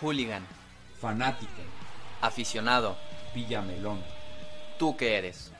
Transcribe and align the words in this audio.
Hooligan, 0.00 0.42
fanático, 1.00 1.50
aficionado, 2.20 2.96
Villamelón. 3.34 4.00
¿tú 4.78 4.96
qué 4.96 5.16
eres? 5.16 5.50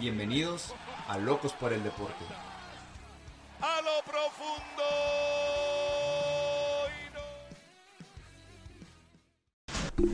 Bienvenidos 0.00 0.74
a 1.08 1.18
Locos 1.18 1.52
por 1.52 1.72
el 1.72 1.82
Deporte. 1.84 2.24
a 3.60 3.80
lo 3.82 4.02
profundo. 4.04 4.82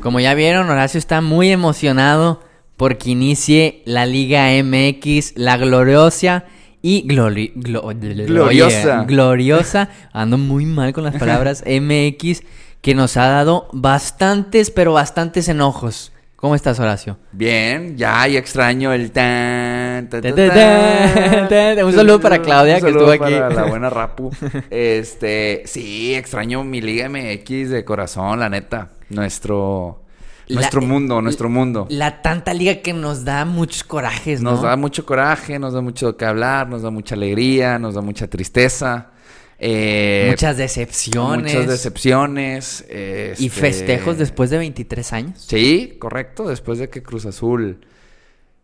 Como 0.03 0.21
ya 0.21 0.35
vieron, 0.35 0.69
Horacio 0.71 0.99
está 0.99 1.21
muy 1.21 1.51
emocionado 1.51 2.43
porque 2.77 3.11
inicie 3.11 3.83
la 3.87 4.07
Liga 4.07 4.49
MX, 4.63 5.35
la 5.37 5.57
gloriosa 5.57 6.45
y 6.83 7.07
glori- 7.07 7.53
glo- 7.55 7.83
Gloriosa. 8.27 8.99
oye, 9.01 9.07
gloriosa. 9.07 9.89
Ando 10.13 10.39
muy 10.39 10.65
mal 10.65 10.93
con 10.93 11.05
las 11.05 11.17
palabras 11.17 11.63
MX 11.67 12.43
que 12.81 12.95
nos 12.95 13.17
ha 13.17 13.27
dado 13.29 13.69
bastantes, 13.73 14.71
pero 14.71 14.93
bastantes 14.95 15.49
enojos. 15.49 16.13
¿Cómo 16.37 16.55
estás, 16.55 16.81
Horacio? 16.81 17.19
Bien, 17.33 17.99
ya, 17.99 18.27
ya 18.27 18.39
extraño 18.39 18.95
el 18.95 19.11
tan, 19.13 20.09
tan, 20.09 20.23
tan, 20.23 20.35
Tan. 21.49 21.85
Un 21.85 21.93
saludo 21.93 22.19
para 22.19 22.41
Claudia, 22.41 22.77
Un 22.77 22.81
que 22.81 22.89
estuvo 22.89 23.11
aquí. 23.11 23.35
para 23.35 23.51
la 23.51 23.65
buena 23.65 23.91
Rapu. 23.91 24.31
Este, 24.71 25.63
sí, 25.67 26.15
extraño 26.15 26.65
mi 26.65 26.81
Liga 26.81 27.11
MX 27.11 27.69
de 27.69 27.85
corazón, 27.85 28.41
la 28.41 28.49
neta. 28.49 28.89
Nuestro, 29.11 30.01
La- 30.47 30.55
nuestro 30.61 30.81
mundo, 30.81 31.21
nuestro 31.21 31.51
mundo. 31.51 31.87
La 31.91 32.23
tanta 32.23 32.55
liga 32.55 32.77
que 32.77 32.95
nos 32.95 33.27
da 33.27 33.45
muchos 33.45 33.85
corajes, 33.85 34.41
¿no? 34.41 34.53
Nos 34.53 34.63
da 34.63 34.77
mucho 34.77 35.05
coraje, 35.05 35.59
nos 35.59 35.75
da 35.75 35.83
mucho 35.83 36.17
que 36.17 36.25
hablar, 36.25 36.69
nos 36.71 36.81
da 36.81 36.89
mucha 36.91 37.15
alegría, 37.17 37.79
nos 37.79 37.95
da 37.97 38.01
mucha 38.01 38.29
tristeza. 38.29 39.09
Eh, 39.61 40.29
Muchas 40.31 40.57
decepciones. 40.57 41.53
Muchas 41.53 41.69
decepciones. 41.69 42.85
Y 42.89 43.47
este, 43.47 43.51
festejos 43.51 44.19
después 44.19 44.51
de 44.51 44.59
23 44.59 45.13
años. 45.13 45.45
Sí, 45.47 45.97
correcto. 45.99 46.49
Después 46.49 46.79
de 46.79 46.89
que 46.89 47.03
Cruz 47.03 47.27
Azul 47.27 47.81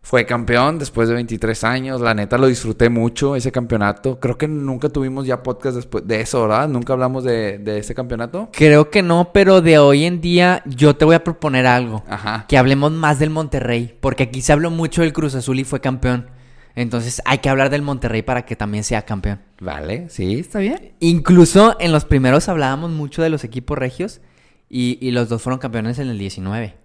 fue 0.01 0.25
campeón, 0.25 0.79
después 0.79 1.09
de 1.09 1.15
23 1.15 1.63
años, 1.65 1.99
la 1.99 2.13
neta 2.13 2.37
lo 2.37 2.47
disfruté 2.47 2.89
mucho 2.89 3.35
ese 3.35 3.51
campeonato. 3.51 4.19
Creo 4.19 4.37
que 4.37 4.47
nunca 4.47 4.87
tuvimos 4.89 5.27
ya 5.27 5.43
podcast 5.43 5.75
después 5.75 6.07
de 6.07 6.21
eso, 6.21 6.41
¿verdad? 6.43 6.69
Nunca 6.69 6.93
hablamos 6.93 7.25
de, 7.25 7.57
de 7.57 7.79
ese 7.79 7.93
campeonato. 7.93 8.49
Creo 8.53 8.89
que 8.89 9.03
no, 9.03 9.31
pero 9.33 9.61
de 9.61 9.77
hoy 9.77 10.05
en 10.05 10.21
día 10.21 10.63
yo 10.65 10.95
te 10.95 11.03
voy 11.03 11.15
a 11.15 11.23
proponer 11.23 11.67
algo. 11.67 12.03
Ajá. 12.07 12.45
Que 12.47 12.57
hablemos 12.57 12.91
más 12.93 13.19
del 13.19 13.29
Monterrey, 13.29 13.97
porque 13.99 14.23
aquí 14.23 14.41
se 14.41 14.53
habló 14.53 14.71
mucho 14.71 15.01
del 15.01 15.11
Cruz 15.13 15.35
Azul 15.35 15.59
y 15.59 15.63
fue 15.63 15.81
campeón. 15.81 16.36
Entonces 16.77 17.21
hay 17.25 17.39
que 17.39 17.49
hablar 17.49 17.69
del 17.71 17.81
Monterrey 17.81 18.21
para 18.21 18.45
que 18.45 18.55
también 18.55 18.83
sea 18.83 19.01
campeón. 19.01 19.39
Vale, 19.59 20.09
sí, 20.09 20.39
está 20.39 20.59
bien. 20.59 20.93
Incluso 20.99 21.75
en 21.79 21.91
los 21.91 22.05
primeros 22.05 22.47
hablábamos 22.49 22.91
mucho 22.91 23.23
de 23.23 23.29
los 23.29 23.43
equipos 23.43 23.77
regios 23.77 24.21
y, 24.69 24.99
y 25.01 25.09
los 25.11 25.27
dos 25.27 25.41
fueron 25.41 25.59
campeones 25.59 25.97
en 25.97 26.07
el 26.09 26.19
19. 26.19 26.75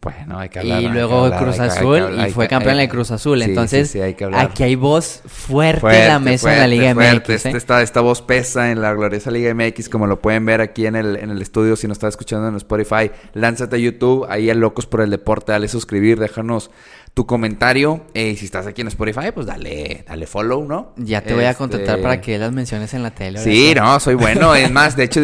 Bueno, 0.00 0.38
hay 0.38 0.48
que 0.48 0.60
hablar. 0.60 0.80
y 0.80 0.88
luego 0.88 1.24
hablar, 1.24 1.42
Cruz 1.42 1.58
hay 1.58 1.58
que- 1.58 1.62
hay 1.64 1.68
que 1.70 1.78
Azul 1.80 2.02
hablar, 2.02 2.28
y 2.28 2.32
fue 2.32 2.46
campeón 2.48 2.78
el 2.78 2.88
Cruz 2.88 3.10
Azul. 3.10 3.38
Sí, 3.38 3.44
Entonces 3.46 3.90
sí, 3.90 4.00
hay 4.00 4.14
que 4.14 4.24
hablar. 4.24 4.46
aquí 4.46 4.62
hay 4.62 4.76
voz 4.76 5.22
fuerte, 5.26 5.80
Fuerte, 5.80 6.02
en 6.02 6.08
la 6.08 6.18
mesa 6.20 6.52
en 6.52 6.58
la 6.60 6.62
fuerte, 6.66 6.76
Liga 6.76 6.94
fuerte. 6.94 7.16
MX. 7.16 7.30
Este- 7.30 7.48
¿eh? 7.48 7.56
esta, 7.56 7.82
esta 7.82 8.00
voz 8.00 8.22
pesa 8.22 8.70
en 8.70 8.80
la 8.80 8.92
gloriosa 8.94 9.32
Liga 9.32 9.52
MX, 9.52 9.88
como 9.88 10.06
lo 10.06 10.20
pueden 10.20 10.46
ver 10.46 10.60
aquí 10.60 10.86
en 10.86 10.94
el, 10.94 11.16
en 11.16 11.30
el 11.30 11.42
estudio. 11.42 11.74
Si 11.74 11.88
nos 11.88 11.96
estás 11.96 12.10
escuchando 12.10 12.46
en 12.46 12.54
Spotify, 12.56 13.10
lánzate 13.34 13.74
a 13.74 13.78
YouTube, 13.80 14.24
ahí 14.30 14.48
a 14.50 14.54
Locos 14.54 14.86
por 14.86 15.00
el 15.00 15.10
Deporte, 15.10 15.50
dale 15.50 15.66
suscribir, 15.66 16.20
déjanos 16.20 16.70
tu 17.18 17.26
comentario. 17.26 18.00
Eh, 18.14 18.36
si 18.36 18.44
estás 18.44 18.68
aquí 18.68 18.80
en 18.80 18.86
Spotify, 18.86 19.32
pues 19.34 19.44
dale, 19.44 20.04
dale 20.06 20.24
follow, 20.28 20.64
¿no? 20.64 20.92
Ya 20.94 21.20
te 21.20 21.34
voy 21.34 21.42
a 21.42 21.50
Este, 21.50 21.58
contratar 21.58 22.00
para 22.00 22.20
que 22.20 22.38
las 22.38 22.52
menciones 22.52 22.94
en 22.94 23.02
la 23.02 23.10
tele. 23.10 23.40
Sí, 23.40 23.72
no, 23.74 23.98
soy 23.98 24.14
bueno. 24.14 24.54
Es 24.54 24.70
más, 24.78 24.94
de 24.94 25.02
hecho, 25.02 25.20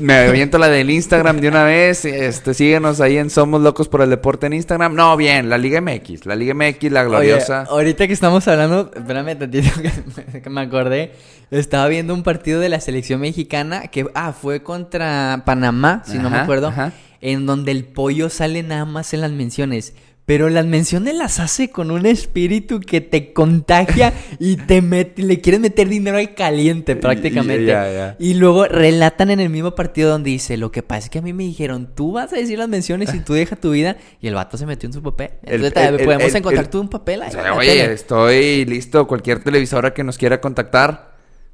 me 0.00 0.14
aviento 0.14 0.56
la 0.56 0.68
del 0.68 0.88
Instagram 0.88 1.42
de 1.42 1.48
una 1.48 1.64
vez. 1.64 2.06
Este, 2.06 2.54
síguenos 2.54 3.02
ahí 3.02 3.18
en 3.18 3.28
Somos 3.28 3.60
Locos 3.60 3.88
por 3.88 4.00
el 4.00 4.08
Deporte 4.08 4.46
en 4.46 4.54
Instagram. 4.54 4.94
No, 4.94 5.18
bien, 5.18 5.50
la 5.50 5.58
Liga 5.58 5.82
MX, 5.82 6.24
la 6.24 6.34
Liga 6.34 6.54
MX, 6.54 6.92
la 6.92 7.04
gloriosa. 7.04 7.64
Oye, 7.64 7.72
ahorita 7.72 8.06
que 8.06 8.14
estamos 8.14 8.48
hablando, 8.48 8.90
espérame 8.96 9.38
tantito 9.38 9.68
que, 10.42 10.48
me 10.48 10.62
acordé. 10.62 11.12
Estaba 11.50 11.88
viendo 11.88 12.14
un 12.14 12.22
partido 12.22 12.58
de 12.58 12.70
la 12.70 12.80
selección 12.80 13.20
mexicana 13.20 13.88
que 13.88 14.06
ah, 14.14 14.32
fue 14.32 14.62
contra 14.62 15.42
Panamá, 15.44 16.02
si 16.06 16.16
no 16.16 16.30
me 16.30 16.38
acuerdo, 16.38 16.68
ajá. 16.68 16.92
en 17.20 17.44
donde 17.44 17.72
el 17.72 17.84
pollo 17.84 18.30
sale 18.30 18.62
nada 18.62 18.86
más 18.86 19.12
en 19.12 19.20
las 19.20 19.32
menciones. 19.32 19.92
Pero 20.28 20.50
las 20.50 20.66
menciones 20.66 21.14
las 21.14 21.40
hace 21.40 21.70
con 21.70 21.90
un 21.90 22.04
espíritu 22.04 22.80
que 22.80 23.00
te 23.00 23.32
contagia 23.32 24.12
y 24.38 24.56
te 24.56 24.82
mete, 24.82 25.22
le 25.22 25.40
quieres 25.40 25.58
meter 25.58 25.88
dinero 25.88 26.18
al 26.18 26.34
caliente 26.34 26.96
prácticamente. 26.96 28.14
Y 28.18 28.34
luego 28.34 28.66
relatan 28.66 29.30
en 29.30 29.40
el 29.40 29.48
mismo 29.48 29.74
partido 29.74 30.10
donde 30.10 30.28
dice, 30.28 30.58
lo 30.58 30.70
que 30.70 30.82
pasa 30.82 31.04
es 31.06 31.08
que 31.10 31.20
a 31.20 31.22
mí 31.22 31.32
me 31.32 31.44
dijeron, 31.44 31.88
tú 31.94 32.12
vas 32.12 32.30
a 32.34 32.36
decir 32.36 32.58
las 32.58 32.68
menciones 32.68 33.14
y 33.14 33.20
tú 33.20 33.32
deja 33.32 33.56
tu 33.56 33.70
vida. 33.70 33.96
Y 34.20 34.28
el 34.28 34.34
vato 34.34 34.58
se 34.58 34.66
metió 34.66 34.86
en 34.86 34.92
su 34.92 35.02
papel. 35.02 35.30
El- 35.44 35.64
Entonces, 35.64 35.88
el- 35.88 36.00
el- 36.00 36.04
podemos 36.04 36.28
el- 36.30 36.36
encontrar 36.36 36.68
tú 36.68 36.80
un 36.82 36.88
papel 36.90 37.22
ahí 37.22 37.28
O 37.30 37.32
sea, 37.32 37.54
oye, 37.54 37.68
tele. 37.70 37.92
estoy 37.94 38.64
listo. 38.66 39.06
Cualquier 39.06 39.42
televisora 39.42 39.94
que 39.94 40.04
nos 40.04 40.18
quiera 40.18 40.42
contactar. 40.42 41.07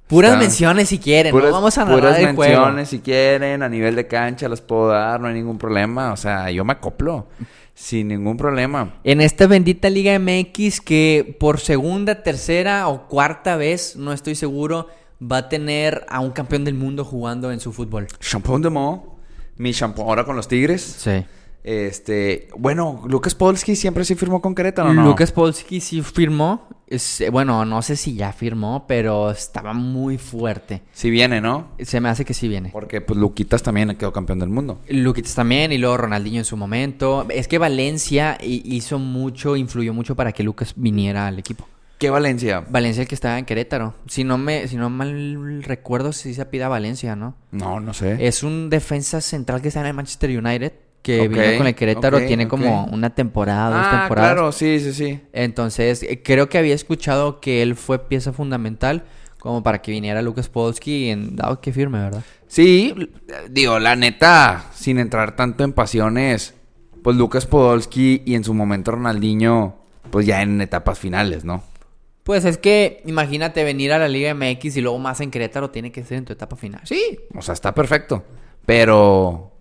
Puras 0.07 0.33
está- 0.33 0.41
menciones 0.43 0.89
si 0.89 0.99
quieren, 0.99 1.33
Puras, 1.33 1.49
no 1.49 1.55
vamos 1.57 1.79
a 1.79 1.85
narrar 1.85 1.99
puras 2.01 2.19
el 2.19 2.35
juego. 2.37 2.61
menciones 2.63 2.89
si 2.91 2.99
quieren. 3.01 3.63
A 3.63 3.69
nivel 3.69 3.97
de 3.97 4.07
cancha 4.07 4.49
las 4.49 4.61
puedo 4.61 4.89
dar, 4.89 5.21
no 5.21 5.29
hay 5.29 5.35
ningún 5.35 5.57
problema. 5.59 6.13
O 6.13 6.17
sea, 6.17 6.51
yo 6.51 6.65
me 6.65 6.73
acoplo. 6.75 7.27
Sin 7.77 8.09
ningún 8.09 8.37
problema. 8.37 8.95
En 9.03 9.21
esta 9.21 9.47
bendita 9.49 9.91
Liga 9.91 10.17
MX 10.19 10.81
que 10.81 11.37
por 11.41 11.59
segunda, 11.59 12.23
tercera 12.23 12.87
o 12.89 13.09
cuarta 13.09 13.57
vez, 13.57 13.97
no 13.97 14.13
estoy 14.13 14.37
seguro, 14.37 14.87
va 15.21 15.39
a 15.39 15.49
tener 15.49 16.05
a 16.09 16.21
un 16.21 16.31
campeón 16.31 16.65
del 16.65 16.75
mundo 16.75 17.05
jugando 17.05 17.51
en 17.51 17.59
su 17.59 17.73
fútbol. 17.73 18.07
Champón 18.21 18.63
de 18.63 18.71
Mo. 18.71 19.19
Mi 19.57 19.73
champón 19.73 20.07
ahora 20.07 20.25
con 20.25 20.37
los 20.37 20.47
Tigres. 20.49 20.83
Sí. 20.83 21.25
Este, 21.65 22.49
bueno, 22.59 23.03
Lucas 23.09 23.35
Polsky 23.35 23.75
siempre 23.75 24.05
sí 24.05 24.15
firmó 24.15 24.43
con 24.43 24.55
Querétaro, 24.55 24.93
¿no? 24.93 25.03
Lucas 25.07 25.33
Polsky 25.33 25.81
sí 25.81 26.03
firmó. 26.03 26.69
Es- 26.87 27.25
bueno, 27.33 27.65
no 27.65 27.81
sé 27.81 27.97
si 27.97 28.15
ya 28.15 28.33
firmó, 28.35 28.85
pero 28.87 29.31
estaba 29.31 29.73
muy 29.73 30.19
fuerte. 30.19 30.83
Sí 30.93 31.09
viene, 31.09 31.41
¿no? 31.41 31.69
Se 31.81 32.01
me 32.03 32.11
hace 32.11 32.27
que 32.27 32.35
sí 32.35 32.49
viene. 32.49 32.69
Porque 32.71 33.01
pues 33.01 33.19
Luquitas 33.19 33.63
también 33.63 33.97
quedó 33.97 34.13
campeón 34.13 34.39
del 34.41 34.51
mundo. 34.51 34.81
Luquitas 34.91 35.35
también 35.35 35.73
y 35.73 35.79
luego 35.79 35.97
Ronaldinho 35.97 36.39
en 36.41 36.45
su 36.45 36.59
momento. 36.59 37.27
Es 37.31 37.49
que 37.49 37.57
Valencia 37.57 38.37
hi- 38.43 38.63
hizo 38.67 38.99
mucho, 38.99 39.57
influyó 39.57 39.95
mucho 39.95 40.15
para 40.15 40.33
que 40.33 40.43
Lucas 40.43 40.75
viniera 40.77 41.27
al 41.27 41.39
equipo. 41.39 41.67
¿Qué 41.99 42.11
Valencia? 42.11 42.63
Valencia 42.69 43.01
el 43.03 43.09
que 43.09 43.15
estaba 43.15 43.39
en 43.39 43.47
Querétaro. 43.47 43.95
Si 44.07 44.25
no 44.25 44.37
me, 44.37 44.69
si 44.69 44.77
no 44.77 44.91
mal 44.91 45.63
recuerdo, 45.63 46.13
si 46.13 46.35
se 46.35 46.43
apida 46.43 46.69
Valencia, 46.69 47.17
¿no? 47.17 47.35
No, 47.53 47.81
no 47.81 47.95
sé. 47.95 48.27
Es 48.27 48.43
un 48.43 48.69
defensa 48.69 49.23
central 49.23 49.63
que 49.63 49.69
está 49.69 49.81
en 49.81 49.87
el 49.87 49.95
Manchester 49.95 50.29
United. 50.39 50.73
Que 51.05 51.29
vino 51.29 51.59
con 51.59 51.67
el 51.67 51.75
Querétaro, 51.75 52.19
tiene 52.27 52.49
como 52.49 52.87
una 52.87 53.11
temporada, 53.11 53.69
dos 53.77 53.87
ah, 53.87 53.99
temporadas. 54.01 54.33
claro, 54.33 54.53
sí, 54.53 54.81
sí, 54.81 54.95
sí. 54.95 55.21
Entonces, 55.35 56.03
eh, 56.03 56.23
creo 56.25 56.49
que 56.49 56.57
había 56.57 56.75
escuchado 56.75 57.41
que 57.41 57.61
él 57.61 57.77
fue 57.77 58.09
pieza 58.09 58.33
fundamental 58.33 59.05
como 59.39 59.63
para 59.63 59.83
que 59.83 59.91
viniera 59.91 60.23
Lucas 60.23 60.49
Podolski 60.49 61.11
en 61.11 61.37
dado 61.37 61.61
que 61.61 61.75
firme, 61.75 61.99
¿verdad? 61.99 62.25
Sí, 62.47 62.95
digo, 63.51 63.79
la 63.79 63.97
neta, 63.97 64.71
sin 64.73 64.99
entrar 64.99 65.37
tanto 65.37 65.63
en 65.63 65.75
pasiones, 65.75 66.55
pues 67.03 67.19
Lucas 67.19 67.45
Podolski 67.45 68.23
y 68.25 68.37
en 68.37 68.45
su 68.45 68.55
momento 68.55 68.93
Ronaldinho, 68.93 69.77
pues 70.11 70.25
ya 70.25 70.41
en 70.41 70.63
etapas 70.63 70.99
finales, 70.99 71.45
¿no? 71.45 71.63
Pues 72.23 72.47
es 72.47 72.57
que 72.57 73.03
imagínate 73.05 73.63
venir 73.63 73.93
a 73.93 73.99
la 73.99 74.09
Liga 74.09 74.35
MX 74.35 74.79
y 74.79 74.81
luego 74.81 74.99
más 74.99 75.21
en 75.21 75.31
Querétaro 75.31 75.69
tiene 75.69 75.93
que 75.93 76.03
ser 76.03 76.17
en 76.17 76.25
tu 76.25 76.33
etapa 76.33 76.57
final. 76.57 76.81
Sí, 76.85 77.21
o 77.35 77.43
sea, 77.43 77.53
está 77.53 77.75
perfecto. 77.75 78.25
Pero 78.65 79.54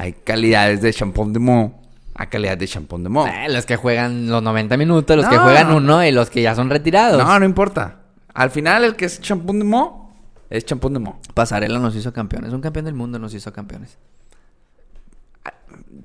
hay 0.00 0.14
calidades 0.14 0.80
de 0.80 0.94
champón 0.94 1.34
de 1.34 1.38
mo 1.40 1.78
a 2.14 2.26
calidades 2.26 2.58
de 2.58 2.68
champón 2.68 3.02
de 3.02 3.10
mo. 3.10 3.26
Eh, 3.26 3.48
los 3.50 3.66
que 3.66 3.76
juegan 3.76 4.28
los 4.28 4.42
90 4.42 4.78
minutos, 4.78 5.14
los 5.14 5.28
que 5.28 5.36
juegan 5.36 5.74
uno 5.74 6.02
y 6.04 6.10
los 6.10 6.30
que 6.30 6.40
ya 6.40 6.54
son 6.54 6.70
retirados. 6.70 7.22
No, 7.22 7.38
no 7.38 7.44
importa. 7.44 8.00
Al 8.32 8.50
final, 8.50 8.84
el 8.84 8.96
que 8.96 9.04
es 9.04 9.20
champón 9.20 9.58
de 9.58 9.64
mo 9.66 10.14
es 10.48 10.64
champón 10.64 10.94
de 10.94 11.00
mo. 11.00 11.20
Pasarela 11.34 11.78
nos 11.78 11.94
hizo 11.96 12.14
campeones. 12.14 12.54
Un 12.54 12.62
campeón 12.62 12.86
del 12.86 12.94
mundo 12.94 13.18
nos 13.18 13.34
hizo 13.34 13.52
campeones. 13.52 13.98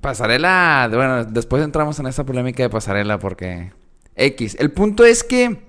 Pasarela, 0.02 0.90
bueno, 0.92 1.24
después 1.24 1.64
entramos 1.64 1.98
en 2.00 2.08
esa 2.08 2.26
polémica 2.26 2.64
de 2.64 2.70
pasarela 2.70 3.18
porque 3.18 3.72
X. 4.16 4.58
El 4.60 4.72
punto 4.72 5.06
es 5.06 5.24
que 5.24 5.62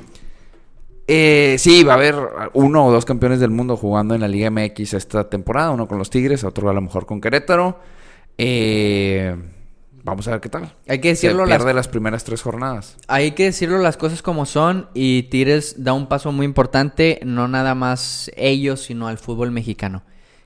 eh, 1.07 1.55
sí, 1.61 1.85
va 1.85 1.93
a 1.93 1.97
haber 1.97 2.17
uno 2.55 2.87
o 2.87 2.91
dos 2.91 3.05
campeones 3.05 3.39
del 3.39 3.51
mundo 3.51 3.77
jugando 3.77 4.17
en 4.17 4.21
la 4.21 4.29
Liga 4.29 4.51
MX 4.51 4.95
esta 4.95 5.31
temporada, 5.31 5.71
uno 5.71 5.87
con 5.87 5.99
los 5.99 6.11
Tigres, 6.11 6.43
otro 6.43 6.69
a 6.69 6.73
lo 6.73 6.81
mejor 6.81 7.07
con 7.07 7.21
Querétaro. 7.21 7.79
Eh, 8.39 9.35
vamos 10.03 10.29
a 10.29 10.33
ver 10.33 10.41
qué 10.41 10.49
tal. 10.49 10.73
Hay 10.89 11.01
que 11.01 11.09
decirlo, 11.09 11.45
Se 11.45 11.51
las- 11.51 11.59
pierde 11.59 11.75
las 11.75 11.89
primeras 11.89 12.25
tres 12.25 12.43
jornadas. 12.43 12.97
Hay 13.09 13.33
que 13.33 13.45
decirlo 13.45 13.79
las 13.79 13.97
cosas 13.97 14.23
como 14.23 14.47
son 14.47 14.89
y 14.95 15.25
Tigres 15.25 15.77
da 15.83 15.93
un 15.93 16.07
paso 16.07 16.33
muy 16.33 16.45
importante, 16.47 17.21
no 17.25 17.49
nada 17.49 17.75
más 17.75 18.31
ellos, 18.37 18.83
sino 18.83 19.09
al 19.09 19.19
fútbol 19.19 19.51
mexicano. 19.51 20.03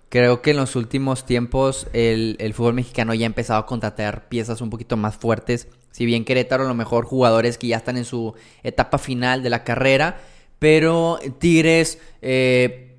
Creo 0.09 0.43
que 0.43 0.51
en 0.51 0.57
los 0.57 0.75
últimos 0.75 1.25
tiempos 1.25 1.87
el, 1.93 2.37
el 2.41 2.53
fútbol 2.55 2.75
mexicano 2.75 3.15
ya 3.15 3.27
ha 3.27 3.29
empezado 3.29 3.61
a 3.61 3.67
contratar 3.67 4.29
piezas 4.29 4.61
un 4.61 4.71
poquito 4.71 4.97
más 4.97 5.17
fuertes. 5.17 5.69
Si 5.93 6.05
bien 6.05 6.25
Querétaro 6.25 6.65
a 6.65 6.69
lo 6.69 6.75
mejor 6.75 7.05
jugadores 7.05 7.59
que 7.59 7.69
ya 7.69 7.77
están 7.77 7.97
en 7.97 8.05
su 8.05 8.35
etapa 8.65 8.99
final 8.99 9.43
de 9.45 9.51
la 9.51 9.63
carrera, 9.63 10.21
pero 10.59 11.19
Tigres 11.39 11.99
eh, 12.23 12.90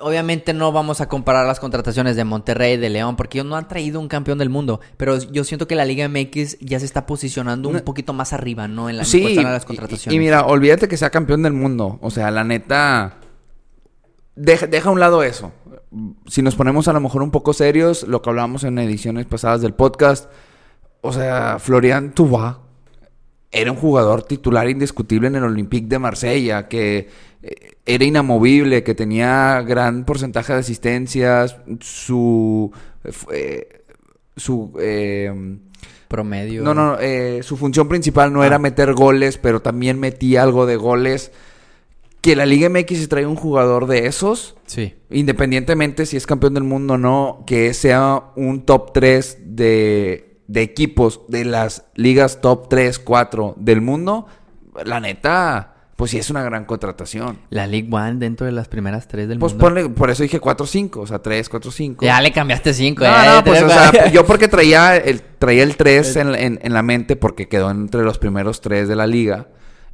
obviamente 0.00 0.52
no 0.54 0.72
vamos 0.72 1.00
a 1.00 1.08
comparar 1.08 1.46
las 1.46 1.60
contrataciones 1.60 2.16
de 2.16 2.24
Monterrey, 2.24 2.76
de 2.76 2.88
León, 2.90 3.16
porque 3.16 3.38
ellos 3.38 3.48
no 3.48 3.56
han 3.56 3.68
traído 3.68 4.00
un 4.00 4.08
campeón 4.08 4.38
del 4.38 4.50
mundo. 4.50 4.80
Pero 4.96 5.18
yo 5.18 5.44
siento 5.44 5.66
que 5.66 5.74
la 5.74 5.84
Liga 5.84 6.08
MX 6.08 6.58
ya 6.60 6.78
se 6.80 6.86
está 6.86 7.06
posicionando 7.06 7.68
un 7.68 7.80
poquito 7.80 8.12
más 8.12 8.32
arriba, 8.32 8.68
¿no? 8.68 8.88
En, 8.88 8.96
la, 8.98 9.04
Sí, 9.04 9.38
a 9.38 9.42
las 9.42 9.64
y- 9.64 9.66
contrataciones. 9.66 10.14
Y, 10.14 10.18
mira, 10.18 10.44
olvídate 10.46 10.88
que 10.88 10.96
sea 10.96 11.10
campeón 11.10 11.42
del 11.42 11.52
mundo. 11.52 11.98
O 12.02 12.10
sea, 12.10 12.30
la 12.30 12.44
neta. 12.44 13.16
Deja, 14.36 14.66
deja 14.66 14.88
a 14.88 14.92
un 14.92 15.00
lado 15.00 15.22
eso. 15.22 15.52
Si 16.26 16.42
nos 16.42 16.54
ponemos 16.54 16.86
a 16.88 16.92
lo 16.92 17.00
mejor 17.00 17.22
un 17.22 17.30
poco 17.30 17.52
serios, 17.52 18.04
lo 18.06 18.22
que 18.22 18.30
hablábamos 18.30 18.62
en 18.64 18.78
ediciones 18.78 19.26
pasadas 19.26 19.62
del 19.62 19.74
podcast. 19.74 20.30
O 21.00 21.12
sea, 21.12 21.58
Florian 21.58 22.12
Tubá 22.12 22.60
era 23.50 23.70
un 23.72 23.78
jugador 23.78 24.22
titular 24.24 24.68
indiscutible 24.68 25.28
en 25.28 25.36
el 25.36 25.44
Olympique 25.44 25.86
de 25.88 25.98
Marsella, 25.98 26.68
que 26.68 27.08
eh, 27.42 27.54
era 27.86 28.04
inamovible, 28.04 28.82
que 28.82 28.94
tenía 28.94 29.62
gran 29.62 30.04
porcentaje 30.04 30.52
de 30.52 30.58
asistencias, 30.60 31.56
su. 31.80 32.70
eh, 33.32 33.68
su. 34.36 34.72
eh, 34.80 35.32
Promedio. 36.08 36.62
no, 36.62 36.72
no, 36.74 36.98
eh, 37.00 37.40
su 37.42 37.56
función 37.58 37.86
principal 37.88 38.32
no 38.32 38.42
era 38.42 38.56
Ah. 38.56 38.60
meter 38.60 38.94
goles, 38.94 39.36
pero 39.36 39.60
también 39.60 40.00
metía 40.00 40.42
algo 40.42 40.64
de 40.64 40.76
goles. 40.76 41.32
Que 42.22 42.34
la 42.34 42.46
Liga 42.46 42.68
MX 42.68 42.98
se 42.98 43.06
trae 43.08 43.26
un 43.26 43.36
jugador 43.36 43.86
de 43.86 44.06
esos, 44.06 44.56
Sí. 44.66 44.94
independientemente 45.10 46.04
si 46.06 46.16
es 46.16 46.26
campeón 46.26 46.54
del 46.54 46.64
mundo 46.64 46.94
o 46.94 46.98
no, 46.98 47.44
que 47.46 47.72
sea 47.74 48.24
un 48.36 48.62
top 48.64 48.92
3 48.92 49.38
de, 49.44 50.27
de 50.48 50.62
equipos 50.62 51.20
de 51.28 51.44
las 51.44 51.84
ligas 51.94 52.40
top 52.40 52.68
3, 52.68 52.98
4 52.98 53.54
del 53.58 53.80
mundo, 53.80 54.26
la 54.84 54.98
neta, 54.98 55.74
pues 55.96 56.10
sí 56.12 56.18
es 56.18 56.30
una 56.30 56.42
gran 56.42 56.64
contratación. 56.64 57.38
La 57.50 57.66
League 57.66 57.88
One 57.90 58.14
dentro 58.14 58.46
de 58.46 58.52
las 58.52 58.66
primeras 58.68 59.08
tres 59.08 59.28
del 59.28 59.38
Pues 59.38 59.52
mundo. 59.52 59.64
ponle, 59.66 59.88
por 59.88 60.10
eso 60.10 60.22
dije 60.22 60.40
4, 60.40 60.64
5, 60.66 61.00
o 61.00 61.06
sea, 61.06 61.18
3, 61.20 61.48
4, 61.48 61.70
5. 61.70 62.04
Ya 62.04 62.20
le 62.20 62.32
cambiaste 62.32 62.72
cinco. 62.72 63.04
No, 63.04 63.10
ya, 63.10 63.34
no, 63.36 63.44
pues, 63.44 63.62
o 63.62 63.68
sea, 63.68 64.10
yo 64.10 64.24
porque 64.24 64.48
traía 64.48 64.96
el, 64.96 65.20
traía 65.20 65.62
el 65.64 65.76
3 65.76 66.16
en, 66.16 66.34
en- 66.34 66.60
en 66.62 66.72
la 66.72 66.82
mente 66.82 67.16
porque 67.16 67.48
quedó 67.48 67.70
entre 67.70 68.02
los 68.02 68.18
primeros 68.18 68.60
3 68.60 68.88
de 68.88 68.96
la 68.96 69.06
liga. 69.06 69.48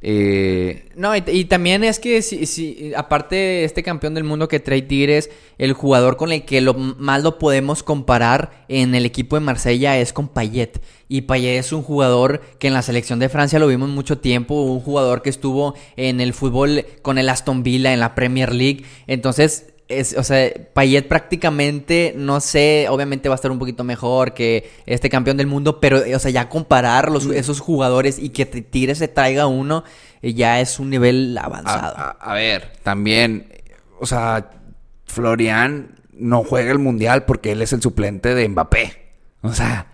Eh, 0.07 0.89
No, 0.95 1.15
y, 1.15 1.23
y 1.25 1.45
también 1.45 1.83
es 1.83 1.99
que 1.99 2.21
si, 2.21 2.45
si- 2.45 2.93
aparte 2.95 3.35
de 3.35 3.63
este 3.63 3.81
campeón 3.81 4.13
del 4.13 4.23
mundo 4.23 4.47
que 4.47 4.59
trae 4.59 4.83
Tigres, 4.83 5.31
el 5.57 5.73
jugador 5.73 6.15
con 6.15 6.31
el 6.31 6.45
que 6.45 6.61
lo 6.61 6.75
más 6.75 7.23
lo 7.23 7.39
podemos 7.39 7.81
comparar 7.81 8.65
en 8.67 8.93
el 8.93 9.07
equipo 9.07 9.35
de 9.35 9.39
Marsella 9.39 9.97
es 9.97 10.13
con 10.13 10.27
Payet. 10.27 10.79
Y 11.09 11.21
Payet 11.21 11.57
es 11.57 11.73
un 11.73 11.81
jugador 11.81 12.41
que 12.59 12.67
en 12.67 12.73
la 12.75 12.83
selección 12.83 13.17
de 13.17 13.29
Francia 13.29 13.57
lo 13.57 13.65
vimos 13.65 13.89
mucho 13.89 14.19
tiempo, 14.19 14.61
un 14.61 14.79
jugador 14.79 15.23
que 15.23 15.31
estuvo 15.31 15.73
en 15.97 16.21
el 16.21 16.33
fútbol 16.33 16.85
con 17.01 17.17
el 17.17 17.27
Aston 17.27 17.63
Villa 17.63 17.91
en 17.91 17.99
la 17.99 18.13
Premier 18.13 18.53
League. 18.53 18.85
Entonces, 19.07 19.73
es, 19.87 20.15
o 20.17 20.23
sea, 20.23 20.51
Payet 20.73 21.07
prácticamente, 21.07 22.13
no 22.17 22.39
sé, 22.39 22.87
obviamente 22.89 23.29
va 23.29 23.35
a 23.35 23.37
estar 23.37 23.51
un 23.51 23.59
poquito 23.59 23.83
mejor 23.83 24.33
que 24.33 24.69
este 24.85 25.09
campeón 25.09 25.37
del 25.37 25.47
mundo, 25.47 25.79
pero, 25.79 25.99
o 26.15 26.19
sea, 26.19 26.31
ya 26.31 26.49
comparar 26.49 27.11
los, 27.11 27.25
esos 27.27 27.59
jugadores 27.59 28.17
y 28.17 28.29
que 28.29 28.45
Tigres 28.45 28.97
se 28.97 29.07
traiga 29.07 29.45
uno, 29.47 29.83
eh, 30.21 30.33
ya 30.33 30.59
es 30.59 30.79
un 30.79 30.89
nivel 30.89 31.37
avanzado. 31.37 31.95
a, 31.97 32.09
a- 32.19 32.31
a 32.31 32.33
ver, 32.33 32.73
también, 32.83 33.47
o 33.99 34.05
sea, 34.07 34.49
Florian 35.05 35.95
no 36.13 36.43
juega 36.43 36.71
el 36.71 36.79
mundial 36.79 37.25
porque 37.25 37.51
él 37.51 37.61
es 37.61 37.73
el 37.73 37.81
suplente 37.81 38.33
de 38.35 38.47
Mbappé. 38.49 38.93
O 39.41 39.53
sea, 39.53 39.87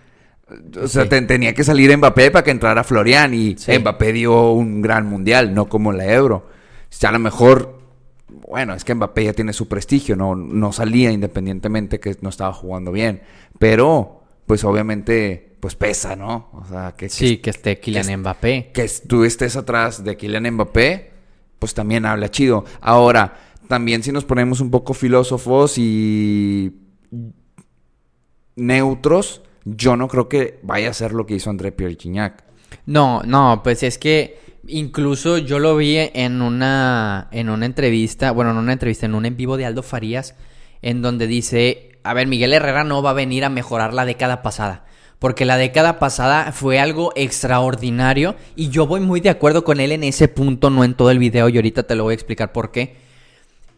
o 0.80 0.88
sea 0.88 1.02
Sí. 1.04 1.08
te- 1.08 1.22
tenía 1.22 1.52
que 1.54 1.64
salir 1.64 1.94
Mbappé 1.96 2.30
para 2.30 2.44
que 2.44 2.50
entrara 2.50 2.84
Florian 2.84 3.34
y 3.34 3.56
Sí. 3.58 3.78
Mbappé 3.78 4.12
dio 4.12 4.52
un 4.52 4.80
gran 4.82 5.06
mundial, 5.06 5.52
no 5.54 5.68
como 5.68 5.92
la 5.92 6.06
Euro. 6.06 6.36
O 6.46 6.94
sea, 6.94 7.10
a 7.10 7.12
lo 7.12 7.18
mejor, 7.18 7.81
bueno, 8.48 8.74
es 8.74 8.84
que 8.84 8.94
Mbappé 8.94 9.24
ya 9.24 9.32
tiene 9.32 9.52
su 9.52 9.68
prestigio, 9.68 10.16
no, 10.16 10.34
no 10.34 10.72
salía 10.72 11.10
independientemente 11.10 12.00
que 12.00 12.16
no 12.20 12.28
estaba 12.28 12.52
jugando 12.52 12.92
bien. 12.92 13.22
Pero, 13.58 14.22
pues 14.46 14.64
obviamente, 14.64 15.56
pues 15.60 15.74
pesa, 15.76 16.16
¿no? 16.16 16.50
O 16.52 16.64
sea, 16.68 16.92
que, 16.96 17.06
que 17.06 17.10
sí, 17.10 17.36
que 17.38 17.50
esté 17.50 17.78
Kylian 17.80 18.06
que- 18.06 18.16
Mbappé. 18.16 18.70
que 18.72 18.90
tú 19.06 19.24
estés 19.24 19.56
atrás 19.56 20.02
de 20.04 20.16
Kylian 20.16 20.50
Mbappé, 20.54 21.10
pues 21.58 21.74
también 21.74 22.04
habla 22.06 22.30
chido. 22.30 22.64
Ahora, 22.80 23.36
también 23.68 24.02
si 24.02 24.10
nos 24.12 24.24
ponemos 24.24 24.60
un 24.60 24.70
poco 24.70 24.92
filósofos 24.94 25.78
y 25.78 26.72
neutros, 28.56 29.42
yo 29.64 29.96
no 29.96 30.08
creo 30.08 30.28
que 30.28 30.58
vaya 30.62 30.90
a 30.90 30.94
ser 30.94 31.12
lo 31.12 31.26
que 31.26 31.34
hizo 31.34 31.50
André 31.50 31.72
Pierre 31.72 31.96
Gignac. 31.98 32.44
No, 32.86 33.22
no, 33.24 33.60
pues 33.62 33.82
es 33.82 33.98
que 33.98 34.38
incluso 34.66 35.38
yo 35.38 35.58
lo 35.58 35.76
vi 35.76 35.96
en 35.98 36.42
una 36.42 37.28
en 37.30 37.48
una 37.48 37.66
entrevista, 37.66 38.32
bueno, 38.32 38.52
en 38.52 38.58
una 38.58 38.72
entrevista, 38.72 39.06
en 39.06 39.14
un 39.14 39.26
en 39.26 39.36
vivo 39.36 39.56
de 39.56 39.66
Aldo 39.66 39.82
Farías, 39.82 40.34
en 40.82 41.02
donde 41.02 41.26
dice, 41.26 41.98
a 42.04 42.14
ver, 42.14 42.26
Miguel 42.26 42.52
Herrera 42.52 42.84
no 42.84 43.02
va 43.02 43.10
a 43.10 43.14
venir 43.14 43.44
a 43.44 43.48
mejorar 43.48 43.94
la 43.94 44.04
década 44.04 44.42
pasada. 44.42 44.84
Porque 45.18 45.44
la 45.44 45.56
década 45.56 46.00
pasada 46.00 46.50
fue 46.50 46.80
algo 46.80 47.12
extraordinario 47.14 48.34
y 48.56 48.70
yo 48.70 48.88
voy 48.88 48.98
muy 48.98 49.20
de 49.20 49.30
acuerdo 49.30 49.62
con 49.62 49.78
él 49.78 49.92
en 49.92 50.02
ese 50.02 50.26
punto, 50.26 50.68
no 50.68 50.82
en 50.82 50.94
todo 50.94 51.12
el 51.12 51.20
video 51.20 51.48
y 51.48 51.56
ahorita 51.56 51.84
te 51.84 51.94
lo 51.94 52.02
voy 52.02 52.12
a 52.12 52.14
explicar 52.14 52.50
por 52.50 52.72
qué. 52.72 52.96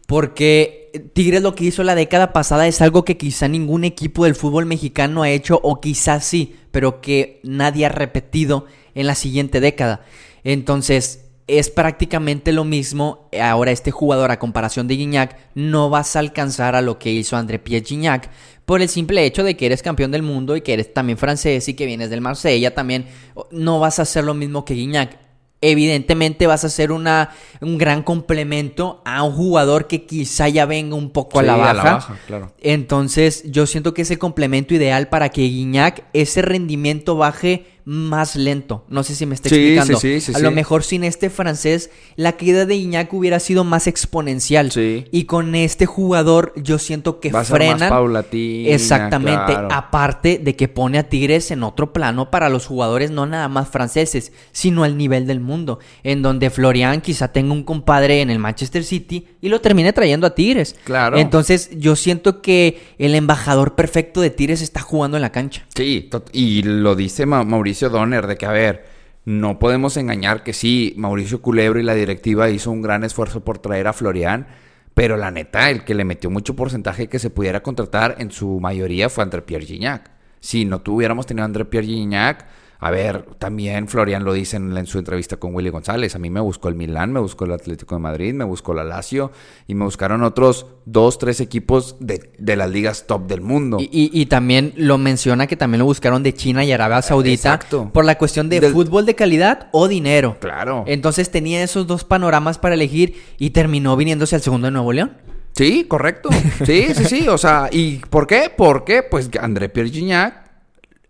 Porque 0.07 0.85
Tigres 1.13 1.43
lo 1.43 1.53
que 1.53 1.65
hizo 1.65 1.83
la 1.83 1.93
década 1.93 2.33
pasada 2.33 2.67
es 2.67 2.81
algo 2.81 3.05
que 3.05 3.17
quizá 3.17 3.47
ningún 3.47 3.83
equipo 3.83 4.25
del 4.25 4.33
fútbol 4.33 4.65
mexicano 4.65 5.21
ha 5.21 5.29
hecho, 5.29 5.59
o 5.61 5.81
quizás 5.81 6.25
sí, 6.25 6.55
pero 6.71 6.99
que 6.99 7.39
nadie 7.43 7.85
ha 7.85 7.89
repetido 7.89 8.65
en 8.95 9.05
la 9.07 9.15
siguiente 9.15 9.59
década. 9.59 10.01
Entonces, 10.45 11.25
es 11.47 11.69
prácticamente 11.69 12.53
lo 12.53 12.63
mismo. 12.63 13.29
Ahora, 13.39 13.71
este 13.71 13.91
jugador, 13.91 14.31
a 14.31 14.39
comparación 14.39 14.87
de 14.87 14.95
Gignac, 14.95 15.37
no 15.53 15.89
vas 15.89 16.15
a 16.15 16.19
alcanzar 16.19 16.75
a 16.75 16.81
lo 16.81 16.97
que 16.97 17.11
hizo 17.11 17.35
André 17.35 17.59
Pierre 17.59 17.85
Gignac. 17.85 18.29
Por 18.65 18.81
el 18.81 18.89
simple 18.89 19.25
hecho 19.25 19.43
de 19.43 19.57
que 19.57 19.65
eres 19.65 19.83
campeón 19.83 20.11
del 20.11 20.23
mundo 20.23 20.55
y 20.55 20.61
que 20.61 20.73
eres 20.73 20.93
también 20.93 21.17
francés 21.17 21.67
y 21.67 21.73
que 21.73 21.85
vienes 21.85 22.09
del 22.09 22.21
Marsella 22.21 22.73
también, 22.73 23.07
no 23.51 23.79
vas 23.79 23.99
a 23.99 24.03
hacer 24.03 24.23
lo 24.23 24.33
mismo 24.33 24.63
que 24.63 24.75
Gignac 24.75 25.25
evidentemente 25.61 26.47
vas 26.47 26.63
a 26.63 26.69
ser 26.69 26.91
una, 26.91 27.31
un 27.61 27.77
gran 27.77 28.03
complemento 28.03 29.01
a 29.05 29.23
un 29.23 29.33
jugador 29.33 29.87
que 29.87 30.05
quizá 30.05 30.47
ya 30.47 30.65
venga 30.65 30.95
un 30.95 31.09
poco 31.09 31.39
a, 31.39 31.43
la 31.43 31.55
a 31.55 31.57
baja. 31.57 31.73
la 31.73 31.83
baja, 31.83 32.19
claro. 32.27 32.53
Entonces, 32.61 33.43
yo 33.45 33.65
siento 33.65 33.93
que 33.93 34.03
es 34.03 34.11
el 34.11 34.19
complemento 34.19 34.73
ideal 34.73 35.07
para 35.07 35.29
que 35.29 35.41
Guiñac 35.41 36.03
ese 36.13 36.41
rendimiento 36.41 37.15
baje 37.15 37.65
más 37.85 38.35
lento. 38.35 38.83
No 38.89 39.03
sé 39.03 39.13
si 39.13 39.25
me 39.27 39.35
está 39.35 39.47
Sí, 39.49 39.55
explicando. 39.55 39.99
sí, 39.99 40.19
sí, 40.19 40.33
sí, 40.33 40.35
a 40.35 40.39
lo 40.39 40.49
mejor 40.51 40.83
sin 40.83 41.03
este 41.03 41.29
francés, 41.29 41.91
la 42.15 42.31
caída 42.33 42.65
de 42.65 42.73
Guiñac 42.75 43.13
hubiera 43.13 43.39
sido 43.39 43.63
más 43.63 43.85
exponencial. 43.85 44.71
Sí. 44.71 45.05
Y 45.11 45.25
con 45.25 45.53
este 45.53 45.85
jugador, 45.85 46.51
yo 46.55 46.79
siento 46.79 47.19
que 47.19 47.31
Va 47.31 47.41
a 47.41 47.45
ser 47.45 47.57
frenan. 47.57 47.79
más 47.79 47.89
paulatina, 47.89 48.69
Exactamente. 48.69 49.45
claro. 49.53 49.67
Aparte 49.71 50.39
de 50.43 50.55
que 50.55 50.67
pone 50.67 50.97
a 50.97 51.09
Tigres 51.09 51.51
en 51.51 51.61
otro 51.63 51.93
plano 51.93 52.31
para 52.31 52.49
los 52.49 52.65
jugadores 52.65 53.11
no 53.11 53.25
nada 53.27 53.47
más 53.49 53.69
franceses, 53.69 54.31
sino 54.51 54.83
al 54.83 54.97
nivel 54.97 55.27
del 55.27 55.39
mundo. 55.39 55.79
En 56.03 56.21
donde 56.23 56.49
Florian 56.49 57.01
quizá 57.01 57.27
tenga 57.31 57.53
un 57.53 57.63
compadre 57.63 58.21
en 58.21 58.29
el 58.31 58.39
Manchester 58.39 58.83
City 58.83 59.27
y 59.41 59.49
lo 59.49 59.61
termine 59.61 59.93
trayendo 59.93 60.25
a 60.25 60.33
Tigres. 60.33 60.75
Claro. 60.85 61.17
Entonces, 61.17 61.69
yo 61.77 61.95
siento 61.95 62.41
que 62.41 62.81
el 62.97 63.13
embajador 63.13 63.75
perfecto 63.75 64.21
de 64.21 64.31
Tigres 64.31 64.61
está 64.63 64.81
jugando 64.81 65.17
en 65.17 65.21
la 65.21 65.31
cancha. 65.31 65.67
Sí, 65.75 66.09
y 66.33 66.63
lo 66.63 66.95
dice 66.95 67.25
Ma- 67.27 67.43
Donner 67.81 68.27
de 68.27 68.37
que, 68.37 68.45
a 68.45 68.51
ver, 68.51 68.85
no 69.25 69.59
podemos 69.59 69.97
engañar 69.97 70.43
que 70.43 70.53
sí, 70.53 70.93
Mauricio 70.97 71.41
Culebro 71.41 71.79
y 71.79 71.83
la 71.83 71.95
directiva 71.95 72.49
hizo 72.49 72.71
un 72.71 72.81
gran 72.81 73.03
esfuerzo 73.03 73.43
por 73.43 73.57
traer 73.57 73.87
a 73.87 73.93
Florian, 73.93 74.47
pero 74.93 75.17
la 75.17 75.31
neta, 75.31 75.69
el 75.69 75.83
que 75.83 75.95
le 75.95 76.05
metió 76.05 76.29
mucho 76.29 76.55
porcentaje 76.55 77.07
que 77.07 77.19
se 77.19 77.29
pudiera 77.29 77.61
contratar 77.61 78.15
en 78.19 78.31
su 78.31 78.59
mayoría 78.59 79.09
fue 79.09 79.23
André 79.23 79.41
Pierre 79.41 79.65
Gignac. 79.65 80.11
Si 80.39 80.63
no 80.63 80.81
tuviéramos 80.81 81.25
tenido 81.25 81.43
a 81.43 81.45
André 81.45 81.65
Pierre 81.65 81.87
Gignac, 81.87 82.45
a 82.79 82.91
ver, 82.91 83.23
también 83.39 83.87
Florian 83.87 84.23
lo 84.25 84.33
dice 84.33 84.57
en, 84.57 84.75
en 84.77 84.85
su 84.85 84.99
entrevista 84.99 85.37
con 85.37 85.55
Willy 85.55 85.69
González. 85.69 86.15
A 86.15 86.19
mí 86.19 86.29
me 86.29 86.39
buscó 86.39 86.67
el 86.69 86.75
Milán, 86.75 87.13
me 87.13 87.19
buscó 87.19 87.45
el 87.45 87.51
Atlético 87.53 87.95
de 87.95 88.01
Madrid, 88.01 88.33
me 88.33 88.43
buscó 88.43 88.73
la 88.73 88.83
Lazio 88.83 89.31
y 89.67 89.75
me 89.75 89.85
buscaron 89.85 90.23
otros 90.23 90.67
dos, 90.85 91.17
tres 91.17 91.39
equipos 91.39 91.95
de, 91.99 92.31
de 92.37 92.55
las 92.55 92.69
ligas 92.69 93.07
top 93.07 93.27
del 93.27 93.41
mundo. 93.41 93.77
Y, 93.79 93.85
y- 93.91 94.09
y 94.13 94.25
también 94.27 94.73
lo 94.75 94.97
menciona 94.97 95.47
que 95.47 95.55
también 95.55 95.79
lo 95.79 95.85
buscaron 95.85 96.21
de 96.21 96.33
China 96.33 96.63
y 96.65 96.71
Arabia 96.71 97.01
Saudita 97.01 97.53
Exacto. 97.55 97.89
por 97.93 98.05
la 98.05 98.17
cuestión 98.17 98.49
de 98.49 98.59
Del- 98.59 98.73
fútbol 98.73 99.05
de 99.05 99.15
calidad 99.15 99.69
o 99.71 99.87
dinero. 99.87 100.37
Claro. 100.39 100.83
Entonces 100.87 101.31
tenía 101.31 101.63
esos 101.63 101.87
dos 101.87 102.03
panoramas 102.03 102.57
para 102.57 102.75
elegir 102.75 103.15
y 103.37 103.51
terminó 103.51 103.95
viniéndose 103.97 104.35
al 104.35 104.41
segundo 104.41 104.67
de 104.67 104.71
Nuevo 104.71 104.93
León. 104.93 105.17
Sí, 105.53 105.85
correcto. 105.85 106.29
Sí, 106.65 106.87
sí, 106.93 107.05
sí. 107.05 107.27
O 107.29 107.37
sea, 107.37 107.69
¿y 107.71 107.99
por 108.09 108.27
qué? 108.27 108.51
Porque, 108.55 109.03
pues, 109.03 109.29
André 109.39 109.69
Pierre 109.69 109.89
Gignac 109.89 110.44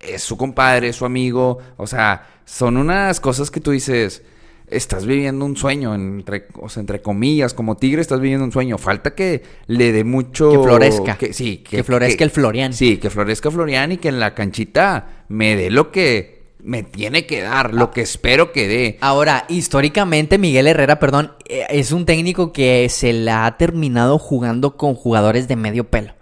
es 0.08 0.24
su 0.24 0.38
compadre, 0.38 0.90
es 0.90 0.96
su 0.96 1.06
amigo. 1.06 1.60
O 1.78 1.88
sea, 1.88 2.28
son 2.46 2.78
unas 2.78 3.20
cosas 3.20 3.52
que 3.52 3.60
tú 3.60 3.72
dices, 3.72 4.24
estás 4.68 5.06
viviendo 5.06 5.46
un 5.46 5.56
sueño, 5.56 5.94
entre, 5.94 6.48
o 6.60 6.70
sea, 6.70 6.82
entre 6.82 7.02
comillas, 7.02 7.54
como 7.54 7.78
tigre 7.78 8.02
estás 8.02 8.20
viviendo 8.20 8.46
un 8.46 8.52
sueño. 8.52 8.78
Falta 8.78 9.16
que 9.16 9.44
le 9.68 9.92
dé 9.92 10.04
mucho... 10.04 10.52
Que 10.52 10.60
florezca. 10.60 11.18
Que, 11.18 11.34
sí, 11.34 11.58
Que 11.58 11.84
florezca 11.84 12.24
el 12.24 12.32
Florian. 12.32 12.74
Sí, 12.74 12.98
que 12.98 13.10
florezca 13.10 13.52
Florian 13.52 13.92
y 13.92 13.98
que 13.98 14.10
en 14.10 14.20
la 14.20 14.34
canchita 14.34 15.26
me 15.30 15.56
dé 15.56 15.70
lo 15.70 15.92
que 15.92 16.36
me 16.66 16.82
tiene 16.82 17.28
que 17.28 17.42
dar 17.42 17.76
lo 17.76 17.92
que 17.92 18.02
espero 18.02 18.52
que 18.52 18.68
dé. 18.68 18.98
Ahora, 19.00 19.46
históricamente 19.50 20.40
Miguel 20.40 20.68
Herrera, 20.68 21.00
perdón, 21.00 21.34
eh, 21.48 21.66
es 21.70 21.92
un 21.92 22.06
técnico 22.06 22.52
que 22.52 22.90
se 22.90 23.14
la 23.14 23.46
ha 23.46 23.58
terminado 23.58 24.18
jugando 24.18 24.76
con 24.76 24.96
jugadores 24.96 25.48
de 25.48 25.56
medio 25.56 25.84
pelo. 25.90 26.14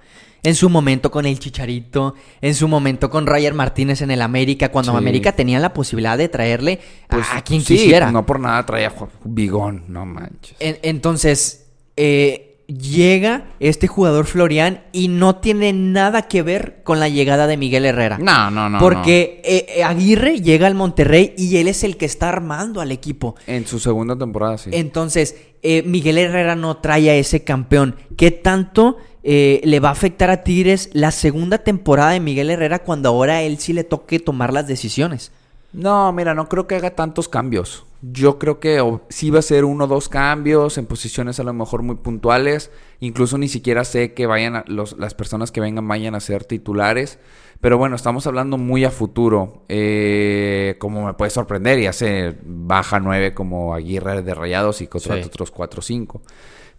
En 0.43 0.55
su 0.55 0.69
momento 0.69 1.09
con 1.09 1.25
el 1.25 1.39
Chicharito, 1.39 2.15
en 2.41 2.53
su 2.53 2.67
momento 2.67 3.09
con 3.09 3.25
Roger 3.25 3.53
Martínez 3.53 4.01
en 4.01 4.11
el 4.11 4.21
América, 4.21 4.69
cuando 4.69 4.91
Sí. 4.91 4.97
América 4.97 5.31
tenía 5.31 5.59
la 5.59 5.73
posibilidad 5.73 6.17
de 6.17 6.27
traerle 6.29 6.79
a- 7.07 7.15
Pues, 7.15 7.27
a, 7.33 7.41
quien 7.43 7.61
sí, 7.61 7.77
quisiera. 7.77 8.11
no 8.11 8.25
por 8.25 8.39
nada 8.39 8.65
traía 8.65 8.93
Ju- 8.93 9.07
Bigón, 9.23 9.85
no 9.87 10.05
manches. 10.05 10.55
En- 10.59 10.77
entonces, 10.83 11.67
eh, 11.95 12.49
llega 12.67 13.45
este 13.59 13.87
jugador 13.87 14.25
Florian 14.25 14.83
y 14.93 15.07
no 15.09 15.35
tiene 15.37 15.73
nada 15.73 16.23
que 16.23 16.41
ver 16.41 16.81
con 16.83 16.99
la 16.99 17.09
llegada 17.09 17.45
de 17.45 17.57
Miguel 17.57 17.85
Herrera. 17.85 18.17
No, 18.17 18.49
no, 18.51 18.69
no. 18.69 18.79
Porque 18.79 19.41
eh, 19.43 19.65
eh, 19.77 19.83
Aguirre 19.83 20.39
llega 20.41 20.67
al 20.67 20.73
Monterrey 20.75 21.33
y 21.37 21.57
él 21.57 21.67
es 21.67 21.83
el 21.83 21.97
que 21.97 22.05
está 22.05 22.29
armando 22.29 22.81
al 22.81 22.91
equipo. 22.91 23.35
En 23.47 23.67
su 23.67 23.79
segunda 23.79 24.17
temporada, 24.17 24.57
sí. 24.57 24.69
Entonces, 24.73 25.35
eh, 25.61 25.83
Miguel 25.85 26.17
Herrera 26.17 26.55
no 26.55 26.77
trae 26.77 27.09
a 27.09 27.15
ese 27.15 27.43
campeón. 27.43 27.95
¿Qué 28.17 28.31
tanto 28.31 28.97
eh, 29.23 29.61
le 29.63 29.79
va 29.79 29.89
a 29.89 29.93
afectar 29.93 30.29
a 30.29 30.43
Tigres 30.43 30.89
la 30.93 31.11
segunda 31.11 31.57
temporada 31.59 32.11
de 32.11 32.19
Miguel 32.19 32.49
Herrera 32.49 32.79
cuando 32.79 33.09
ahora 33.09 33.35
a 33.37 33.41
él 33.41 33.57
sí 33.57 33.73
le 33.73 33.83
toque 33.83 34.19
tomar 34.19 34.51
las 34.53 34.67
decisiones? 34.67 35.31
No, 35.71 36.11
mira, 36.13 36.35
no 36.35 36.47
creo 36.49 36.67
que 36.67 36.75
haga 36.75 36.91
tantos 36.91 37.27
cambios. 37.27 37.85
Yo 38.03 38.37
creo 38.37 38.59
que 38.59 38.79
sí 39.09 39.31
va 39.31 39.39
a 39.39 39.41
ser 39.41 39.65
uno 39.65 39.85
o 39.85 39.87
dos 39.87 40.07
cambios 40.09 40.77
en 40.77 40.85
posiciones 40.85 41.39
a 41.39 41.43
lo 41.43 41.53
mejor 41.53 41.81
muy 41.81 41.95
puntuales. 41.95 42.69
Incluso 42.99 43.37
ni 43.39 43.47
siquiera 43.47 43.83
sé 43.85 44.13
que 44.13 44.27
vayan 44.27 44.55
a- 44.57 44.65
los- 44.67 44.97
las 44.99 45.15
personas 45.15 45.51
que 45.51 45.61
vengan 45.61 45.87
vayan 45.87 46.13
a 46.13 46.19
ser 46.19 46.43
titulares. 46.43 47.17
Pero 47.59 47.77
bueno, 47.77 47.95
estamos 47.95 48.27
hablando 48.27 48.57
muy 48.57 48.83
a 48.83 48.91
futuro. 48.91 49.63
Eh, 49.69 50.75
como 50.79 51.05
me 51.05 51.13
puede 51.13 51.31
sorprender, 51.31 51.79
ya 51.79 51.93
se 51.93 52.35
baja 52.45 52.99
nueve 52.99 53.33
como 53.33 53.73
Aguirre 53.73 54.21
de 54.21 54.33
Rayados 54.35 54.81
y 54.81 54.87
contrata 54.87 55.21
Sí. 55.23 55.27
otros 55.27 55.49
cuatro 55.49 55.79
o 55.79 55.81
cinco. 55.83 56.21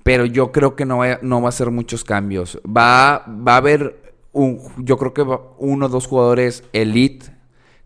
Pero 0.05 0.27
yo 0.27 0.53
creo 0.53 0.77
que 0.77 0.85
no 0.85 0.99
va, 0.99 1.19
no 1.23 1.43
va 1.43 1.49
a 1.49 1.53
ser 1.53 1.71
muchos 1.73 2.05
cambios. 2.05 2.61
Va, 2.65 3.25
va 3.27 3.55
a 3.55 3.57
haber, 3.57 4.15
un, 4.33 4.61
yo 4.79 4.97
creo 4.99 5.13
que 5.13 5.23
uno 5.59 5.87
o 5.87 5.89
dos 5.89 6.07
jugadores 6.07 6.63
elite 6.73 7.35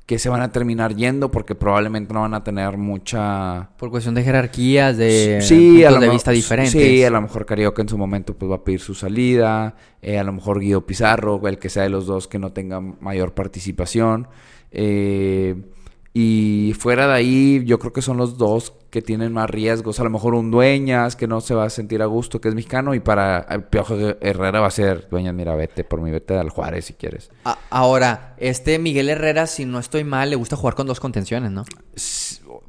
que 0.05 0.19
se 0.19 0.31
van 0.31 0.41
a 0.41 0.51
terminar 0.51 0.97
yendo 0.97 1.31
porque 1.31 1.55
probablemente 1.55 2.15
no 2.15 2.23
van 2.23 2.33
a 2.33 2.43
tener 2.43 2.79
mucha... 2.79 3.71
Por 3.77 3.91
cuestión 3.91 4.15
de 4.15 4.25
jerarquías, 4.25 4.97
de 4.97 5.41
sí, 5.43 5.85
a 5.85 5.89
puntos 5.89 6.01
lo 6.01 6.07
de 6.07 6.13
vista 6.13 6.31
diferentes. 6.31 6.73
Sí, 6.73 7.05
a 7.05 7.11
lo 7.11 7.21
mejor 7.21 7.45
Carioca 7.45 7.83
en 7.83 7.91
su 7.91 7.99
momento 7.99 8.35
pues 8.35 8.51
va 8.51 8.57
a 8.57 8.65
pedir 8.65 8.81
su 8.81 8.95
salida. 8.95 9.77
eh, 10.01 10.19
a 10.19 10.25
lo 10.25 10.33
mejor 10.33 10.61
Guido 10.61 10.87
Pizarro, 10.87 11.47
el 11.47 11.59
que 11.59 11.69
sea 11.69 11.83
de 11.83 11.91
los 11.91 12.07
dos 12.07 12.27
que 12.27 12.39
no 12.39 12.53
tenga 12.53 12.81
mayor 12.81 13.35
participación. 13.35 14.29
eh, 14.71 15.55
y 16.21 16.75
fuera 16.75 17.07
de 17.07 17.15
ahí, 17.15 17.63
yo 17.65 17.79
creo 17.79 17.93
que 17.93 18.03
son 18.03 18.17
los 18.17 18.39
dos 18.39 18.73
que 18.91 19.03
tienen 19.03 19.33
más 19.33 19.49
riesgos. 19.49 20.01
A 20.01 20.03
lo 20.03 20.11
mejor 20.11 20.35
un 20.35 20.51
Dueñas 20.51 21.15
que 21.15 21.29
no 21.29 21.41
se 21.41 21.55
va 21.55 21.63
a 21.63 21.71
sentir 21.71 22.03
a 22.03 22.07
gusto, 22.07 22.41
que 22.41 22.49
es 22.49 22.57
mexicano. 22.57 22.93
Y 22.93 22.99
para 22.99 23.47
el 23.49 23.63
Piojo 23.63 23.95
Herrera 24.21 24.59
va 24.59 24.67
a 24.67 24.73
ser 24.73 25.09
Dueñas, 25.09 25.33
mira, 25.33 25.55
vete 25.55 25.85
por 25.85 26.01
mi 26.01 26.11
vete 26.11 26.37
al 26.37 26.51
Juárez 26.51 26.87
si 26.87 26.95
quieres. 26.95 27.31
Ahora, 27.71 28.35
este 28.39 28.81
Miguel 28.81 29.11
Herrera, 29.11 29.47
si 29.47 29.65
no 29.65 29.79
estoy 29.79 30.03
mal, 30.03 30.31
le 30.31 30.35
gusta 30.35 30.57
jugar 30.57 30.75
con 30.75 30.89
dos 30.89 30.99
contenciones, 30.99 31.53
¿no? 31.53 31.65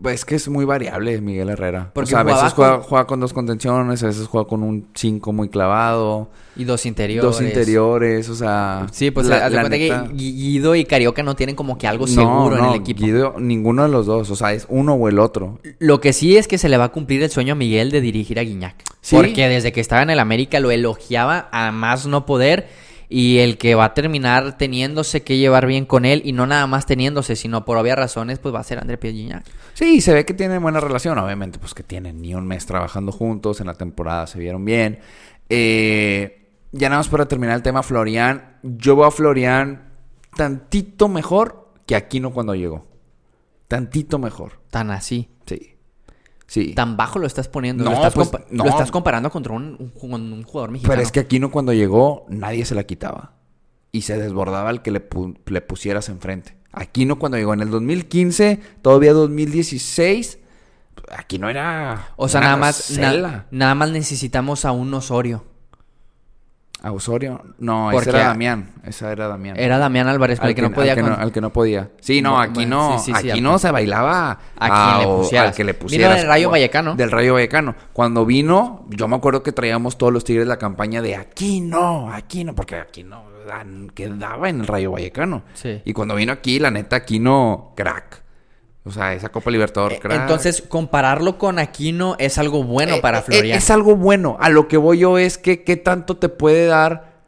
Es 0.05 0.23
que 0.23 0.35
es 0.35 0.47
muy 0.47 0.63
variable 0.65 1.19
Miguel 1.19 1.49
Herrera. 1.49 1.91
Porque 1.93 2.07
o 2.07 2.11
sea, 2.11 2.19
a 2.21 2.23
veces 2.23 2.53
juega, 2.53 2.75
con- 2.77 2.83
juega 2.83 3.05
con 3.07 3.19
dos 3.19 3.33
contenciones, 3.33 4.01
a 4.03 4.07
veces 4.07 4.27
juega 4.27 4.47
con 4.47 4.63
un 4.63 4.87
5 4.95 5.33
muy 5.33 5.49
clavado, 5.49 6.29
Y 6.55 6.63
dos 6.63 6.85
interiores. 6.85 7.21
dos 7.23 7.41
interiores, 7.41 8.29
o 8.29 8.35
sea... 8.35 8.87
Sí, 8.91 9.11
pues 9.11 9.27
la- 9.27 9.49
la 9.49 9.61
cuenta 9.61 9.77
neta- 9.77 10.03
que 10.07 10.13
Gui- 10.13 10.33
Guido 10.35 10.75
y 10.75 10.85
Carioca 10.85 11.21
no 11.21 11.35
tienen 11.35 11.55
como 11.55 11.77
que 11.77 11.85
algo 11.87 12.05
No, 12.07 12.13
seguro 12.13 12.57
en 12.57 12.65
el 12.65 12.75
equipo. 12.75 13.03
Guido, 13.03 13.35
ninguno 13.39 13.83
de 13.83 13.89
los 13.89 14.05
dos, 14.05 14.29
o 14.29 14.35
sea, 14.35 14.53
es 14.53 14.65
uno 14.69 14.93
o 14.93 15.09
el 15.09 15.19
otro. 15.19 15.59
Lo 15.79 15.99
que 15.99 16.13
sí 16.13 16.37
es 16.37 16.47
que 16.47 16.57
se 16.57 16.69
le 16.69 16.77
va 16.77 16.85
a 16.85 16.89
cumplir 16.93 17.21
el 17.23 17.29
sueño 17.29 17.53
a 17.53 17.55
Miguel 17.55 17.91
de 17.91 17.99
dirigir 18.01 18.39
a 18.39 18.43
Guiñac. 18.43 18.75
Sí. 19.01 19.15
Porque 19.17 19.47
desde 19.49 19.71
que 19.71 19.81
estaba 19.81 20.01
en 20.01 20.09
el 20.11 20.19
América 20.19 20.59
lo 20.59 20.71
elogiaba 20.71 21.49
a 21.51 21.71
más 21.71 22.05
no 22.05 22.25
poder. 22.25 22.67
Y 23.09 23.39
el 23.39 23.57
que 23.57 23.73
va 23.73 23.85
a 23.85 23.93
terminar 23.95 24.57
teniéndose 24.57 25.23
que 25.23 25.37
llevar 25.37 25.65
bien 25.65 25.85
con 25.85 26.05
él, 26.05 26.21
y 26.23 26.31
no 26.31 26.45
nada 26.45 26.67
más 26.67 26.85
teniéndose, 26.85 27.35
sino 27.35 27.65
por 27.65 27.77
obvias 27.77 27.97
razones, 27.97 28.37
pues 28.37 28.53
va 28.53 28.59
a 28.59 28.63
ser 28.63 28.77
André 28.77 28.97
Pierre. 28.97 29.43
Sí, 29.73 29.99
se 29.99 30.13
ve 30.13 30.25
que 30.25 30.35
tienen 30.35 30.61
buena 30.61 30.79
relación, 30.79 31.17
obviamente, 31.17 31.57
pues 31.57 31.73
que 31.73 31.81
tienen 31.81 32.21
ni 32.21 32.35
un 32.35 32.45
mes 32.45 32.65
trabajando 32.67 33.11
juntos, 33.11 33.59
en 33.61 33.67
la 33.67 33.73
temporada 33.73 34.27
se 34.27 34.37
vieron 34.37 34.63
bien. 34.63 34.99
Eh, 35.49 36.39
ya 36.71 36.89
nada 36.89 36.99
más 36.99 37.07
para 37.07 37.27
terminar 37.27 37.55
el 37.55 37.63
tema 37.63 37.81
Florian, 37.81 38.59
yo 38.61 38.95
veo 38.95 39.05
a 39.05 39.11
Florian 39.11 39.89
tantito 40.35 41.07
mejor 41.07 41.71
que 41.87 41.95
Aquino 41.95 42.31
cuando 42.31 42.53
llegó. 42.53 42.87
Tantito 43.67 44.19
mejor, 44.19 44.59
Tan 44.69 44.91
así. 44.91 45.29
Sí. 46.49 46.73
Tan 46.73 46.97
bajo 46.97 47.17
lo 47.19 47.25
estás 47.27 47.47
poniendo. 47.47 47.85
No, 47.85 47.91
lo, 47.91 47.95
estás 47.95 48.13
pues, 48.13 48.31
no. 48.51 48.65
lo 48.65 48.69
estás 48.69 48.91
comparando 48.91 49.29
contra 49.31 49.53
un, 49.53 49.77
un 49.79 49.93
ju- 49.93 50.13
un 50.15 50.43
jugador 50.43 50.71
mexicano. 50.71 50.91
Pero 50.91 51.01
es 51.01 51.11
que 51.13 51.21
Aquino 51.21 51.49
cuando 51.51 51.71
llegó, 51.71 52.25
nadie 52.27 52.65
se 52.65 52.75
la 52.75 52.83
quitaba. 52.83 53.31
Y 53.91 54.01
se 54.01 54.17
desbordaba 54.17 54.69
el 54.69 54.81
que 54.81 54.91
le, 54.91 55.09
pu- 55.09 55.37
le 55.45 55.61
pusieras 55.61 56.09
enfrente. 56.09 56.57
Aquino 56.71 57.17
cuando 57.17 57.37
llegó 57.37 57.53
en 57.53 57.61
el 57.61 57.69
2015, 57.71 58.59
todavía 58.81 59.13
2016, 59.13 60.39
Aquino 61.17 61.49
era. 61.49 62.09
O 62.17 62.27
sea, 62.27 62.41
nada 62.41 62.57
más, 62.57 62.91
na- 62.99 63.45
nada 63.49 63.73
más 63.75 63.89
necesitamos 63.91 64.65
a 64.65 64.71
un 64.71 64.93
Osorio. 64.93 65.45
¿A 66.81 66.93
Osorio? 66.93 67.41
No, 67.57 67.89
Porque 67.91 68.09
ese 68.09 68.17
era 68.17 68.25
a- 68.25 68.29
Damián. 68.29 68.69
Esa 68.85 69.11
era 69.11 69.27
Damián. 69.27 69.57
Era 69.59 69.77
Damián 69.77 70.07
Álvarez, 70.07 70.39
el 70.41 70.55
que 70.55 70.61
no 70.61 70.71
podía. 70.71 70.93
al 70.93 70.97
que 70.97 71.01
con- 71.03 71.11
no, 71.11 71.17
al 71.17 71.31
que 71.33 71.41
no 71.41 71.49
podía. 71.51 71.89
Sí, 71.99 72.21
no, 72.21 72.39
aquí 72.39 72.65
no. 72.65 72.97
sí, 72.99 73.11
sí, 73.19 73.29
aquí 73.31 73.41
no 73.41 73.59
se 73.59 73.69
bailaba 73.71 74.39
A 74.57 74.95
quien 74.97 74.99
le 75.09 75.15
pusieras. 75.17 75.47
al 75.49 75.55
que 75.55 75.63
le 75.65 75.73
Vino 75.73 75.81
pusieras. 75.83 76.17
del 76.17 76.27
Rayo 76.27 76.49
Vallecano. 76.49 76.95
Del 76.95 77.11
Rayo 77.11 77.33
Vallecano. 77.33 77.75
Cuando 77.91 78.25
vino, 78.25 78.85
yo 78.89 79.09
me 79.09 79.17
acuerdo 79.17 79.43
que 79.43 79.51
traíamos 79.51 79.97
todos 79.97 80.13
los 80.13 80.23
Tigres 80.23 80.47
la 80.47 80.57
campaña 80.57 81.01
de 81.01 81.15
aquí 81.17 81.59
no, 81.59 82.11
aquí 82.13 82.45
no, 82.45 82.55
porque 82.55 82.75
aquí 82.75 83.03
no 83.03 83.23
quedaba 83.93 84.47
en 84.49 84.61
el 84.61 84.67
Rayo 84.67 84.91
Vallecano. 84.91 85.43
Sí. 85.55 85.81
Y 85.83 85.93
cuando 85.93 86.15
vino 86.15 86.31
aquí, 86.31 86.59
la 86.59 86.71
neta, 86.71 86.97
aquí 86.97 87.19
no, 87.19 87.73
crack. 87.75 88.23
O 88.85 88.91
sea, 88.91 89.13
esa 89.13 89.29
Copa 89.29 89.51
Libertadores, 89.51 89.97
Eh, 89.97 90.01
crack. 90.01 90.21
Entonces, 90.21 90.61
compararlo 90.67 91.37
con 91.37 91.59
Aquino 91.59 92.15
es 92.17 92.37
algo 92.37 92.63
bueno 92.63 92.95
Eh, 92.95 93.01
para 93.01 93.19
eh, 93.19 93.23
Florian. 93.23 93.57
Es 93.57 93.69
algo 93.69 93.95
bueno. 93.95 94.37
A 94.39 94.49
lo 94.49 94.67
que 94.67 94.77
voy 94.77 94.99
yo 94.99 95.17
es 95.17 95.37
que 95.37 95.63
qué 95.63 95.75
tanto 95.75 96.17
te 96.17 96.29
puede 96.29 96.65
dar 96.65 97.19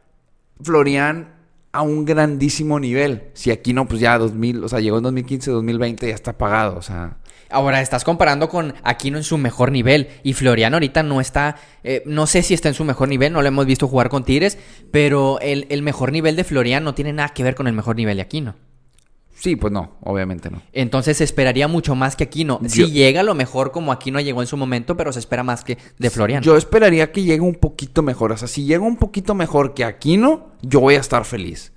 Florian 0.63 1.34
a 1.74 1.81
un 1.84 2.05
grandísimo 2.05 2.79
nivel. 2.79 3.29
Si 3.34 3.51
aquí 3.51 3.74
no, 3.74 3.88
pues 3.88 4.00
ya 4.01 4.17
2000, 4.17 4.63
o 4.63 4.70
sea, 4.70 4.79
llegó 4.79 4.98
en 4.98 5.03
2015, 5.03 5.51
2020, 5.51 6.08
ya 6.08 6.13
está 6.15 6.38
pagado, 6.38 6.77
o 6.77 6.81
sea. 6.81 7.17
Ahora, 7.50 7.81
estás 7.81 8.05
comparando 8.05 8.48
con 8.48 8.74
Aquino 8.84 9.17
en 9.17 9.24
su 9.25 9.38
mejor 9.38 9.72
nivel. 9.74 10.08
Y 10.24 10.34
Florian 10.34 10.74
ahorita 10.74 11.03
no 11.03 11.20
está. 11.20 11.58
eh, 11.84 12.01
no 12.05 12.25
sé 12.27 12.43
si 12.43 12.53
está 12.53 12.70
en 12.70 12.75
su 12.75 12.86
mejor 12.86 13.10
nivel, 13.10 13.34
no 13.34 13.41
lo 13.41 13.48
hemos 13.50 13.65
visto 13.65 13.88
jugar 13.89 14.08
con 14.10 14.24
Tigres. 14.24 14.58
Pero 14.91 15.38
el, 15.41 15.67
el 15.70 15.81
mejor 15.81 16.13
nivel 16.13 16.38
de 16.38 16.46
Florian 16.46 16.84
no 16.84 16.93
tiene 16.96 17.12
nada 17.12 17.29
que 17.29 17.43
ver 17.43 17.55
con 17.55 17.67
el 17.67 17.74
mejor 17.74 17.98
nivel 17.98 18.15
de 18.15 18.22
Aquino. 18.22 18.55
Sí, 19.41 19.55
pues 19.55 19.74
no, 19.74 19.95
obviamente 20.01 20.51
no. 20.51 20.62
Entonces 20.71 21.17
se 21.17 21.24
esperaría 21.24 21.67
mucho 21.67 21.95
más 21.95 22.15
que 22.15 22.25
Aquino. 22.25 22.60
Yo- 22.62 22.69
Si 22.69 22.91
llega 22.91 23.21
a 23.21 23.24
lo 23.24 23.33
mejor 23.33 23.71
como 23.71 23.91
Aquino 23.91 24.19
llegó 24.19 24.41
en 24.41 24.48
su 24.48 24.55
momento, 24.55 24.95
pero 24.95 25.12
se 25.12 25.17
espera 25.17 25.41
más 25.41 25.63
que 25.63 25.79
de 25.98 26.10
Florian. 26.12 26.43
Yo 26.43 26.55
esperaría 26.57 27.12
que 27.12 27.24
llegue 27.24 27.41
un 27.41 27.55
poquito 27.55 28.03
mejor. 28.03 28.31
O 28.33 28.38
sea, 28.38 28.48
si 28.48 28.65
llega 28.65 28.83
un 28.83 28.98
poquito 28.98 29.33
mejor 29.33 29.74
que 29.74 29.83
Aquino, 29.83 30.51
yo 30.62 30.79
voy 30.79 30.93
a 30.93 31.00
estar 31.00 31.25
feliz. 31.25 31.71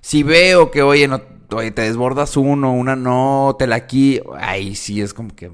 Si 0.00 0.22
veo 0.22 0.70
que, 0.70 0.80
oye, 0.80 1.06
no, 1.08 1.20
oye, 1.52 1.72
te 1.72 1.82
desbordas 1.82 2.38
uno, 2.38 2.72
una 2.72 2.96
no, 2.96 3.54
te 3.58 3.66
la 3.66 3.76
aquí, 3.76 4.18
ahí 4.38 4.74
sí 4.74 5.02
es 5.02 5.12
como 5.12 5.34
que. 5.36 5.50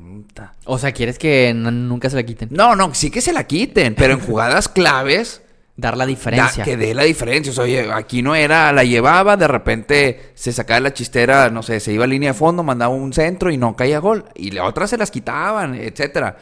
O 0.66 0.78
sea, 0.78 0.92
¿quieres 0.92 1.18
que 1.18 1.52
nunca 1.52 2.08
se 2.10 2.14
la 2.14 2.22
quiten? 2.22 2.50
No, 2.52 2.76
no, 2.76 2.94
sí 2.94 3.10
que 3.10 3.20
se 3.20 3.32
la 3.32 3.42
quiten, 3.44 3.96
pero 3.96 4.12
en 4.14 4.20
jugadas 4.20 4.68
claves. 4.68 5.42
Dar 5.78 5.94
la 5.96 6.04
Da- 6.04 6.08
diferencia. 6.08 6.64
que 6.64 6.76
dé 6.76 6.94
la 6.94 7.02
diferencia. 7.02 7.50
O 7.52 7.54
sea, 7.54 7.64
oye, 7.64 7.92
aquí 7.92 8.22
no 8.22 8.34
era, 8.34 8.72
la 8.72 8.82
llevaba, 8.84 9.36
de 9.36 9.46
repente 9.46 10.30
se 10.34 10.50
sacaba 10.52 10.80
la 10.80 10.94
chistera, 10.94 11.50
no 11.50 11.62
sé, 11.62 11.80
se 11.80 11.92
iba 11.92 12.04
a 12.04 12.06
línea 12.06 12.30
de 12.32 12.38
fondo, 12.38 12.62
mandaba 12.62 12.94
un 12.94 13.12
centro 13.12 13.50
y 13.50 13.58
no 13.58 13.76
caía 13.76 13.98
gol. 13.98 14.24
Y 14.34 14.52
la 14.52 14.64
otra 14.64 14.86
se 14.86 14.96
las 14.96 15.10
quitaban, 15.10 15.74
etcétera. 15.74 16.36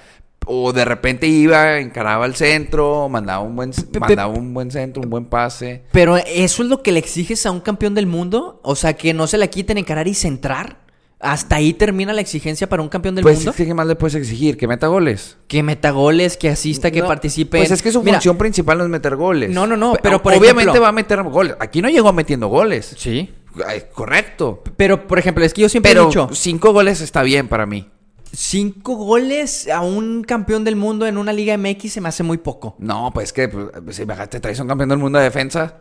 O 0.47 0.73
de 0.75 0.85
repente 0.85 1.26
iba, 1.26 1.79
encaraba 1.79 2.26
al 2.26 2.37
centro, 2.37 3.09
mandaba 3.09 3.41
un 3.41 3.57
buen, 3.57 3.71
pe- 3.73 3.99
mandaba 3.99 4.33
un 4.33 4.53
buen 4.55 4.71
centro, 4.71 5.03
un 5.03 5.09
buen 5.11 5.25
pase. 5.25 5.83
Pero 5.91 6.17
eso 6.19 6.62
es 6.62 6.69
lo 6.69 6.83
que 6.83 6.93
le 6.93 6.99
exiges 7.00 7.45
a 7.47 7.50
un 7.50 7.61
campeón 7.61 7.95
del 7.95 8.07
mundo. 8.07 8.61
O 8.62 8.76
sea, 8.76 8.93
que 8.93 9.14
no 9.14 9.26
se 9.26 9.38
la 9.38 9.47
quiten 9.49 9.79
encarar 9.79 10.07
y 10.07 10.12
centrar. 10.14 10.84
Hasta 11.25 11.57
ahí 11.57 11.73
termina 11.73 12.12
la 12.12 12.21
exigencia 12.21 12.69
para 12.69 12.83
un 12.83 12.88
campeón 12.88 13.14
del 13.14 13.23
Pues, 13.23 13.38
mundo. 13.38 13.54
¿qué 13.57 13.73
más 13.75 13.87
le 13.87 13.97
puedes 13.97 14.14
exigir? 14.14 14.57
Que 14.57 14.69
meta 14.69 14.87
goles. 14.88 15.37
Que 15.49 15.62
meta 15.62 15.90
goles, 15.90 16.37
que 16.37 16.50
asista, 16.50 16.90
que 16.90 17.00
No, 17.00 17.07
participe. 17.07 17.59
Pues 17.59 17.71
es 17.71 17.81
que 17.83 17.90
su 17.90 18.02
Mira, 18.02 18.19
función 18.19 18.37
principal 18.37 18.78
no 18.78 18.85
es 18.85 18.90
meter 18.90 19.16
goles. 19.16 19.50
No, 19.50 19.66
no, 19.66 19.76
no, 19.76 19.95
Pe- 19.95 20.00
pero 20.02 20.23
por 20.23 20.33
Obviamente 20.35 20.62
ejemplo- 20.71 20.83
va 20.83 20.88
a 20.88 20.93
meter 20.93 21.23
goles. 21.23 21.57
Aquí 21.59 21.81
no 21.81 21.88
llegó 21.88 22.12
metiendo 22.12 22.49
goles. 22.49 22.95
Sí. 22.99 23.33
Ay, 23.66 23.85
correcto. 23.93 24.62
Pero, 24.76 25.07
por 25.07 25.19
ejemplo, 25.19 25.45
es 25.45 25.54
que 25.54 25.62
yo 25.62 25.69
siempre 25.69 25.93
he 25.93 26.04
dicho: 26.04 26.28
cinco 26.33 26.73
goles 26.73 27.00
está 27.00 27.23
bien 27.23 27.49
para 27.49 27.66
mí. 27.66 27.88
cinco 28.33 28.97
goles 28.97 29.69
a 29.69 29.81
un 29.81 30.25
campeón 30.25 30.64
del 30.64 30.75
mundo 30.76 31.07
en 31.07 31.19
una 31.19 31.33
Liga 31.33 31.57
MX 31.57 31.93
se 31.93 32.00
me 32.00 32.09
hace 32.09 32.23
muy 32.25 32.38
poco. 32.38 32.75
No, 32.81 33.12
pues 33.14 33.33
que 33.33 33.49
pues, 33.49 33.69
si 33.97 34.04
me- 34.04 34.14
te 34.26 34.40
traes 34.40 34.59
un 34.59 34.66
campeón 34.66 34.88
del 34.88 34.99
mundo 34.99 35.19
de 35.19 35.25
defensa. 35.25 35.76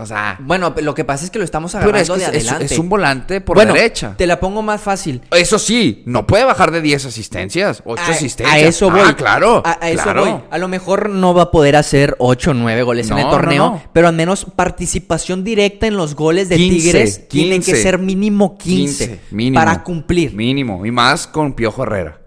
O 0.00 0.06
sea, 0.06 0.36
Bueno, 0.40 0.72
lo 0.80 0.94
que 0.94 1.04
pasa 1.04 1.24
es 1.24 1.30
que 1.32 1.40
lo 1.40 1.44
estamos 1.44 1.72
pero 1.72 1.86
agarrando 1.86 2.14
es, 2.14 2.24
que 2.26 2.30
de 2.30 2.38
es- 2.38 2.44
adelante. 2.48 2.72
es 2.72 2.78
un 2.78 2.88
volante 2.88 3.40
por 3.40 3.56
bueno, 3.56 3.74
derecha. 3.74 4.14
Te 4.16 4.28
la 4.28 4.38
pongo 4.38 4.62
más 4.62 4.80
fácil. 4.80 5.22
Eso 5.32 5.58
sí, 5.58 6.04
no 6.06 6.24
puede 6.24 6.44
bajar 6.44 6.70
de 6.70 6.80
10 6.80 7.06
asistencias, 7.06 7.82
8 7.84 8.00
A- 8.06 8.10
asistencias. 8.10 8.54
A 8.54 8.58
eso 8.60 8.92
voy. 8.92 9.00
Ah, 9.04 9.16
claro. 9.16 9.60
A, 9.64 9.76
a 9.80 9.90
eso 9.90 10.04
claro. 10.04 10.20
voy. 10.24 10.34
A 10.52 10.58
lo 10.58 10.68
mejor 10.68 11.10
no 11.10 11.34
va 11.34 11.42
a 11.42 11.50
poder 11.50 11.74
hacer 11.74 12.14
8 12.20 12.52
o 12.52 12.54
9 12.54 12.84
goles 12.84 13.10
en 13.10 13.18
el 13.18 13.28
torneo, 13.28 13.70
no. 13.70 13.82
pero 13.92 14.06
al 14.06 14.14
menos 14.14 14.46
participación 14.54 15.42
directa 15.42 15.88
en 15.88 15.96
los 15.96 16.14
goles 16.14 16.48
de 16.48 16.56
15, 16.58 16.76
Tigres 16.92 17.28
tienen 17.28 17.60
que 17.60 17.72
15. 17.72 17.82
ser 17.82 17.98
mínimo 17.98 18.56
15, 18.56 19.20
mínimo. 19.32 19.58
para 19.58 19.82
cumplir. 19.82 20.32
Mínimo. 20.32 20.86
Y 20.86 20.92
más 20.92 21.26
con 21.26 21.54
Piojo 21.54 21.82
Herrera. 21.82 22.20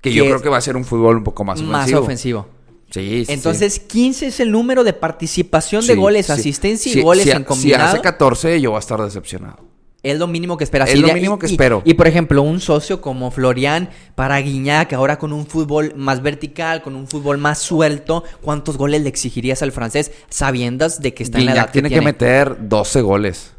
Que 0.00 0.10
Que 0.10 0.16
yo 0.16 0.24
creo 0.24 0.42
que 0.42 0.48
va 0.48 0.56
a 0.56 0.60
ser 0.60 0.74
un 0.76 0.84
fútbol 0.84 1.18
un 1.18 1.22
poco 1.22 1.44
más 1.44 1.60
ofensivo. 1.60 1.72
más 1.78 1.92
ofensivo. 1.92 2.48
Sí, 2.92 3.24
sí, 3.26 3.32
Entonces, 3.32 3.80
15 3.80 4.26
es 4.26 4.38
el 4.40 4.50
número 4.52 4.84
de 4.84 4.92
participación 4.92 5.86
de 5.86 5.94
goles, 5.96 6.26
Sí, 6.26 6.32
asistencia 6.32 6.90
y 6.90 6.94
Si- 6.94 7.00
goles 7.02 7.24
si- 7.24 7.30
en 7.30 7.38
Si 7.38 7.44
combinado. 7.44 7.84
hace 7.88 8.00
14, 8.00 8.60
yo 8.60 8.70
voy 8.70 8.76
a 8.76 8.80
estar 8.80 9.00
decepcionado. 9.02 9.58
Es 10.02 10.18
lo 10.18 10.26
mínimo 10.26 10.56
que 10.56 10.64
esperas. 10.64 10.90
Es 10.90 10.98
lo 10.98 11.14
mínimo 11.14 11.36
y- 11.36 11.38
que 11.38 11.46
espero. 11.46 11.80
Y, 11.84 11.94
por 11.94 12.08
ejemplo, 12.08 12.42
un 12.42 12.60
socio 12.60 13.00
como 13.00 13.30
Florian 13.30 13.88
para 14.16 14.36
Guiñac, 14.40 14.92
ahora 14.94 15.16
con 15.18 15.32
un 15.32 15.46
fútbol 15.46 15.92
más 15.96 16.22
vertical, 16.22 16.82
con 16.82 16.96
un 16.96 17.06
fútbol 17.06 17.38
más 17.38 17.60
suelto, 17.60 18.24
¿cuántos 18.40 18.76
goles 18.76 19.00
le 19.02 19.08
exigirías 19.08 19.62
al 19.62 19.70
francés 19.70 20.10
sabiendas 20.28 21.00
de 21.00 21.14
que 21.14 21.22
está 21.22 21.38
en 21.38 21.46
la 21.46 21.52
edad 21.52 21.70
tiene 21.72 21.88
que 21.88 22.00
meter 22.00 22.56
12 22.68 23.00
goles. 23.00 23.52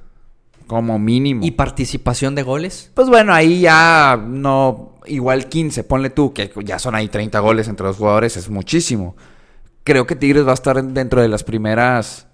Como 0.67 0.99
mínimo. 0.99 1.45
¿Y 1.45 1.51
participación 1.51 2.35
de 2.35 2.43
goles? 2.43 2.91
Pues 2.93 3.07
bueno, 3.07 3.33
ahí 3.33 3.61
ya 3.61 4.21
no. 4.27 4.92
Igual 5.05 5.50
15, 5.50 5.83
ponle 5.83 6.10
tú, 6.10 6.33
que 6.33 6.51
ya 6.63 6.79
son 6.79 6.95
ahí 6.95 7.07
30 7.07 7.39
goles 7.39 7.67
entre 7.67 7.86
los 7.86 7.98
jugadores, 7.98 8.38
es 8.38 8.50
muchísimo. 8.50 9.15
Creo 9.83 10.07
que 10.07 10.15
Tigres 10.15 10.45
va 10.45 10.51
a 10.51 10.55
estar 10.55 10.81
dentro 10.83 11.22
de 11.22 11.27
las 11.27 11.43
primeras. 11.43 12.27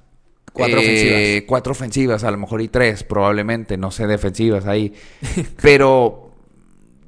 Cuatro 0.54 0.80
eh, 0.80 0.84
ofensivas. 0.84 1.44
Cuatro 1.48 1.72
ofensivas, 1.72 2.24
a 2.24 2.32
lo 2.32 2.38
mejor 2.38 2.62
y 2.62 2.68
tres, 2.68 3.04
probablemente, 3.04 3.78
no 3.78 3.92
sé, 3.92 4.08
defensivas 4.08 4.66
ahí. 4.68 4.94
Pero 5.62 6.30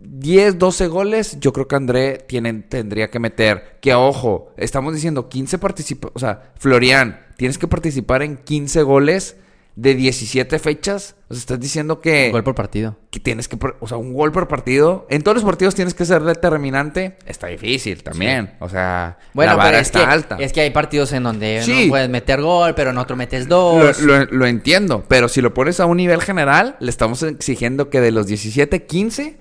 10, 0.04 0.58
12 0.58 0.88
goles, 0.88 1.38
yo 1.40 1.54
creo 1.54 1.68
que 1.68 1.76
André 1.76 2.26
tiene, 2.28 2.54
tendría 2.54 3.10
que 3.10 3.20
meter. 3.20 3.78
Que 3.82 3.94
ojo, 3.94 4.52
estamos 4.58 4.94
diciendo 4.94 5.30
15 5.30 5.58
participa, 5.60 6.10
o 6.14 6.20
sea, 6.20 6.54
Florian, 6.58 7.28
tienes 7.38 7.58
que 7.58 7.68
participar 7.68 8.24
en 8.24 8.38
15 8.38 8.82
goles 8.84 9.38
de 9.76 9.96
17 9.96 10.60
fechas. 10.60 11.16
O 11.30 11.34
sea, 11.34 11.40
estás 11.40 11.60
diciendo 11.60 12.02
que 12.02 12.30
Gol 12.32 12.44
por 12.44 12.56
partido. 12.56 12.98
que 13.10 13.20
tienes 13.22 13.48
que, 13.48 13.58
o 13.80 13.88
sea, 13.88 13.98
un 13.98 14.14
gol 14.14 14.32
por 14.32 14.48
partido. 14.48 15.08
En 15.10 15.22
todos 15.24 15.36
los 15.36 15.44
partidos 15.46 15.76
tienes 15.76 15.94
que 15.94 16.04
ser 16.06 16.22
determinante. 16.24 17.18
Está 17.26 17.48
difícil 17.48 18.04
también. 18.04 18.56
O 18.60 18.68
sea, 18.68 19.18
Bueno, 19.34 19.54
la 19.54 19.56
vara 19.58 19.70
pero 19.70 19.82
es 19.82 19.88
está 19.88 20.00
que, 20.00 20.06
alta. 20.12 20.38
es 20.40 20.52
que 20.54 20.62
hay 20.62 20.72
partidos 20.72 21.14
en 21.14 21.24
donde 21.24 21.62
Sí. 21.64 21.86
no 21.86 21.90
puedes 21.92 22.10
meter 22.10 22.42
gol, 22.42 22.76
pero 22.76 22.90
en 22.92 22.98
otro 22.98 23.16
metes 23.16 23.48
Lo, 23.48 23.56
dos. 23.86 24.02
lo- 24.02 24.26
lo 24.26 24.46
entiendo, 24.46 25.06
pero 25.08 25.30
si 25.30 25.42
lo 25.42 25.54
pones 25.54 25.80
a 25.80 25.86
un 25.86 25.98
nivel 25.98 26.22
general, 26.22 26.76
le 26.80 26.90
estamos 26.90 27.24
exigiendo 27.24 27.90
que 27.90 28.02
de 28.02 28.12
los 28.12 28.28
17, 28.28 28.86
15 28.86 29.38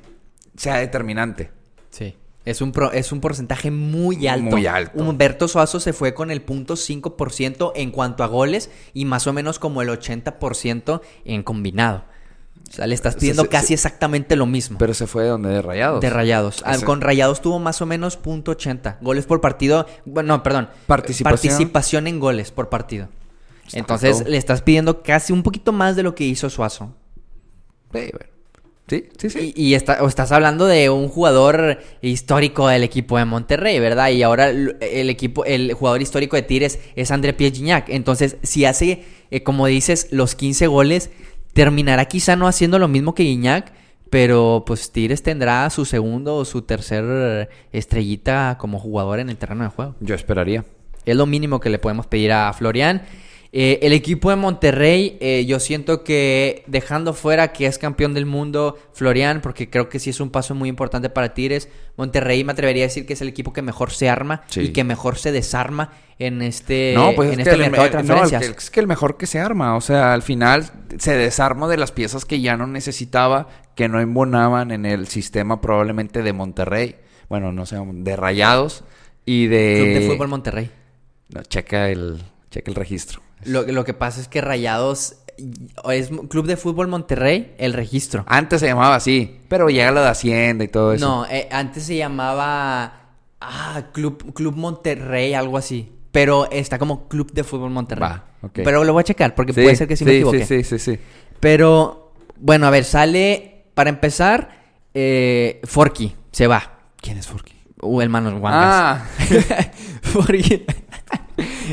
sea 0.57 0.77
determinante. 0.77 1.51
Sí. 1.91 2.17
Es 2.50 2.61
un, 2.61 2.73
pro- 2.73 2.92
es 2.92 3.12
un 3.12 3.21
porcentaje 3.21 3.71
muy 3.71 4.26
alto. 4.26 4.50
Muy 4.57 4.66
alto. 4.66 5.02
Humberto 5.02 5.49
Suazo 5.49 5.80
se 5.80 5.92
fue 5.92 6.14
con 6.14 6.30
el 6.30 6.42
punto 6.42 6.75
.5% 6.75 7.73
en 7.75 7.90
cuanto 7.90 8.25
a 8.25 8.26
goles 8.26 8.71
y 8.92 9.04
más 9.04 9.26
o 9.26 9.33
menos 9.33 9.59
como 9.59 9.83
el 9.83 9.88
80% 9.88 11.00
en 11.25 11.42
combinado. 11.42 12.04
O 12.69 12.73
sea, 12.73 12.87
le 12.87 12.95
estás 12.95 13.16
pidiendo 13.16 13.42
se- 13.42 13.49
casi 13.49 13.66
se- 13.69 13.75
exactamente 13.75 14.37
lo 14.37 14.47
mismo. 14.47 14.78
Pero 14.78 14.95
se 14.95 15.07
fue 15.07 15.25
de 15.25 15.30
donde 15.30 15.49
de 15.49 15.61
rayados. 15.62 16.00
de 16.00 16.11
Rayados. 16.11 16.62
Ah, 16.64 16.76
Con 16.85 17.00
Rayados 17.00 17.40
tuvo 17.40 17.59
más 17.59 17.80
o 17.83 17.87
menos 17.87 18.16
punto 18.16 18.52
.80. 18.57 18.99
Goles 19.00 19.26
por 19.26 19.40
partido. 19.40 19.87
Bueno, 20.04 20.37
no, 20.37 20.42
perdón. 20.42 20.69
Participación. 20.87 21.52
Participación 21.52 22.07
en 22.07 22.21
goles 22.21 22.50
por 22.52 22.69
partido. 22.69 23.09
Está 23.66 23.78
Entonces 23.78 24.25
le 24.26 24.37
estás 24.37 24.62
pidiendo 24.62 25.02
casi 25.02 25.33
un 25.33 25.42
poquito 25.42 25.73
más 25.73 25.97
de 25.97 26.02
lo 26.04 26.14
que 26.14 26.25
hizo 26.25 26.49
Suazo. 26.50 26.95
Sí, 27.92 28.11
bueno. 28.12 28.30
Sí, 28.91 29.09
sí. 29.17 29.31
sí. 29.31 29.53
Y, 29.57 29.69
y 29.69 29.75
está- 29.75 30.03
o 30.03 30.09
estás 30.09 30.33
hablando 30.33 30.67
de 30.67 30.91
un 30.91 31.09
jugador 31.09 31.79
histórico 32.03 32.69
del 32.69 32.83
equipo 32.83 33.17
de 33.17 33.25
Monterrey, 33.25 33.79
¿verdad? 33.81 34.11
Y 34.11 34.23
ahora 34.23 34.49
el, 34.51 34.77
el 34.81 35.09
equipo, 35.09 35.45
el 35.47 35.73
jugador 35.73 36.03
histórico 36.03 36.37
de 36.37 36.43
Tigres 36.43 36.79
es 36.97 37.11
André 37.11 37.33
Pierre. 37.33 37.85
Entonces, 37.89 38.37
si 38.43 38.65
hace, 38.67 39.05
eh, 39.31 39.43
como 39.43 39.67
dices, 39.67 40.09
los 40.11 40.35
15 40.35 40.67
goles, 40.67 41.11
terminará 41.55 42.05
quizá 42.07 42.37
no 42.37 42.47
haciendo 42.47 42.79
lo 42.79 42.89
mismo 42.89 43.15
que 43.15 43.25
Gignac, 43.25 43.73
pero 44.11 44.65
pues 44.67 44.91
Tigres 44.91 45.23
tendrá 45.23 45.71
su 45.71 45.85
segundo 45.85 46.37
o 46.37 46.45
su 46.45 46.63
tercer 46.63 47.49
estrellita 47.73 48.57
como 48.59 48.79
jugador 48.79 49.21
en 49.21 49.31
el 49.31 49.37
terreno 49.37 49.65
de 49.65 49.71
juego. 49.71 49.95
Yo 50.00 50.15
esperaría. 50.15 50.65
Es 51.07 51.17
lo 51.17 51.26
mínimo 51.26 51.61
que 51.61 51.71
le 51.71 51.79
podemos 51.79 52.07
pedir 52.07 52.33
a 52.33 52.53
Florian. 52.53 53.03
Eh, 53.52 53.80
el 53.82 53.93
equipo 53.93 54.30
de 54.30 54.36
Monterrey, 54.36 55.19
eh, 55.21 55.45
yo 55.45 55.58
siento 55.58 56.04
que 56.04 56.63
dejando 56.69 57.15
fuera 57.15 57.52
que 57.52 57.67
es 57.67 57.78
campeón 57.78 58.15
del 58.15 58.25
mundo 58.25 58.78
Florian, 58.93 59.41
porque 59.41 59.69
creo 59.69 59.89
que 59.89 59.99
sí 59.99 60.10
es 60.10 60.21
un 60.21 60.30
paso 60.30 60.54
muy 60.54 60.69
importante 60.69 61.10
para 61.10 61.34
Tigres, 61.34 61.69
Monterrey 61.97 62.45
me 62.45 62.52
atrevería 62.52 62.84
a 62.84 62.86
decir 62.86 63.06
que 63.06 63.15
es 63.15 63.21
el 63.23 63.28
equipo 63.28 63.52
que 63.52 63.60
mejor 63.63 63.91
se 63.91 64.08
arma 64.08 64.43
Sí. 64.47 64.60
y 64.60 64.69
que 64.69 64.84
mejor 64.84 65.19
se 65.19 65.32
desarma 65.32 65.91
en 66.21 66.43
este, 66.43 66.93
No, 66.95 67.13
pues 67.17 67.32
en 67.32 67.41
es, 67.41 67.47
este 67.47 67.50
que 67.58 67.65
el, 67.65 67.71
mercado 67.73 67.89
de 67.89 67.91
me- 67.91 67.95
no, 67.95 67.99
el 67.99 68.06
transferencias. 68.21 68.52
que- 68.54 68.58
es 68.65 68.71
que 68.71 68.80
el 68.80 68.86
mejor 68.86 69.17
que 69.17 69.26
se 69.26 69.41
arma. 69.41 69.75
O 69.75 69.80
sea, 69.80 70.13
al 70.15 70.23
final 70.23 70.71
se 70.99 71.17
desarma 71.17 71.67
de 71.67 71.76
las 71.76 71.91
piezas 71.91 72.25
que 72.25 72.41
ya 72.41 72.56
no 72.56 72.69
necesitaba, 72.69 73.49
que 73.75 73.89
no 73.89 74.00
embonaban 74.00 74.71
en 74.71 74.86
el 74.86 75.08
sistema 75.08 75.60
probablemente 75.60 76.23
de 76.23 76.32
Monterrey. 76.32 76.97
Bueno, 77.28 77.50
no 77.52 77.67
sé, 77.67 77.78
de 77.84 78.15
Rayados 78.15 78.84
y 79.26 79.47
de... 79.49 79.80
Club 79.93 80.02
de 80.02 80.08
Fútbol 80.13 80.28
Monterrey. 80.28 80.71
No, 81.30 81.43
checa 81.43 81.89
el, 81.89 82.23
checa 82.50 82.71
el 82.71 82.75
registro. 82.75 83.21
Lo, 83.45 83.63
lo 83.63 83.84
que 83.84 83.95
pasa 83.95 84.21
es 84.21 84.28
que 84.28 84.41
Rayados 84.41 85.17
es 85.91 86.10
Club 86.28 86.47
de 86.47 86.56
Fútbol 86.56 86.89
Monterrey, 86.89 87.54
el 87.58 87.73
registro. 87.73 88.25
Antes 88.26 88.60
se 88.60 88.67
llamaba 88.67 88.97
así, 88.97 89.41
pero 89.49 89.69
llega 89.69 89.91
lo 89.91 90.02
de 90.02 90.08
Hacienda 90.08 90.65
y 90.65 90.69
todo 90.69 90.93
eso. 90.93 91.06
No, 91.06 91.26
eh, 91.26 91.49
antes 91.50 91.84
se 91.84 91.97
llamaba 91.97 92.93
ah, 93.41 93.82
Club, 93.93 94.34
Club 94.34 94.56
Monterrey, 94.56 95.34
algo 95.34 95.56
así. 95.56 95.93
Pero 96.13 96.50
está 96.50 96.78
como 96.78 97.08
Club 97.08 97.32
de 97.32 97.45
Fútbol 97.45 97.71
Monterrey. 97.71 98.08
Va, 98.08 98.25
ok. 98.43 98.60
Pero 98.65 98.84
lo 98.84 98.93
voy 98.93 99.00
a 99.00 99.04
checar 99.04 99.34
porque 99.34 99.52
Sí, 99.52 99.63
puede 99.63 99.76
ser 99.76 99.89
que 99.89 99.97
sí, 99.97 100.04
me 100.04 100.13
equivoque. 100.13 100.45
Sí, 100.45 100.65
sí, 100.65 100.78
sí, 100.78 100.97
sí. 100.97 101.00
Pero, 101.39 102.13
bueno, 102.36 102.67
a 102.67 102.71
ver, 102.71 102.84
sale, 102.84 103.65
para 103.75 103.91
empezar, 103.91 104.50
eh, 104.93 105.60
Forky, 105.65 106.15
se 106.32 106.47
va. 106.47 106.78
¿Quién 107.00 107.17
es 107.17 107.26
Forky? 107.26 107.54
Uh, 107.80 108.02
hermanos 108.02 108.34
Wangas. 108.34 108.63
Ah, 108.63 109.06
Forky. 110.02 110.67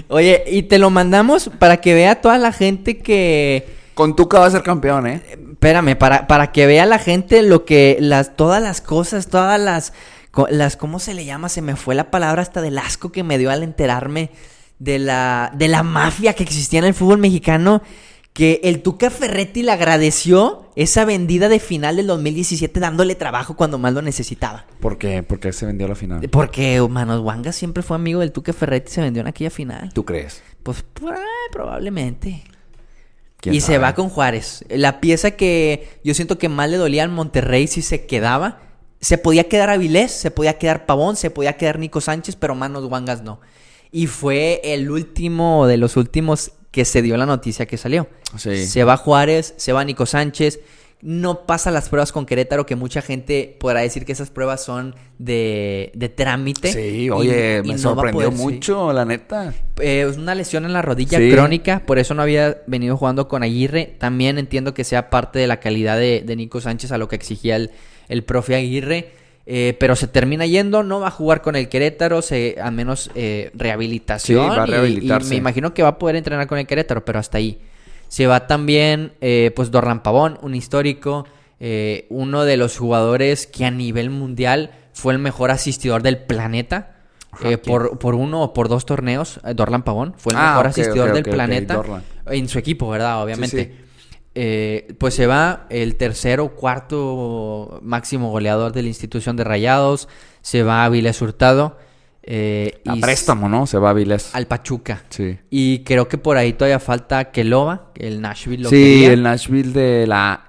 Oye, 0.08 0.44
y 0.48 0.64
te 0.64 0.78
lo 0.78 0.90
mandamos 0.90 1.50
para 1.60 1.78
que 1.78 1.94
vea 1.94 2.22
toda 2.22 2.38
la 2.38 2.52
gente 2.52 3.00
que... 3.00 3.68
con 3.94 4.16
Tuca 4.16 4.40
va 4.40 4.46
a 4.46 4.52
ser 4.52 4.64
campeón, 4.64 5.08
¿eh? 5.08 5.22
Espérame, 5.52 5.96
para, 5.98 6.28
para 6.28 6.52
que 6.52 6.68
vea 6.68 6.86
la 6.86 7.00
gente 7.00 7.42
lo 7.42 7.66
que, 7.66 7.98
las, 8.00 8.36
todas 8.36 8.62
las 8.62 8.82
cosas, 8.82 9.28
todas 9.28 9.60
las, 9.60 9.94
las, 10.50 10.78
¿cómo 10.78 11.00
se 11.00 11.14
le 11.14 11.26
llama? 11.26 11.50
Se 11.50 11.62
me 11.62 11.76
fue 11.76 11.96
la 11.96 12.12
palabra 12.12 12.42
hasta 12.42 12.62
del 12.62 12.78
asco 12.78 13.12
que 13.12 13.24
me 13.24 13.38
dio 13.38 13.50
al 13.50 13.64
enterarme 13.64 14.30
de 14.80 15.00
la, 15.00 15.52
de 15.56 15.68
la 15.68 15.84
mafia 15.84 16.34
que 16.34 16.44
existía 16.44 16.80
en 16.80 16.86
el 16.86 16.94
fútbol 16.94 17.18
mexicano, 17.18 17.82
que 18.38 18.62
el 18.64 18.84
Tuca 18.84 19.10
Ferretti 19.10 19.64
le 19.64 19.72
agradeció 19.72 20.70
esa 20.76 21.06
vendida 21.06 21.50
de 21.50 21.60
final 21.60 21.96
del 21.96 22.06
2017 22.06 22.80
dándole 22.80 23.16
trabajo 23.16 23.56
cuando 23.56 23.80
más 23.80 23.96
lo 23.96 24.04
necesitaba. 24.04 24.68
¿Por 24.80 25.00
qué? 25.00 25.24
Porque 25.24 25.52
se 25.54 25.66
vendió 25.66 25.88
la 25.88 25.96
final. 25.96 26.30
Porque 26.30 26.80
Manos 26.88 27.22
Wanga 27.22 27.52
siempre 27.52 27.82
fue 27.82 27.96
amigo 27.96 28.20
del 28.20 28.32
Tuca 28.32 28.54
Ferretti 28.54 28.92
y 28.92 28.94
se 28.94 29.02
vendió 29.02 29.22
en 29.22 29.28
aquella 29.28 29.50
final. 29.50 29.92
¿Tú 29.92 30.06
crees? 30.06 30.44
Pues 30.62 30.84
por 30.84 31.16
ahí, 31.16 31.24
probablemente. 31.52 32.44
¿Quién 33.42 33.56
Y 33.56 33.62
se 33.62 33.80
va 33.80 33.96
con 33.96 34.08
Juárez. 34.10 34.64
La 34.70 35.02
pieza 35.02 35.32
que 35.32 36.00
yo 36.04 36.14
siento 36.14 36.38
que 36.38 36.48
más 36.48 36.70
le 36.70 36.78
dolía 36.78 37.02
al 37.02 37.10
Monterrey 37.10 37.66
si 37.66 37.82
se 37.82 38.06
quedaba. 38.06 38.60
Se 39.02 39.18
podía 39.18 39.46
quedar 39.46 39.72
Avilés, 39.72 40.12
se 40.12 40.30
podía 40.30 40.60
quedar 40.60 40.86
Pavón, 40.86 41.16
se 41.16 41.32
podía 41.32 41.54
quedar 41.54 41.80
Nico 41.80 42.02
Sánchez, 42.02 42.36
pero 42.36 42.54
Manos 42.54 42.86
Wangas 42.86 43.24
no. 43.24 43.42
Y 43.92 44.06
fue 44.06 44.62
el 44.64 44.92
último 44.92 45.66
de 45.66 45.78
los 45.78 45.98
últimos 45.98 46.52
que 46.78 46.86
se 46.86 47.02
dio 47.02 47.18
la 47.18 47.26
noticia 47.26 47.66
que 47.66 47.76
salió. 47.76 48.08
Sí. 48.38 48.68
Se 48.68 48.84
va 48.84 48.98
Juárez, 48.98 49.56
se 49.58 49.74
va 49.74 49.84
Nico 49.84 50.06
Sánchez. 50.06 50.60
No 51.02 51.48
pasa 51.48 51.72
las 51.72 51.90
pruebas 51.90 52.12
con 52.12 52.28
Querétaro, 52.28 52.68
que 52.68 52.76
mucha 52.76 53.02
gente 53.02 53.58
podrá 53.60 53.80
decir 53.80 54.06
que 54.06 54.12
esas 54.12 54.30
pruebas 54.30 54.64
son 54.64 54.94
de, 55.18 55.92
de 55.96 56.10
trámite. 56.10 56.72
Sí, 56.72 57.10
oye, 57.10 57.62
y 57.64 57.68
me 57.68 57.74
no 57.74 57.80
sorprendió 57.80 58.30
poder, 58.30 58.38
sí. 58.38 58.44
mucho, 58.44 58.94
la 58.94 59.06
neta. 59.06 59.56
Eh, 59.80 60.06
es 60.08 60.18
una 60.18 60.36
lesión 60.36 60.66
en 60.66 60.74
la 60.74 60.84
rodilla 60.84 61.18
Sí. 61.18 61.32
crónica, 61.32 61.82
por 61.84 61.98
eso 61.98 62.14
no 62.14 62.22
había 62.22 62.62
venido 62.68 62.96
jugando 62.96 63.28
con 63.28 63.42
Aguirre. 63.42 63.96
También 63.98 64.38
entiendo 64.38 64.76
que 64.76 64.84
sea 64.84 65.10
parte 65.10 65.40
de 65.40 65.48
la 65.48 65.60
calidad 65.60 65.98
de, 65.98 66.22
de 66.24 66.36
Nico 66.36 66.62
Sánchez 66.62 66.92
a 66.92 67.00
lo 67.00 67.08
que 67.08 67.16
exigía 67.16 67.56
el, 67.56 67.72
el 68.08 68.24
profe 68.24 68.54
Aguirre. 68.54 69.10
Eh, 69.50 69.78
pero 69.80 69.96
se 69.96 70.08
termina 70.08 70.46
yendo, 70.46 70.84
no 70.84 71.00
va 71.00 71.08
a 71.08 71.12
jugar 71.12 71.42
con 71.42 71.56
el 71.56 71.70
Querétaro, 71.70 72.22
se, 72.22 72.58
al 72.62 72.74
menos 72.74 73.10
eh, 73.16 73.50
rehabilitación. 73.54 74.52
Sí, 74.52 74.58
va 74.58 74.64
a 74.64 74.68
y- 74.68 74.72
rehabilitarse. 74.72 75.28
Y, 75.28 75.30
me 75.30 75.36
imagino 75.38 75.74
que 75.74 75.84
va 75.84 75.90
a 75.90 75.98
poder 75.98 76.18
entrenar 76.18 76.48
con 76.48 76.58
el 76.58 76.68
Querétaro, 76.68 77.06
pero 77.06 77.20
hasta 77.20 77.38
ahí. 77.38 77.62
Se 78.10 78.28
va 78.28 78.46
también, 78.46 79.14
eh, 79.22 79.52
pues, 79.56 79.72
Dorlan 79.72 80.04
Pavón, 80.04 80.38
un 80.42 80.54
histórico, 80.54 81.26
eh, 81.62 82.08
uno 82.10 82.44
de 82.44 82.58
los 82.58 82.78
jugadores 82.78 83.48
que 83.48 83.64
a 83.64 83.72
nivel 83.72 84.10
mundial 84.10 84.72
fue 84.92 85.14
el 85.14 85.20
mejor 85.20 85.50
asistidor 85.52 86.04
del 86.04 86.18
planeta. 86.18 86.96
Ajá, 87.32 87.50
eh, 87.52 87.58
por, 87.58 88.00
por 88.00 88.16
uno 88.16 88.42
o 88.44 88.54
por 88.54 88.68
dos 88.68 88.86
torneos, 88.86 89.40
eh, 89.46 89.54
Dorlan 89.54 89.84
Pavón 89.84 90.14
fue 90.18 90.34
el 90.34 90.40
Ah, 90.40 90.50
mejor 90.52 90.68
asistidor 90.68 91.14
del 91.14 91.24
planeta. 91.24 91.82
En 92.26 92.50
su 92.50 92.60
equipo, 92.60 92.90
¿verdad? 92.90 93.24
Obviamente. 93.24 93.64
sí. 93.78 93.87
Eh, 94.40 94.94
pues 95.00 95.16
se 95.16 95.26
va 95.26 95.66
el 95.72 95.96
tercero, 95.96 96.50
cuarto 96.56 97.80
máximo 97.82 98.30
goleador 98.30 98.72
de 98.72 98.84
la 98.84 98.88
institución 98.90 99.36
de 99.36 99.44
Rayados. 99.44 100.08
Se 100.42 100.62
va 100.62 100.86
a 100.86 100.90
Viles 100.90 101.20
Hurtado. 101.24 101.78
eh, 102.22 102.82
A 102.86 102.96
y 102.96 103.02
préstamo, 103.02 103.50
¿no? 103.50 103.66
Se 103.66 103.80
va 103.80 103.90
a 103.90 103.94
Viles. 103.94 104.36
Al 104.36 104.46
Pachuca. 104.46 105.04
Sí. 105.10 105.40
Y 105.50 105.80
creo 105.84 106.08
que 106.08 106.18
por 106.20 106.38
ahí 106.38 106.54
todavía 106.54 106.80
falta 106.80 107.32
Keloba, 107.32 107.92
el 107.96 108.22
Nashville 108.22 108.64
lo 108.64 108.70
Sí, 108.70 108.76
quería. 108.76 109.14
el 109.14 109.24
Nashville 109.24 109.72
de 109.74 110.06
la. 110.08 110.44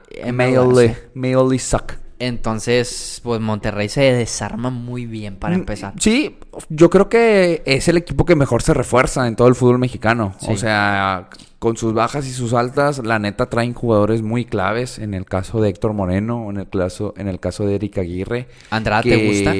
Mail 1.14 1.58
Suck. 1.60 1.92
Entonces, 2.18 3.20
pues 3.22 3.40
Monterrey 3.40 3.88
se 3.88 4.00
desarma 4.12 4.70
muy 4.70 5.06
bien 5.06 5.36
para 5.36 5.56
Mm, 5.56 5.60
empezar. 5.60 5.92
Sí, 5.98 6.36
yo 6.68 6.90
creo 6.90 7.08
que 7.08 7.62
es 7.66 7.88
el 7.88 7.96
equipo 7.96 8.24
que 8.24 8.36
mejor 8.36 8.62
se 8.62 8.74
refuerza 8.74 9.26
en 9.26 9.36
todo 9.36 9.48
el 9.48 9.54
fútbol 9.54 9.78
mexicano. 9.78 10.34
Sí. 10.40 10.46
O 10.52 10.56
sea, 10.56 11.28
con 11.58 11.76
sus 11.76 11.92
bajas 11.94 12.26
y 12.26 12.30
sus 12.32 12.54
altas, 12.54 12.98
la 13.04 13.18
neta 13.18 13.46
traen 13.46 13.74
jugadores 13.74 14.22
muy 14.22 14.44
claves. 14.44 14.98
En 14.98 15.14
el 15.14 15.24
caso 15.26 15.60
de 15.60 15.68
Héctor 15.70 15.92
Moreno, 15.92 16.48
en 16.50 16.58
el 16.58 16.68
caso, 16.68 17.14
en 17.16 17.28
el 17.28 17.40
caso 17.40 17.66
de 17.66 17.74
Eric 17.76 17.98
Aguirre. 17.98 18.48
Andrada, 18.70 19.02
¿te 19.02 19.26
gusta? 19.26 19.52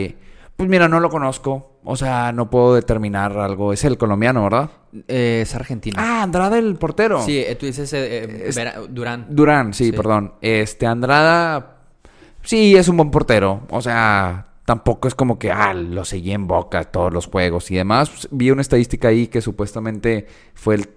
Pues 0.57 0.69
mira, 0.69 0.89
no 0.89 0.99
lo 0.99 1.09
conozco. 1.09 1.79
O 1.85 1.95
sea, 1.97 2.33
no 2.33 2.51
puedo 2.51 2.75
determinar 2.75 3.39
algo. 3.39 3.73
Es 3.73 3.85
el 3.85 3.97
colombiano, 3.97 4.43
¿verdad? 4.43 4.71
Eh, 5.07 5.41
es 5.43 5.55
argentino. 5.55 5.97
Ah, 6.01 6.23
Andrada, 6.25 6.59
el 6.59 6.75
portero. 6.75 7.23
sí, 7.23 7.39
eh, 7.39 7.55
tú 7.55 7.67
dices 7.67 7.93
eh, 7.93 8.45
Es- 8.49 8.59
Durán. 8.91 9.27
Durán, 9.31 9.73
sí, 9.73 9.87
Sí. 9.87 9.93
perdón. 9.93 10.35
Este, 10.41 10.87
Andrada, 10.87 11.78
sí, 12.49 12.77
es 12.77 12.89
un 12.89 12.97
buen 12.97 13.11
portero. 13.11 13.61
O 13.71 13.83
sea, 13.83 14.49
tampoco 14.65 15.07
es 15.07 15.15
como 15.15 15.39
que, 15.39 15.53
ah, 15.53 15.75
lo 15.75 16.05
seguí 16.05 16.33
en 16.33 16.47
boca 16.47 16.85
todos 16.85 17.13
los 17.13 17.27
juegos 17.27 17.71
y 17.71 17.77
demás. 17.77 18.09
Pues, 18.09 18.29
vi 18.31 18.51
una 18.51 18.63
estadística 18.63 19.09
ahí 19.09 19.27
que 19.27 19.43
supuestamente 19.43 20.27
fue 20.55 20.77
el... 20.77 20.89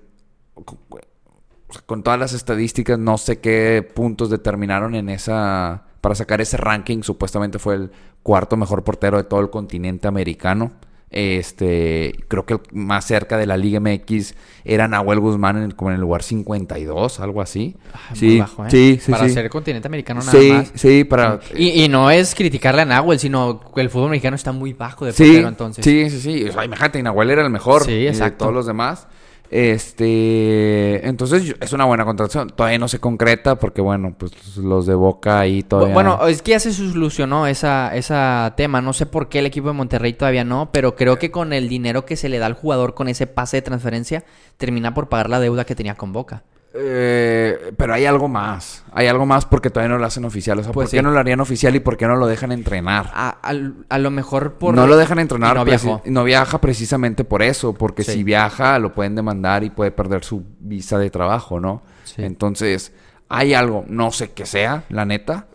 Con 1.86 2.04
todas 2.04 2.20
las 2.20 2.34
estadísticas, 2.34 3.00
no 3.00 3.18
sé 3.18 3.40
qué 3.40 3.88
puntos 3.94 4.30
determinaron 4.30 4.96
en 4.96 5.10
esa... 5.10 5.86
Para 6.00 6.16
sacar 6.16 6.42
ese 6.42 6.58
ranking, 6.58 7.04
supuestamente 7.04 7.60
fue 7.60 7.76
el 7.76 7.92
cuarto 8.24 8.58
mejor 8.58 8.84
portero 8.84 9.18
de 9.18 9.24
todo 9.26 9.42
el 9.42 9.50
continente 9.50 10.08
americano. 10.08 10.72
Este, 11.12 12.16
creo 12.28 12.46
que 12.46 12.54
el 12.56 12.60
más 12.72 13.06
cerca 13.06 13.38
de 13.38 13.46
la 13.46 13.58
Liga 13.58 13.80
MX 13.80 14.34
era 14.64 14.88
Nahuel 14.88 15.20
Guzmán 15.20 15.58
en 15.58 15.64
el- 15.64 15.76
como 15.76 15.92
en 15.92 15.96
el 15.96 16.02
lugar 16.02 16.24
52, 16.24 17.20
algo 17.20 17.42
así. 17.42 17.76
Ah, 17.94 18.16
sí, 18.16 18.26
muy 18.28 18.40
bajo, 18.40 18.66
¿eh? 18.66 18.70
sí, 18.72 19.00
sí, 19.02 19.12
Para 19.12 19.28
sí. 19.28 19.34
ser 19.34 19.50
continente 19.50 19.88
americano 19.88 20.22
nada 20.22 20.32
sí, 20.40 20.50
más. 20.50 20.72
sí, 20.76 21.04
para 21.04 21.40
Y, 21.56 21.84
y 21.84 21.88
no 21.90 22.10
es 22.12 22.34
criticarle 22.36 22.82
a 22.82 22.86
Nahuel, 22.86 23.20
sino 23.20 23.60
que 23.74 23.82
el 23.82 23.90
fútbol 23.90 24.10
mexicano 24.12 24.36
está 24.36 24.52
muy 24.52 24.74
bajo 24.74 25.06
de 25.06 25.12
portero 25.14 25.48
entonces. 25.48 25.84
sí, 25.84 26.10
sí, 26.10 26.20
sí. 26.22 26.50
O 26.50 26.52
sea, 26.54 26.66
imagínate, 26.66 27.02
Nahuel 27.04 27.30
era 27.32 27.44
el 27.44 27.50
mejor 27.50 27.84
Sí, 27.84 27.92
y 27.92 28.06
de 28.12 28.32
todos 28.32 28.54
los 28.54 28.66
demás. 28.66 29.08
Este, 29.52 31.06
entonces 31.06 31.56
es 31.60 31.74
una 31.74 31.84
buena 31.84 32.06
contratación. 32.06 32.52
Todavía 32.52 32.80
no 32.80 32.88
se 32.88 33.00
concreta 33.00 33.56
porque 33.56 33.82
bueno, 33.82 34.16
pues 34.18 34.56
los 34.56 34.86
de 34.86 34.96
Boca 34.96 35.42
ahí 35.42 35.62
todavía 35.62 35.94
Bueno, 35.94 36.26
es 36.26 36.42
que 36.42 36.52
ya 36.52 36.60
se 36.62 36.72
solucionó 36.72 37.46
esa, 37.48 37.94
esa 37.94 38.54
tema. 38.56 38.82
No 38.82 38.94
sé 38.94 39.06
por 39.06 39.28
qué 39.28 39.40
el 39.40 39.46
equipo 39.46 39.68
de 39.68 39.74
Monterrey 39.74 40.14
todavía 40.14 40.46
no, 40.46 40.70
pero 40.72 40.96
creo 40.96 41.20
que 41.20 41.32
con 41.32 41.52
el 41.52 41.68
dinero 41.68 42.06
que 42.06 42.16
se 42.16 42.30
le 42.30 42.40
da 42.40 42.46
al 42.46 42.54
jugador 42.54 42.94
con 42.94 43.10
ese 43.10 43.28
pase 43.28 43.58
de 43.58 43.62
transferencia, 43.62 44.24
termina 44.56 44.94
por 44.94 45.10
pagar 45.10 45.30
la 45.30 45.42
deuda 45.42 45.66
que 45.66 45.76
tenía 45.76 45.96
con 45.96 46.14
Boca. 46.14 46.44
Eh, 46.74 47.74
pero 47.78 47.94
hay 47.94 48.06
algo 48.06 48.28
más. 48.28 48.84
Hay 48.94 49.08
algo 49.08 49.26
más 49.26 49.46
porque 49.46 49.70
todavía 49.70 49.94
no 49.94 50.00
lo 50.00 50.06
hacen 50.06 50.24
oficial. 50.26 50.60
O 50.60 50.64
sea, 50.64 50.72
Pues 50.72 50.90
¿por 50.90 50.98
qué 50.98 51.02
no 51.02 51.12
lo 51.12 51.20
harían 51.20 51.40
oficial 51.42 51.76
y 51.76 51.80
por 51.80 51.98
qué 51.98 52.08
no 52.08 52.16
lo 52.16 52.28
dejan 52.28 52.52
entrenar? 52.52 53.12
A, 53.14 53.38
a 53.90 53.98
lo 54.00 54.12
mejor 54.12 54.54
por... 54.54 54.74
No 54.74 54.88
lo 54.88 54.96
dejan 54.98 55.20
entrenar. 55.20 55.56
Y 55.56 55.60
no 55.60 55.66
viajó. 55.66 56.02
no 56.06 56.24
viaja 56.24 56.62
precisamente 56.62 57.24
por 57.24 57.42
eso. 57.44 57.74
Porque 57.74 58.04
Sí. 58.04 58.14
si 58.14 58.24
viaja, 58.24 58.80
lo 58.80 58.94
pueden 58.94 59.16
demandar 59.16 59.64
y 59.64 59.70
puede 59.70 59.92
perder 59.92 60.24
su 60.24 60.44
visa 60.60 60.98
de 60.98 61.10
trabajo, 61.10 61.60
¿no? 61.60 61.84
Sí. 62.06 62.24
Entonces, 62.24 62.94
hay 63.28 63.54
algo, 63.54 63.84
no 63.88 64.12
sé 64.12 64.32
qué 64.32 64.46
sea, 64.46 64.84
la 64.90 65.06
neta. 65.06 65.48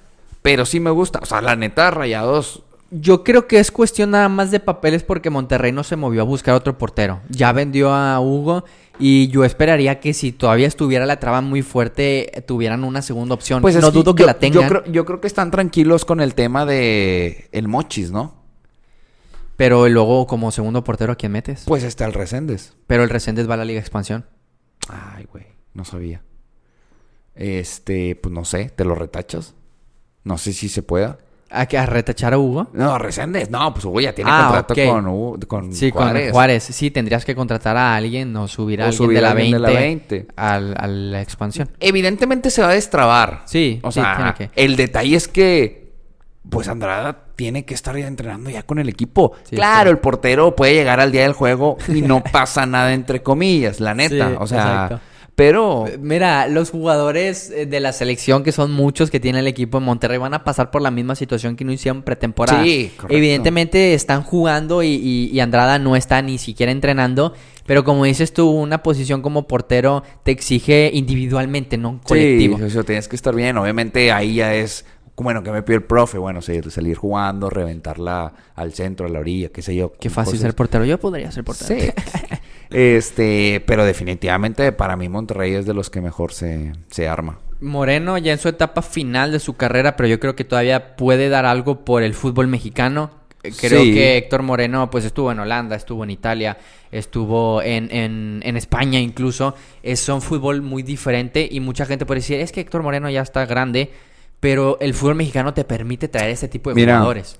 Pero 0.42 0.64
sí 0.66 0.80
me 0.80 0.90
gusta. 0.90 1.18
O 1.22 1.26
sea, 1.26 1.40
la 1.40 1.56
neta, 1.56 1.90
Rayados. 1.90 2.62
Yo 2.90 3.24
creo 3.24 3.48
que 3.48 3.58
es 3.58 3.70
cuestión 3.72 4.12
nada 4.12 4.28
más 4.28 4.50
de 4.52 4.60
papeles 4.60 5.02
porque 5.02 5.28
Monterrey 5.28 5.72
no 5.72 5.82
se 5.82 5.96
movió 5.96 6.20
a 6.22 6.24
buscar 6.24 6.54
otro 6.54 6.78
portero. 6.78 7.20
Ya 7.28 7.50
vendió 7.52 7.92
a 7.92 8.20
Hugo 8.20 8.64
y 8.98 9.26
yo 9.28 9.44
esperaría 9.44 9.98
que 9.98 10.14
si 10.14 10.30
todavía 10.30 10.68
estuviera 10.68 11.04
la 11.04 11.18
traba 11.18 11.40
muy 11.40 11.62
fuerte, 11.62 12.44
tuvieran 12.46 12.84
una 12.84 13.02
segunda 13.02 13.34
opción. 13.34 13.60
Pues 13.60 13.74
es 13.74 13.82
no 13.82 13.90
dudo 13.90 14.14
que 14.14 14.20
yo- 14.22 14.26
la 14.26 14.38
tengan, 14.38 14.62
Yo 14.62 14.68
creo, 14.68 14.92
yo 14.92 15.04
creo 15.04 15.20
que 15.20 15.26
están 15.26 15.50
tranquilos 15.50 16.04
con 16.04 16.20
el 16.20 16.34
tema 16.34 16.64
de 16.64 17.48
el 17.52 17.66
Mochis, 17.68 18.10
¿no? 18.12 18.44
pero 19.56 19.88
luego 19.88 20.26
como 20.26 20.50
segundo 20.52 20.84
portero, 20.84 21.12
¿a 21.12 21.16
quién 21.16 21.32
metes? 21.32 21.64
Pues 21.66 21.82
está 21.82 22.04
el 22.04 22.12
Reséndez. 22.12 22.74
Pero 22.86 23.02
el 23.02 23.08
Reséndez 23.08 23.48
va 23.48 23.54
a 23.54 23.56
la 23.56 23.64
Liga 23.64 23.80
Expansión. 23.80 24.26
Ay, 24.88 25.26
güey, 25.32 25.46
no 25.72 25.84
sabía. 25.86 26.22
Este, 27.34 28.16
pues 28.16 28.32
no 28.34 28.44
sé, 28.44 28.70
¿te 28.74 28.84
lo 28.84 28.94
retachas? 28.94 29.54
No 30.24 30.38
sé 30.38 30.52
si 30.52 30.68
se 30.68 30.82
pueda. 30.82 31.18
¿A, 31.50 31.66
que- 31.66 31.78
a 31.78 31.86
retachar 31.86 32.34
a 32.34 32.38
Hugo? 32.38 32.68
No, 32.72 32.98
Reséndez, 32.98 33.48
no, 33.50 33.72
pues 33.72 33.84
Hugo 33.84 34.00
ya 34.00 34.12
tiene 34.12 34.30
Ah, 34.32 34.46
contrato 34.52 34.74
con, 34.74 35.06
Hugo- 35.06 35.38
con 35.46 35.72
Sí, 35.72 35.90
Juárez. 35.90 36.24
con 36.24 36.32
Juárez. 36.32 36.64
Sí, 36.64 36.90
tendrías 36.90 37.24
que 37.24 37.34
contratar 37.36 37.76
a 37.76 37.94
alguien 37.94 38.34
o 38.36 38.48
subir 38.48 38.80
a 38.82 38.84
O 38.84 38.88
alguien 38.88 38.96
subir 38.98 39.16
de 39.18 39.22
la 39.22 39.30
alguien 39.30 39.50
20, 39.52 39.56
de 39.68 39.72
la 39.74 39.80
20. 39.80 40.26
al- 40.36 40.74
a 40.76 40.86
la 40.88 41.22
expansión. 41.22 41.70
Evidentemente 41.78 42.50
se 42.50 42.62
va 42.62 42.70
a 42.70 42.74
destrabar. 42.74 43.42
Sí, 43.46 43.78
O 43.82 43.92
sí, 43.92 44.00
sea, 44.00 44.16
tiene 44.16 44.34
que. 44.52 44.60
el 44.64 44.74
detalle 44.76 45.14
es 45.16 45.28
que, 45.28 45.92
pues 46.50 46.66
Andrada 46.68 47.24
tiene 47.36 47.64
que 47.64 47.74
estar 47.74 47.96
ya 47.96 48.06
entrenando 48.08 48.50
ya 48.50 48.62
con 48.64 48.78
el 48.78 48.88
equipo. 48.88 49.32
Sí, 49.44 49.54
claro, 49.56 49.90
el 49.90 49.98
portero 49.98 50.56
puede 50.56 50.74
llegar 50.74 51.00
al 51.00 51.12
día 51.12 51.22
del 51.22 51.32
juego 51.34 51.76
y 51.88 52.02
no 52.02 52.22
pasa 52.32 52.66
nada 52.66 52.92
entre 52.92 53.22
comillas, 53.22 53.78
la 53.78 53.94
neta. 53.94 54.34
O 54.40 54.46
sea, 54.46 54.62
exacto. 54.86 55.00
Pero 55.36 55.84
Mira, 56.00 56.48
los 56.48 56.70
jugadores 56.70 57.50
eh, 57.50 57.66
de 57.66 57.78
la 57.78 57.92
selección, 57.92 58.42
que 58.42 58.50
son 58.50 58.72
muchos 58.72 59.10
que 59.10 59.20
tiene 59.20 59.38
el 59.40 59.46
equipo 59.46 59.78
en 59.78 59.84
Monterrey, 59.84 60.18
van 60.18 60.34
a 60.34 60.42
pasar 60.42 60.70
por 60.72 60.82
la 60.82 60.90
misma 60.90 61.14
situación 61.14 61.54
que 61.54 61.64
no 61.64 61.70
hicieron 61.72 62.02
pretemporada. 62.02 62.64
Sí, 62.64 62.90
correcto. 62.96 63.14
Evidentemente 63.16 63.94
están 63.94 64.22
jugando 64.22 64.82
y, 64.82 64.88
y- 64.88 65.30
y 65.32 65.40
Andrada 65.40 65.78
no 65.78 65.94
está 65.94 66.20
ni 66.22 66.38
siquiera 66.38 66.72
entrenando. 66.72 67.34
Pero 67.66 67.84
como 67.84 68.04
dices 68.04 68.32
tú, 68.32 68.48
una 68.50 68.82
posición 68.82 69.22
como 69.22 69.46
portero 69.46 70.02
te 70.22 70.30
exige 70.30 70.90
individualmente, 70.94 71.76
no 71.76 72.00
colectivo. 72.04 72.58
Sí, 72.58 72.64
eso 72.64 72.84
tienes 72.84 73.06
que 73.08 73.16
estar 73.16 73.34
bien. 73.34 73.58
Obviamente 73.58 74.12
ahí 74.12 74.36
ya 74.36 74.54
es, 74.54 74.84
bueno, 75.16 75.42
que 75.42 75.50
me 75.50 75.62
pide 75.62 75.76
el 75.78 75.82
profe? 75.82 76.16
Bueno, 76.16 76.40
salir 76.42 76.94
jugando, 76.96 77.50
reventarla 77.50 78.32
al 78.54 78.72
centro, 78.72 79.06
a 79.06 79.08
la 79.10 79.18
orilla, 79.18 79.48
qué 79.48 79.62
sé 79.62 79.74
yo. 79.74 79.92
Qué 79.98 80.08
fácil 80.10 80.32
cosas. 80.34 80.42
ser 80.42 80.54
portero. 80.54 80.84
Yo 80.84 80.98
podría 80.98 81.30
ser 81.32 81.42
portero. 81.44 81.80
Sí. 81.80 81.90
este, 82.70 83.62
pero 83.66 83.84
definitivamente 83.84 84.72
para 84.72 84.96
mí 84.96 85.08
Monterrey 85.08 85.54
es 85.54 85.66
de 85.66 85.74
los 85.74 85.90
que 85.90 86.00
mejor 86.00 86.32
se, 86.32 86.72
se 86.90 87.08
arma. 87.08 87.38
Moreno 87.60 88.18
ya 88.18 88.32
en 88.32 88.38
su 88.38 88.48
etapa 88.48 88.82
final 88.82 89.32
de 89.32 89.40
su 89.40 89.54
carrera, 89.54 89.96
pero 89.96 90.08
yo 90.08 90.20
creo 90.20 90.36
que 90.36 90.44
todavía 90.44 90.94
puede 90.96 91.28
dar 91.28 91.46
algo 91.46 91.84
por 91.84 92.02
el 92.02 92.14
fútbol 92.14 92.48
mexicano. 92.48 93.10
Eh, 93.42 93.52
Creo 93.58 93.82
Sí. 93.82 93.94
que 93.94 94.16
Héctor 94.18 94.42
Moreno 94.42 94.90
pues 94.90 95.04
estuvo 95.04 95.32
en 95.32 95.38
Holanda, 95.38 95.76
estuvo 95.76 96.04
en 96.04 96.10
Italia, 96.10 96.58
estuvo 96.92 97.62
en, 97.62 97.88
en, 97.94 98.42
en 98.44 98.56
España 98.56 98.98
incluso. 99.00 99.54
Es 99.82 100.06
un 100.08 100.20
fútbol 100.20 100.60
muy 100.62 100.82
diferente 100.82 101.48
y 101.50 101.60
mucha 101.60 101.86
gente 101.86 102.04
puede 102.04 102.20
decir, 102.20 102.40
es 102.40 102.52
que 102.52 102.60
Héctor 102.60 102.82
Moreno 102.82 103.08
ya 103.08 103.22
está 103.22 103.46
grande, 103.46 103.90
pero 104.40 104.76
el 104.80 104.92
fútbol 104.94 105.14
mexicano 105.14 105.54
te 105.54 105.64
permite 105.64 106.08
traer 106.08 106.30
este 106.30 106.48
tipo 106.48 106.70
de 106.70 106.74
Mira, 106.76 106.94
jugadores. 106.96 107.36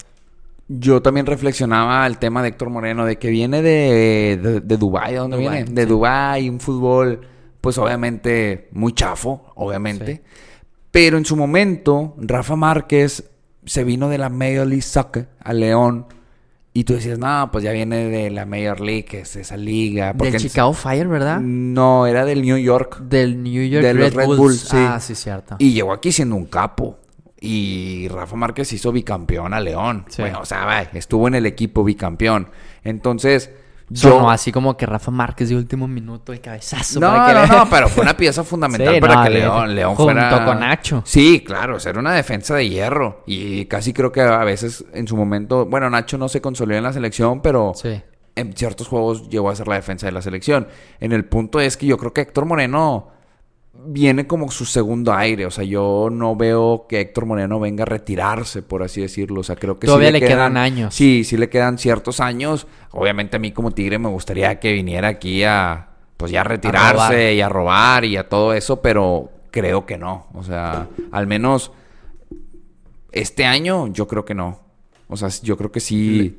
Yo 0.69 1.01
también 1.01 1.27
reflexionaba 1.27 2.05
el 2.07 2.19
tema 2.19 2.43
de 2.43 2.49
Héctor 2.49 2.71
Moreno, 2.71 3.05
de 3.05 3.19
que 3.19 3.31
viene 3.31 3.63
de, 3.63 4.39
de, 4.43 4.61
de 4.61 4.77
Dubái, 4.77 5.13
¿de 5.13 5.19
dónde 5.19 5.37
viene? 5.39 5.65
De 5.65 5.83
sí. 5.83 5.89
Dubái, 5.89 6.49
un 6.49 6.59
fútbol, 6.59 7.21
pues 7.61 7.79
obviamente 7.79 8.69
muy 8.73 8.93
chafo, 8.93 9.53
obviamente. 9.55 10.23
Pero 10.91 11.19
en 11.19 11.25
su 11.25 11.37
momento, 11.37 12.15
Rafa 12.19 12.57
Márquez 12.57 13.31
se 13.65 13.85
vino 13.85 14.09
de 14.09 14.19
la 14.19 14.29
Major 14.29 14.67
League 14.67 14.83
Soccer 14.83 15.29
a 15.41 15.53
León. 15.53 16.07
Y 16.73 16.85
tú 16.85 16.95
decías, 16.95 17.19
no, 17.19 17.49
pues 17.53 17.65
ya 17.65 17.73
viene 17.73 18.09
de 18.11 18.31
la 18.31 18.45
Major 18.45 18.81
League, 18.81 19.05
que 19.05 19.21
es 19.21 19.37
esa 19.37 19.57
liga. 19.57 20.09
Del 20.09 20.17
porque 20.17 20.37
en- 20.37 20.43
Chicago 20.43 20.73
Fire, 20.75 21.09
¿verdad? 21.09 21.41
No, 21.41 22.07
era 22.07 22.25
del 22.25 22.43
New 22.43 22.59
York. 22.59 23.01
Del 23.01 23.43
New 23.43 23.67
York 23.67 23.85
de 23.85 23.95
los 23.95 24.05
Red, 24.05 24.15
Red 24.15 24.27
Bulls. 24.27 24.39
Bulls, 24.41 24.61
sí. 24.61 24.77
Ah, 24.79 24.99
sí, 25.01 25.15
cierto. 25.15 25.57
Y 25.59 25.73
llegó 25.73 25.93
aquí 25.93 26.13
siendo 26.13 26.35
un 26.37 26.45
capo. 26.47 26.99
Y 27.41 28.09
Rafa 28.09 28.37
Márquez 28.37 28.73
hizo 28.73 28.93
bicampeón 28.93 29.53
a 29.55 29.61
León. 29.61 30.05
Sí. 30.09 30.23
Bueno, 30.23 30.41
o 30.41 30.45
sea, 30.47 30.65
vaya, 30.65 30.91
estuvo 30.95 31.29
en 31.29 31.35
el 31.35 31.47
equipo 31.47 31.85
bicampeón. 31.85 32.49
Entonces, 32.83 33.51
yo... 33.89 34.29
así 34.31 34.51
como 34.53 34.77
que 34.77 34.87
Rafa 34.87 35.11
Márquez 35.11 35.51
de 35.51 35.57
último 35.57 35.87
minuto, 35.87 36.33
el 36.33 36.41
cabezazo. 36.41 36.99
No, 36.99 37.09
para 37.09 37.27
que 37.29 37.35
no, 37.35 37.43
le- 37.43 37.49
no, 37.61 37.67
pero 37.71 37.89
fue 37.89 38.03
una 38.05 38.17
pieza 38.17 38.43
fundamental 38.43 38.95
Sí, 38.95 39.01
para 39.01 39.15
no, 39.17 39.25
que 39.25 39.31
León, 39.31 39.75
León 39.75 39.95
junto 39.95 40.13
fuera... 40.13 40.45
con 40.45 40.61
Nacho. 40.61 41.03
Sí, 41.05 41.45
claro, 41.47 41.77
era 41.85 42.01
una 42.01 42.15
defensa 42.15 42.55
de 42.57 42.69
hierro. 42.69 43.23
Y 43.27 43.67
casi 43.67 43.93
creo 43.93 44.11
que 44.11 44.23
a 44.23 44.43
veces 44.45 44.85
en 44.95 45.07
su 45.07 45.17
momento... 45.17 45.67
Bueno, 45.67 45.91
Nacho 45.91 46.17
no 46.19 46.29
se 46.29 46.41
consolidó 46.41 46.79
en 46.79 46.85
la 46.85 46.93
selección, 46.93 47.43
pero... 47.43 47.73
Sí. 47.75 48.01
en 48.35 48.55
ciertos 48.57 48.89
juegos 48.89 49.29
llegó 49.29 49.51
a 49.51 49.57
ser 49.57 49.69
la 49.69 49.75
defensa 49.77 50.07
de 50.07 50.13
la 50.13 50.23
selección. 50.23 50.69
En 51.01 51.13
el 51.13 51.25
punto 51.27 51.61
es 51.61 51.77
que 51.77 51.87
yo 51.87 51.97
creo 51.99 52.13
que 52.13 52.23
Héctor 52.23 52.47
Moreno 52.47 53.09
viene 53.85 54.27
como 54.27 54.51
su 54.51 54.65
segundo 54.65 55.13
aire. 55.13 55.47
O 55.47 55.51
sea, 55.51 55.65
yo 55.65 56.09
no 56.11 56.37
veo 56.37 56.87
que 56.89 57.01
Héctor 57.01 57.27
Moreno 57.27 57.61
venga 57.61 57.83
a 57.83 57.87
retirarse, 57.87 58.63
por 58.63 58.83
así 58.83 59.01
decirlo. 59.01 59.41
O 59.41 59.45
sea, 59.45 59.57
creo 59.57 59.79
que 59.79 59.87
sí 59.87 59.89
Todavía 59.89 60.11
le 60.11 60.21
quedan 60.21 60.57
años. 60.57 60.95
Sí, 60.95 61.25
sí 61.25 61.37
le 61.37 61.49
quedan 61.49 61.79
ciertos 61.79 62.21
años. 62.21 62.67
Obviamente 62.93 63.37
a 63.37 63.41
mí 63.41 63.53
como 63.53 63.71
Tigre 63.71 63.99
me 63.99 64.09
gustaría 64.09 64.59
que 64.61 64.73
viniera 64.73 65.09
aquí 65.09 65.45
a 65.45 65.89
pues 66.17 66.33
ya 66.33 66.43
retirarse 66.45 66.95
robar. 66.95 67.33
y 67.33 67.41
a 67.41 67.49
robar 67.49 68.05
y 68.05 68.17
a 68.17 68.29
todo 68.29 68.55
eso, 68.55 68.81
pero 68.81 69.31
creo 69.51 69.87
que 69.87 69.99
no. 69.99 70.27
O 70.35 70.43
sea, 70.43 70.89
al 71.13 71.27
menos 71.27 71.73
este 73.13 73.45
año 73.45 73.89
yo 73.89 74.07
creo 74.07 74.25
que 74.25 74.35
no. 74.35 74.61
O 75.09 75.17
sea, 75.17 75.29
yo 75.43 75.57
creo 75.57 75.71
que 75.71 75.81
sí, 75.81 76.39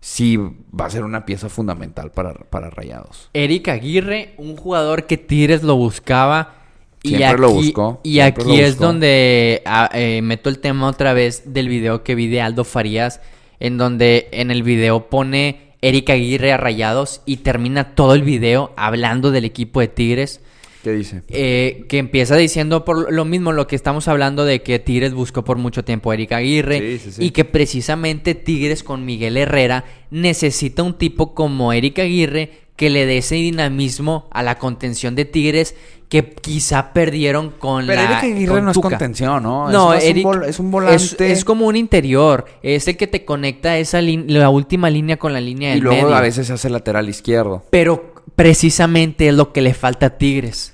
sí 0.00 0.36
va 0.38 0.86
a 0.86 0.90
ser 0.90 1.04
una 1.04 1.24
pieza 1.24 1.48
fundamental 1.48 2.10
para, 2.10 2.34
para 2.34 2.70
Rayados. 2.70 3.30
Eric 3.32 3.68
Aguirre, 3.68 4.34
un 4.38 4.56
jugador 4.56 5.06
que 5.06 5.16
Tigres 5.16 5.62
lo 5.62 5.76
buscaba. 5.76 6.54
Y 7.02 7.08
Siempre 7.10 7.28
aquí, 7.28 7.40
lo 7.40 7.50
buscó, 7.50 8.00
Y 8.02 8.20
aquí 8.20 8.60
es 8.60 8.76
donde 8.78 9.62
ah, 9.66 9.88
eh, 9.94 10.20
meto 10.22 10.48
el 10.50 10.58
tema 10.58 10.88
otra 10.88 11.12
vez 11.12 11.42
del 11.46 11.68
video 11.68 12.02
que 12.02 12.14
vi 12.14 12.26
de 12.26 12.40
Aldo 12.40 12.64
Farías, 12.64 13.20
en 13.60 13.78
donde 13.78 14.28
en 14.32 14.50
el 14.50 14.62
video 14.62 15.08
pone 15.08 15.74
Eric 15.80 16.10
Aguirre 16.10 16.52
a 16.52 16.56
Rayados 16.56 17.22
y 17.24 17.38
termina 17.38 17.94
todo 17.94 18.14
el 18.14 18.22
video 18.22 18.72
hablando 18.76 19.30
del 19.30 19.44
equipo 19.44 19.80
de 19.80 19.88
Tigres. 19.88 20.40
¿Qué 20.82 20.92
dice? 20.92 21.22
Eh, 21.28 21.86
que 21.88 21.98
empieza 21.98 22.36
diciendo 22.36 22.84
por 22.84 23.12
lo 23.12 23.24
mismo 23.24 23.52
lo 23.52 23.66
que 23.66 23.76
estamos 23.76 24.06
hablando 24.06 24.44
de 24.44 24.62
que 24.62 24.78
Tigres 24.78 25.12
buscó 25.12 25.44
por 25.44 25.58
mucho 25.58 25.84
tiempo 25.84 26.10
a 26.10 26.14
Eric 26.14 26.32
Aguirre 26.32 26.78
Sí, 26.78 26.98
sí, 26.98 27.12
sí. 27.12 27.24
y 27.24 27.30
que 27.30 27.44
precisamente 27.44 28.34
Tigres 28.36 28.84
con 28.84 29.04
Miguel 29.04 29.36
Herrera 29.36 29.84
necesita 30.10 30.84
un 30.84 30.94
tipo 30.94 31.34
como 31.34 31.72
Eric 31.72 31.98
Aguirre 31.98 32.67
que 32.78 32.88
le 32.90 33.04
dé 33.06 33.18
ese 33.18 33.34
dinamismo 33.34 34.28
a 34.30 34.42
la 34.42 34.56
contención 34.56 35.14
de 35.16 35.24
Tigres 35.24 35.74
que 36.08 36.24
quizá 36.30 36.92
perdieron 36.94 37.50
con 37.50 37.86
Pero 37.86 38.00
la 38.00 38.08
Eric 38.20 38.24
Aguirre 38.32 38.54
con 38.54 38.64
no 38.66 38.70
es 38.70 38.78
contención, 38.78 39.42
¿no? 39.42 39.68
No, 39.68 39.92
es, 39.92 40.04
Eric 40.04 40.24
un 40.24 40.32
vol- 40.32 40.46
es 40.46 40.58
un 40.60 40.70
volante. 40.70 40.94
Es, 41.32 41.38
es 41.38 41.44
como 41.44 41.66
un 41.66 41.74
interior, 41.76 42.46
es 42.62 42.86
el 42.88 42.96
que 42.96 43.06
te 43.08 43.24
conecta 43.26 43.76
esa 43.76 44.00
la 44.00 44.48
última 44.48 44.88
línea 44.90 45.18
con 45.18 45.32
la 45.34 45.40
línea 45.40 45.70
y 45.72 45.74
del 45.74 45.82
luego 45.82 46.02
medio. 46.04 46.14
a 46.16 46.20
veces 46.20 46.46
se 46.46 46.52
hace 46.54 46.70
lateral 46.70 47.08
izquierdo. 47.08 47.64
Pero 47.68 48.14
precisamente 48.36 49.28
es 49.28 49.34
lo 49.34 49.52
que 49.52 49.60
le 49.60 49.74
falta 49.74 50.06
a 50.06 50.10
Tigres 50.16 50.72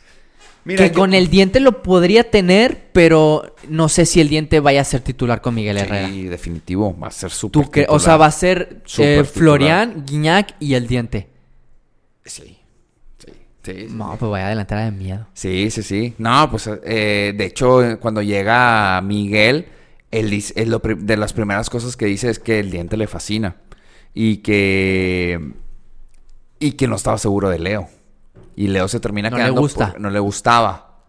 que 0.67 0.77
yo- 0.89 0.93
con 0.95 1.13
el 1.15 1.29
diente 1.29 1.59
lo 1.61 1.83
podría 1.83 2.31
tener, 2.31 2.89
pero 2.93 3.55
no 3.69 3.89
sé 3.89 4.07
si 4.07 4.21
el 4.21 4.29
diente 4.29 4.61
vaya 4.61 4.81
a 4.81 4.85
ser 4.85 5.01
titular 5.01 5.41
con 5.43 5.55
Miguel 5.55 5.77
Herrera. 5.79 6.09
Sí, 6.09 6.25
definitivo. 6.25 6.97
Va 7.03 7.09
a 7.09 7.11
ser 7.11 7.31
súper 7.31 7.65
¿Tú 7.65 7.71
cre- 7.71 7.87
o 7.89 7.99
sea, 7.99 8.17
va 8.17 8.27
a 8.27 8.31
ser 8.31 8.83
eh. 8.99 9.25
Florian, 9.25 10.05
Guiñac 10.07 10.55
y 10.61 10.73
el 10.75 10.87
diente. 10.87 11.29
Sí. 12.25 12.59
Sí. 13.19 13.33
Sí, 13.63 13.87
sí, 13.89 13.95
No, 13.95 14.17
pues 14.19 14.31
vaya 14.31 14.45
a 14.45 14.47
adelantar 14.49 14.85
de 14.85 14.91
miedo. 14.97 15.27
Sí, 15.33 15.71
sí, 15.71 15.83
sí. 15.83 16.15
No, 16.19 16.51
pues 16.51 16.69
eh, 16.85 17.33
de 17.37 17.45
hecho, 17.47 17.83
eh, 17.83 17.97
cuando 17.99 18.21
llega 18.23 19.01
Miguel, 19.03 19.67
él 20.11 20.31
dice, 20.31 20.67
lo 20.67 20.79
de 20.81 21.17
las 21.17 21.33
primeras 21.33 21.71
cosas 21.71 21.97
que 21.97 22.07
dice 22.07 22.29
es 22.31 22.39
que 22.39 22.61
el 22.61 22.71
diente 22.71 22.97
le 22.97 23.07
fascina. 23.07 23.57
Y 24.13 24.39
que. 24.39 25.53
Y 26.61 26.73
que 26.73 26.87
no 26.89 26.97
estaba 26.97 27.19
seguro 27.19 27.49
de 27.51 27.59
Leo. 27.59 27.89
Y 28.57 28.69
Leo 28.69 28.87
se 28.89 29.01
termina 29.01 29.29
No 29.31 29.37
le 29.37 29.43
quedando. 29.45 29.61
gusta. 29.61 29.93
por- 29.93 30.01
no 30.01 30.11
le 30.11 30.19
gustaba. 30.21 31.01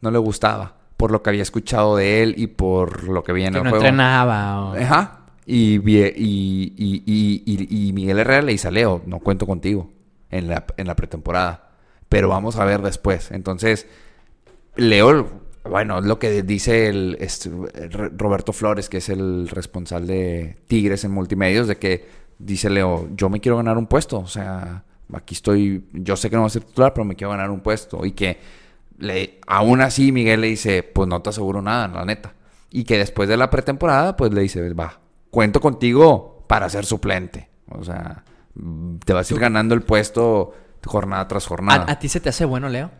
No 0.00 0.10
le 0.10 0.18
gustaba. 0.18 0.74
Por 0.96 1.12
lo 1.12 1.22
que 1.22 1.30
había 1.30 1.42
escuchado 1.42 1.94
de 1.96 2.22
él 2.22 2.34
y 2.36 2.48
por 2.48 3.04
lo 3.04 3.22
que 3.22 3.32
veía 3.32 3.46
en 3.48 3.52
Que 3.52 3.58
el 3.58 3.64
no 3.64 3.70
juego. 3.70 3.84
entrenaba. 3.84 4.70
o- 4.70 4.74
Ajá. 4.74 5.20
Y, 5.46 5.78
vie- 5.78 6.12
y, 6.16 6.72
y, 6.76 7.02
y, 7.06 7.42
y- 7.46 7.88
y 7.88 7.92
Miguel 7.92 8.18
Herrera 8.18 8.42
le 8.42 8.52
dice 8.52 8.68
a 8.68 8.70
Leo, 8.70 9.02
no 9.06 9.20
cuento 9.20 9.46
contigo 9.46 9.90
en 10.30 10.48
la, 10.48 10.66
en 10.76 10.86
la 10.86 10.96
pretemporada. 10.96 11.70
Pero 12.08 12.28
vamos 12.28 12.56
a 12.56 12.64
ver 12.64 12.82
después. 12.82 13.30
Entonces, 13.30 13.86
Leo, 14.76 15.28
bueno, 15.64 15.98
es 15.98 16.04
lo 16.04 16.18
que 16.18 16.42
dice 16.42 16.88
el 16.88 17.16
este, 17.20 17.50
Roberto 18.16 18.52
Flores, 18.52 18.88
que 18.88 18.98
es 18.98 19.08
el 19.08 19.48
responsable 19.48 20.12
de 20.14 20.56
Tigres 20.66 21.04
en 21.04 21.10
multimedios, 21.10 21.68
de 21.68 21.76
que 21.76 22.06
dice 22.38 22.70
Leo, 22.70 23.08
yo 23.14 23.28
me 23.28 23.40
quiero 23.40 23.56
ganar 23.56 23.76
un 23.76 23.86
puesto. 23.86 24.18
O 24.18 24.26
sea, 24.26 24.84
aquí 25.12 25.34
estoy, 25.34 25.86
yo 25.92 26.16
sé 26.16 26.30
que 26.30 26.36
no 26.36 26.42
voy 26.42 26.48
a 26.48 26.50
ser 26.50 26.64
titular, 26.64 26.94
pero 26.94 27.04
me 27.04 27.16
quiero 27.16 27.30
ganar 27.30 27.50
un 27.50 27.60
puesto. 27.60 28.04
Y 28.06 28.12
que 28.12 28.38
le, 28.98 29.38
aún 29.46 29.80
así 29.80 30.12
Miguel 30.12 30.40
le 30.40 30.48
dice, 30.48 30.82
pues 30.82 31.08
no 31.08 31.20
te 31.20 31.30
aseguro 31.30 31.60
nada, 31.60 31.88
la 31.88 32.04
neta. 32.04 32.34
Y 32.70 32.84
que 32.84 32.98
después 32.98 33.28
de 33.28 33.36
la 33.36 33.50
pretemporada, 33.50 34.16
pues 34.16 34.32
le 34.32 34.42
dice, 34.42 34.72
va, 34.74 35.00
cuento 35.30 35.60
contigo 35.60 36.44
para 36.46 36.68
ser 36.68 36.84
suplente. 36.84 37.48
O 37.70 37.84
sea, 37.84 38.24
te 39.04 39.12
vas 39.12 39.30
a 39.30 39.34
ir 39.34 39.40
ganando 39.40 39.74
el 39.74 39.82
puesto 39.82 40.52
jornada 40.84 41.26
tras 41.28 41.46
jornada. 41.46 41.84
¿A, 41.88 41.92
a 41.92 41.98
ti 41.98 42.08
se 42.08 42.20
te 42.20 42.28
hace 42.28 42.44
bueno, 42.44 42.68
Leo? 42.68 42.90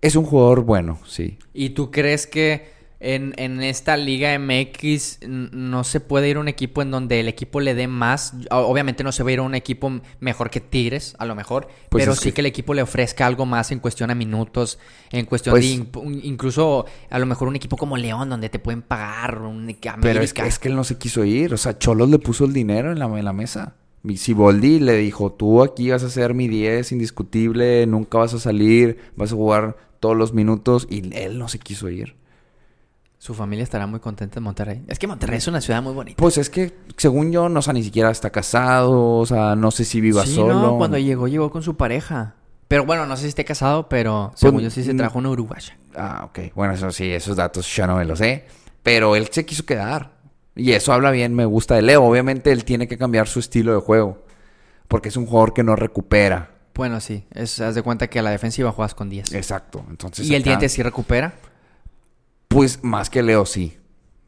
Es 0.00 0.14
un 0.16 0.24
jugador 0.24 0.62
bueno, 0.62 0.98
sí. 1.06 1.38
¿Y 1.52 1.70
tú 1.70 1.90
crees 1.90 2.26
que 2.28 2.76
en, 3.00 3.32
en 3.36 3.60
esta 3.62 3.96
Liga 3.96 4.36
MX 4.38 5.20
no 5.28 5.82
se 5.84 5.98
puede 6.00 6.28
ir 6.28 6.36
a 6.36 6.40
un 6.40 6.46
equipo 6.48 6.82
en 6.82 6.90
donde 6.92 7.18
el 7.20 7.26
equipo 7.28 7.58
le 7.60 7.74
dé 7.74 7.88
más? 7.88 8.34
Obviamente 8.50 9.02
no 9.02 9.10
se 9.10 9.24
va 9.24 9.30
a 9.30 9.32
ir 9.32 9.38
a 9.40 9.42
un 9.42 9.56
equipo 9.56 10.00
mejor 10.20 10.50
que 10.50 10.60
Tigres, 10.60 11.16
a 11.18 11.26
lo 11.26 11.34
mejor, 11.34 11.66
Pues 11.88 12.02
pero 12.04 12.14
sí 12.14 12.28
que- 12.30 12.34
que... 12.34 12.40
el 12.42 12.46
equipo 12.46 12.74
le 12.74 12.82
ofrezca 12.82 13.26
algo 13.26 13.44
más 13.44 13.72
en 13.72 13.80
cuestión 13.80 14.10
a 14.10 14.14
minutos, 14.14 14.78
en 15.10 15.26
cuestión 15.26 15.52
Pues- 15.52 15.64
de 15.64 15.88
incluso 16.22 16.86
a 17.10 17.18
lo 17.18 17.26
mejor 17.26 17.48
un 17.48 17.56
equipo 17.56 17.76
como 17.76 17.96
León 17.96 18.30
donde 18.30 18.48
te 18.48 18.60
pueden 18.60 18.82
pagar, 18.82 19.38
un 19.42 19.62
América. 19.62 19.98
Pero 20.00 20.20
es 20.22 20.32
que, 20.32 20.46
es 20.46 20.58
que 20.60 20.68
él 20.68 20.76
no 20.76 20.84
se 20.84 20.96
quiso 20.96 21.24
ir. 21.24 21.52
O 21.54 21.56
sea, 21.56 21.76
Cholos 21.76 22.08
le 22.08 22.20
puso 22.20 22.44
el 22.44 22.52
dinero 22.52 22.92
en 22.92 22.98
la, 23.00 23.06
en 23.06 23.24
la 23.24 23.32
mesa. 23.32 23.74
Siboldi 24.16 24.80
le 24.80 24.96
dijo, 24.96 25.32
tú 25.32 25.62
aquí 25.62 25.90
vas 25.90 26.02
a 26.02 26.10
ser 26.10 26.34
mi 26.34 26.48
10 26.48 26.92
indiscutible, 26.92 27.86
nunca 27.86 28.18
vas 28.18 28.34
a 28.34 28.38
salir, 28.38 28.98
vas 29.16 29.32
a 29.32 29.34
jugar 29.34 29.76
todos 30.00 30.16
los 30.16 30.32
minutos. 30.32 30.86
Y 30.90 31.14
él 31.16 31.38
no 31.38 31.48
se 31.48 31.58
quiso 31.58 31.88
ir. 31.88 32.16
Su 33.18 33.34
familia 33.34 33.64
estará 33.64 33.86
muy 33.88 33.98
contenta 33.98 34.38
en 34.38 34.44
Monterrey. 34.44 34.82
Es 34.86 34.98
que 34.98 35.08
Monterrey 35.08 35.38
es 35.38 35.48
una 35.48 35.60
ciudad 35.60 35.82
muy 35.82 35.92
bonita. 35.92 36.16
Pues 36.16 36.38
es 36.38 36.48
que, 36.48 36.76
según 36.96 37.32
yo, 37.32 37.48
no 37.48 37.62
sé, 37.62 37.72
ni 37.72 37.82
siquiera 37.82 38.10
está 38.10 38.30
casado. 38.30 39.16
O 39.16 39.26
sea, 39.26 39.56
no 39.56 39.72
sé 39.72 39.84
si 39.84 40.00
viva 40.00 40.24
sí, 40.24 40.36
solo. 40.36 40.54
no, 40.54 40.78
cuando 40.78 40.98
llegó, 40.98 41.26
llegó 41.26 41.50
con 41.50 41.62
su 41.62 41.76
pareja. 41.76 42.36
Pero 42.68 42.84
bueno, 42.84 43.06
no 43.06 43.16
sé 43.16 43.22
si 43.22 43.28
esté 43.28 43.44
casado, 43.44 43.88
pero 43.88 44.30
según 44.36 44.60
yo 44.60 44.70
sí 44.70 44.84
se 44.84 44.94
mm, 44.94 44.98
trajo 44.98 45.18
una 45.18 45.30
uruguaya. 45.30 45.76
Ah, 45.96 46.26
ok. 46.26 46.54
Bueno, 46.54 46.74
eso 46.74 46.92
sí, 46.92 47.10
esos 47.10 47.36
datos 47.36 47.66
yo 47.66 47.86
no 47.86 47.96
me 47.96 48.04
los 48.04 48.18
sé. 48.18 48.44
Pero 48.84 49.16
él 49.16 49.28
se 49.32 49.44
quiso 49.44 49.66
quedar. 49.66 50.17
Y 50.58 50.72
eso 50.72 50.92
habla 50.92 51.12
bien, 51.12 51.34
me 51.34 51.44
gusta 51.44 51.76
de 51.76 51.82
Leo. 51.82 52.02
Obviamente 52.04 52.50
él 52.50 52.64
tiene 52.64 52.88
que 52.88 52.98
cambiar 52.98 53.28
su 53.28 53.38
estilo 53.38 53.72
de 53.74 53.80
juego. 53.80 54.24
Porque 54.88 55.08
es 55.08 55.16
un 55.16 55.24
jugador 55.24 55.54
que 55.54 55.62
no 55.62 55.76
recupera. 55.76 56.50
Bueno, 56.74 57.00
sí. 57.00 57.24
Es, 57.32 57.60
haz 57.60 57.74
de 57.74 57.82
cuenta 57.82 58.08
que 58.08 58.18
a 58.18 58.22
la 58.22 58.30
defensiva 58.30 58.72
juegas 58.72 58.94
con 58.94 59.08
10. 59.08 59.32
Exacto. 59.34 59.84
Entonces, 59.88 60.28
¿Y 60.28 60.34
el 60.34 60.42
diente 60.42 60.68
sí 60.68 60.82
recupera? 60.82 61.34
Pues 62.48 62.82
más 62.82 63.08
que 63.08 63.22
Leo, 63.22 63.46
sí. 63.46 63.78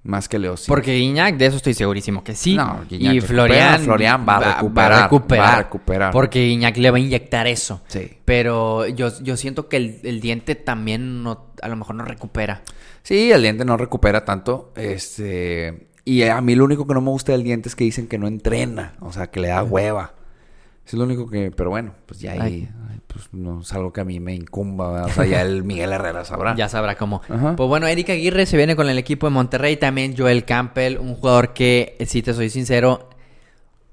Más 0.03 0.29
que 0.29 0.39
Leo, 0.39 0.57
sí. 0.57 0.65
Porque 0.69 0.95
Guiñac, 0.95 1.37
de 1.37 1.47
eso 1.47 1.57
estoy 1.57 1.75
segurísimo 1.75 2.25
que 2.25 2.35
sí. 2.35 2.57
No, 2.57 2.85
y 2.89 2.99
recupera, 2.99 3.27
Florian, 3.27 3.81
Florian 3.83 4.27
va 4.29 4.37
a 4.37 4.55
recuperar, 4.55 5.13
va 5.13 5.53
a 5.53 5.57
recuperar. 5.57 6.13
Porque 6.13 6.47
Guiñac 6.47 6.77
le 6.77 6.91
va 6.91 6.97
a 6.97 7.01
inyectar 7.01 7.47
eso. 7.47 7.83
Sí. 7.89 8.19
Pero 8.25 8.87
yo, 8.87 9.11
yo 9.23 9.37
siento 9.37 9.69
que 9.69 9.77
el, 9.77 10.01
el 10.05 10.21
diente 10.21 10.55
también 10.55 11.23
no, 11.23 11.53
a 11.61 11.69
lo 11.69 11.77
mejor 11.77 11.97
no 11.97 12.05
recupera. 12.05 12.63
Sí, 13.03 13.31
el 13.33 13.43
diente 13.43 13.65
no 13.65 13.77
recupera 13.77 14.25
tanto. 14.25 14.73
Este. 14.77 15.90
Y 16.11 16.25
a 16.25 16.41
mí 16.41 16.57
lo 16.57 16.65
único 16.65 16.89
que 16.89 16.95
no 16.95 17.01
me 17.01 17.11
gusta 17.11 17.31
del 17.31 17.45
diente 17.45 17.69
es 17.69 17.77
que 17.77 17.85
dicen 17.85 18.09
que 18.09 18.19
no 18.19 18.27
entrena. 18.27 18.95
O 18.99 19.13
sea, 19.13 19.29
que 19.29 19.39
le 19.39 19.47
da 19.47 19.63
hueva. 19.63 20.15
Es 20.85 20.95
lo 20.95 21.05
único 21.05 21.29
que. 21.31 21.53
Pero 21.53 21.71
bueno, 21.71 21.95
pues 22.07 22.19
ya 22.19 22.33
ahí. 22.33 22.41
Ay. 22.41 22.69
ay, 22.91 23.01
Pues 23.07 23.29
no 23.31 23.61
es 23.61 23.73
algo 23.73 23.93
que 23.93 24.01
a 24.01 24.05
mí 24.05 24.19
me 24.19 24.35
incumba. 24.35 24.91
¿verdad? 24.91 25.07
O 25.07 25.13
sea, 25.13 25.25
ya 25.25 25.43
el 25.43 25.63
Miguel 25.63 25.93
Herrera 25.93 26.25
sabrá. 26.25 26.57
Ya 26.57 26.69
sabrá 26.69 26.97
cómo. 26.97 27.23
Ajá. 27.29 27.55
Pues 27.55 27.69
bueno, 27.69 27.87
Eric 27.87 28.11
Aguirre 28.11 28.45
se 28.47 28.57
viene 28.57 28.75
con 28.75 28.89
el 28.89 28.99
equipo 28.99 29.29
de 29.29 29.31
Monterrey. 29.31 29.77
También 29.77 30.17
Joel 30.19 30.45
Campbell, 30.45 30.99
un 30.99 31.15
jugador 31.15 31.53
que, 31.53 31.97
si 32.05 32.23
te 32.23 32.35
soy 32.35 32.51
sincero, 32.51 33.09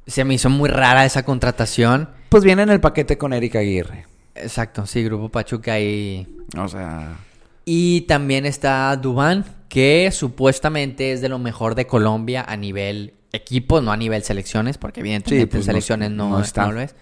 se 0.08 0.26
me 0.26 0.34
hizo 0.34 0.50
muy 0.50 0.70
rara 0.70 1.06
esa 1.06 1.22
contratación. 1.22 2.10
Pues 2.30 2.44
viene 2.44 2.64
en 2.64 2.70
el 2.70 2.82
paquete 2.82 3.20
con 3.20 3.32
Erika 3.32 3.60
Aguirre. 3.60 4.08
Exacto, 4.34 4.88
sí, 4.88 5.04
Grupo 5.04 5.30
Pachuca 5.30 5.80
y... 5.80 6.28
O 6.58 6.68
sea. 6.68 7.16
Y 7.70 8.02
también 8.02 8.46
está 8.46 8.96
Dubán, 8.96 9.44
que 9.68 10.10
supuestamente 10.14 11.12
es 11.12 11.20
de 11.20 11.28
lo 11.28 11.38
mejor 11.38 11.76
de 11.76 11.86
Colombia 11.86 12.46
a 12.48 12.56
nivel 12.56 13.14
equipo, 13.34 13.82
no 13.82 13.92
a 13.92 13.98
nivel 13.98 14.24
selecciones, 14.24 14.78
porque 14.78 15.02
evidentemente 15.02 15.42
Sí, 15.42 15.46
pues 15.48 15.56
en 15.56 15.60
no- 15.60 15.66
selecciones 15.74 16.12
no, 16.12 16.30
no 16.30 16.40
está. 16.42 16.66
no 16.66 16.72
lo 16.72 16.80
es. 16.80 16.96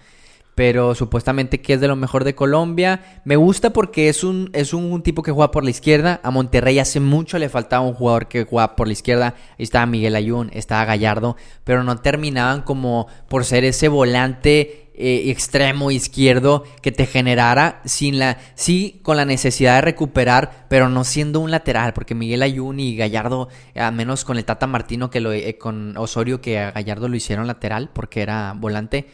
Pero 0.56 0.96
supuestamente 0.96 1.60
que 1.60 1.74
es 1.74 1.80
de 1.80 1.86
lo 1.86 1.94
mejor 1.94 2.24
de 2.24 2.34
Colombia. 2.34 3.20
Me 3.24 3.36
gusta 3.36 3.70
porque 3.70 4.08
es 4.08 4.24
un, 4.24 4.50
es 4.54 4.72
un 4.72 5.02
tipo 5.02 5.22
que 5.22 5.30
juega 5.30 5.52
por 5.52 5.62
la 5.62 5.70
izquierda. 5.70 6.18
A 6.24 6.32
Monterrey 6.32 6.80
hace 6.80 6.98
mucho 6.98 7.38
le 7.38 7.48
faltaba 7.48 7.86
un 7.86 7.94
jugador 7.94 8.26
que 8.26 8.44
juega 8.44 8.74
por 8.74 8.88
la 8.88 8.94
izquierda. 8.94 9.34
Ahí 9.50 9.62
estaba 9.62 9.86
Miguel 9.86 10.16
Ayun, 10.16 10.50
estaba 10.52 10.84
Gallardo. 10.84 11.36
Pero 11.62 11.84
no 11.84 11.98
terminaban 11.98 12.62
como 12.62 13.06
por 13.28 13.44
ser 13.44 13.64
ese 13.64 13.86
volante 13.86 14.86
eh, 14.98 15.30
extremo 15.30 15.90
izquierdo 15.90 16.64
que 16.80 16.90
te 16.90 17.04
generara 17.04 17.82
sin 17.84 18.18
la 18.18 18.38
sí 18.54 18.98
con 19.02 19.18
la 19.18 19.26
necesidad 19.26 19.74
de 19.74 19.80
recuperar 19.82 20.64
pero 20.70 20.88
no 20.88 21.04
siendo 21.04 21.40
un 21.40 21.50
lateral 21.50 21.92
porque 21.92 22.14
Miguel 22.14 22.42
Ayun 22.42 22.80
y 22.80 22.96
Gallardo 22.96 23.50
al 23.74 23.92
menos 23.92 24.24
con 24.24 24.38
el 24.38 24.46
Tata 24.46 24.66
Martino 24.66 25.10
que 25.10 25.20
lo 25.20 25.34
eh, 25.34 25.58
con 25.58 25.98
Osorio 25.98 26.40
que 26.40 26.58
a 26.58 26.70
Gallardo 26.70 27.10
lo 27.10 27.16
hicieron 27.16 27.46
lateral 27.46 27.90
porque 27.92 28.22
era 28.22 28.54
volante 28.56 29.06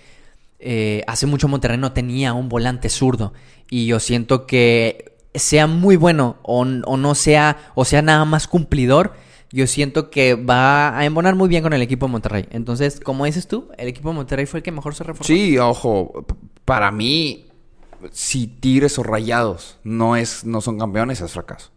eh, 0.63 1.03
hace 1.07 1.27
mucho 1.27 1.49
Monterrey 1.49 1.79
no 1.79 1.93
tenía 1.93 2.33
un 2.33 2.49
volante 2.49 2.89
zurdo 2.89 3.33
y 3.69 3.87
yo 3.87 4.01
siento 4.01 4.47
que 4.47 5.17
sea 5.35 5.67
muy 5.67 5.97
bueno 5.97 6.37
o, 6.43 6.61
o 6.61 6.97
no 6.97 7.15
sea 7.15 7.73
o 7.75 7.85
sea 7.85 8.03
nada 8.03 8.25
más 8.25 8.47
cumplidor 8.47 9.15
yo 9.53 9.67
siento 9.67 10.11
que 10.11 10.35
va 10.35 10.97
a 10.97 11.05
embonar 11.05 11.37
muy 11.37 11.49
bien 11.49 11.63
con 11.63 11.75
el 11.75 11.83
equipo 11.83 12.07
de 12.07 12.13
Monterrey. 12.13 12.49
Entonces, 12.51 13.01
como 13.01 13.27
dices 13.27 13.47
tú, 13.47 13.69
el 13.77 13.87
equipo 13.87 14.09
de 14.09 14.15
Monterrey 14.15 14.47
fue 14.47 14.61
el 14.61 14.65
que 14.65 14.73
mejor 14.73 14.95
se 14.95 15.05
reforzó. 15.05 15.33
Sí, 15.33 15.59
ojo. 15.59 16.25
Para 16.65 16.91
mí. 16.91 17.47
si 18.11 18.47
Tigres 18.47 18.99
o 18.99 19.03
Rayados 19.03 19.79
no, 19.85 20.17
es, 20.17 20.45
no 20.45 20.61
son 20.61 20.79
campeones, 20.79 21.21
es 21.21 21.33
fracaso. 21.33 21.71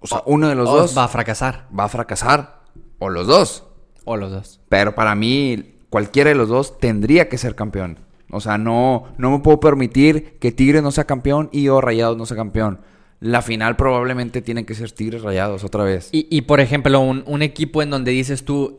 O 0.00 0.06
sea, 0.06 0.22
uno 0.26 0.48
de 0.48 0.54
los 0.54 0.68
O 0.68 0.76
dos 0.76 0.92
va 0.92 1.00
va 1.00 1.04
a 1.06 1.08
fracasar. 1.08 1.66
a 1.76 1.88
fracasar. 1.88 2.62
O 2.98 3.08
los 3.08 3.26
dos. 3.26 3.64
O 4.04 4.16
los 4.16 4.30
dos. 4.30 4.60
Pero 4.68 4.94
para 4.94 5.14
mí, 5.14 5.75
cualquiera 5.96 6.28
de 6.28 6.36
los 6.36 6.50
dos 6.50 6.78
tendría 6.78 7.30
que 7.30 7.38
ser 7.38 7.54
campeón. 7.54 8.00
O 8.30 8.42
sea, 8.42 8.58
no, 8.58 9.04
no 9.16 9.30
me 9.30 9.38
puedo 9.38 9.60
permitir 9.60 10.36
que 10.38 10.52
Tigres 10.52 10.82
no 10.82 10.90
sea 10.90 11.04
campeón 11.04 11.48
y 11.52 11.68
o 11.68 11.80
Rayados 11.80 12.18
no 12.18 12.26
sea 12.26 12.36
campeón. 12.36 12.80
La 13.18 13.40
final 13.40 13.76
probablemente 13.76 14.42
tiene 14.42 14.66
que 14.66 14.74
ser 14.74 14.92
Tigres 14.92 15.22
Rayados 15.22 15.64
otra 15.64 15.84
vez. 15.84 16.10
Y, 16.12 16.26
y, 16.30 16.42
por 16.42 16.60
ejemplo, 16.60 17.00
un, 17.00 17.24
un 17.26 17.40
equipo 17.40 17.80
en 17.80 17.88
donde 17.88 18.10
dices 18.10 18.44
tú, 18.44 18.78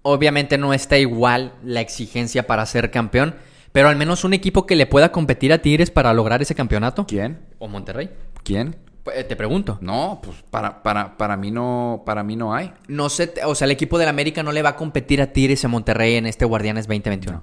obviamente 0.00 0.56
no 0.56 0.72
está 0.72 0.96
igual 0.96 1.52
la 1.62 1.82
exigencia 1.82 2.46
para 2.46 2.64
ser 2.64 2.90
campeón, 2.90 3.34
pero 3.72 3.90
al 3.90 3.96
menos 3.96 4.24
un 4.24 4.32
equipo 4.32 4.64
que 4.64 4.76
le 4.76 4.86
pueda 4.86 5.12
competir 5.12 5.52
a 5.52 5.58
Tigres 5.58 5.90
para 5.90 6.14
lograr 6.14 6.40
ese 6.40 6.54
campeonato. 6.54 7.04
¿Quién? 7.06 7.38
¿O 7.58 7.68
Monterrey? 7.68 8.08
¿Quién? 8.44 8.76
Eh, 9.14 9.24
Te 9.24 9.36
pregunto. 9.36 9.78
No, 9.80 10.20
pues 10.22 10.36
para, 10.50 10.82
para, 10.82 11.16
para 11.16 11.36
mí 11.36 11.50
no, 11.50 12.02
para 12.04 12.22
mí 12.22 12.36
no 12.36 12.54
hay. 12.54 12.72
No 12.88 13.08
sé, 13.08 13.32
o 13.44 13.54
sea, 13.54 13.66
el 13.66 13.70
equipo 13.70 13.98
del 13.98 14.08
América 14.08 14.42
no 14.42 14.52
le 14.52 14.62
va 14.62 14.70
a 14.70 14.76
competir 14.76 15.20
a 15.22 15.32
Tigres 15.32 15.62
en 15.64 15.70
Monterrey 15.70 16.14
en 16.16 16.26
este 16.26 16.44
Guardianes 16.44 16.86
2021. 16.86 17.42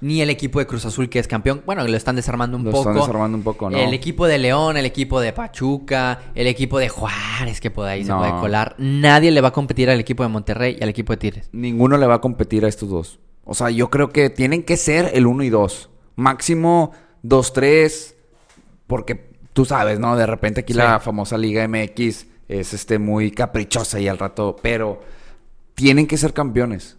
Ni 0.00 0.20
el 0.20 0.30
equipo 0.30 0.58
de 0.58 0.66
Cruz 0.66 0.84
Azul 0.84 1.08
que 1.08 1.20
es 1.20 1.28
campeón. 1.28 1.62
Bueno, 1.64 1.86
lo 1.86 1.96
están 1.96 2.16
desarmando 2.16 2.56
un 2.56 2.64
Lo 2.64 2.72
poco. 2.72 2.90
están 2.90 3.00
desarmando 3.02 3.38
un 3.38 3.44
poco, 3.44 3.70
¿no? 3.70 3.78
El 3.78 3.94
equipo 3.94 4.26
de 4.26 4.36
León, 4.38 4.76
el 4.76 4.84
equipo 4.84 5.20
de 5.20 5.32
Pachuca, 5.32 6.22
el 6.34 6.48
equipo 6.48 6.80
de 6.80 6.88
Juárez 6.88 7.60
que 7.60 7.70
por 7.70 7.86
ahí 7.86 8.04
se 8.04 8.12
puede 8.12 8.32
colar. 8.32 8.74
Nadie 8.78 9.30
le 9.30 9.40
va 9.40 9.48
a 9.48 9.52
competir 9.52 9.88
al 9.90 10.00
equipo 10.00 10.24
de 10.24 10.28
Monterrey 10.28 10.76
y 10.80 10.82
al 10.82 10.88
equipo 10.88 11.12
de 11.12 11.18
Tigres. 11.18 11.48
Ninguno 11.52 11.96
le 11.98 12.06
va 12.08 12.14
a 12.14 12.20
competir 12.20 12.64
a 12.64 12.68
estos 12.68 12.88
dos. 12.88 13.20
O 13.44 13.54
sea, 13.54 13.70
yo 13.70 13.90
creo 13.90 14.08
que 14.10 14.28
tienen 14.28 14.64
que 14.64 14.76
ser 14.76 15.12
el 15.14 15.24
1 15.26 15.44
y 15.44 15.50
2. 15.50 15.88
Máximo 16.16 16.90
2-3. 17.24 18.14
Porque 18.86 19.31
tú 19.52 19.64
sabes, 19.64 19.98
¿no? 19.98 20.16
De 20.16 20.26
repente 20.26 20.60
aquí 20.60 20.72
Sí. 20.72 20.78
la 20.78 21.00
famosa 21.00 21.36
Liga 21.38 21.66
MX 21.66 22.26
es 22.48 22.74
este 22.74 22.98
muy 22.98 23.30
caprichosa 23.30 24.00
y 24.00 24.08
al 24.08 24.18
rato. 24.18 24.56
Pero 24.62 25.02
tienen 25.74 26.06
que 26.06 26.16
ser 26.16 26.32
campeones. 26.32 26.96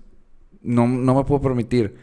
No, 0.62 0.88
no 0.88 1.16
me 1.16 1.24
puedo 1.24 1.42
permitir. 1.42 1.98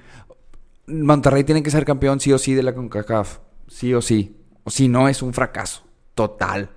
Monterrey 0.86 1.44
tiene 1.44 1.62
que 1.62 1.70
ser 1.70 1.84
campeón 1.84 2.20
sí 2.20 2.32
o 2.32 2.38
sí 2.38 2.54
de 2.54 2.62
la 2.62 2.74
CONCACAF. 2.74 3.38
Sí 3.68 3.94
o 3.94 4.02
sí. 4.02 4.36
O 4.64 4.70
si 4.70 4.88
no, 4.88 5.08
es 5.08 5.22
un 5.22 5.32
fracaso. 5.32 5.82
Total. 6.14 6.70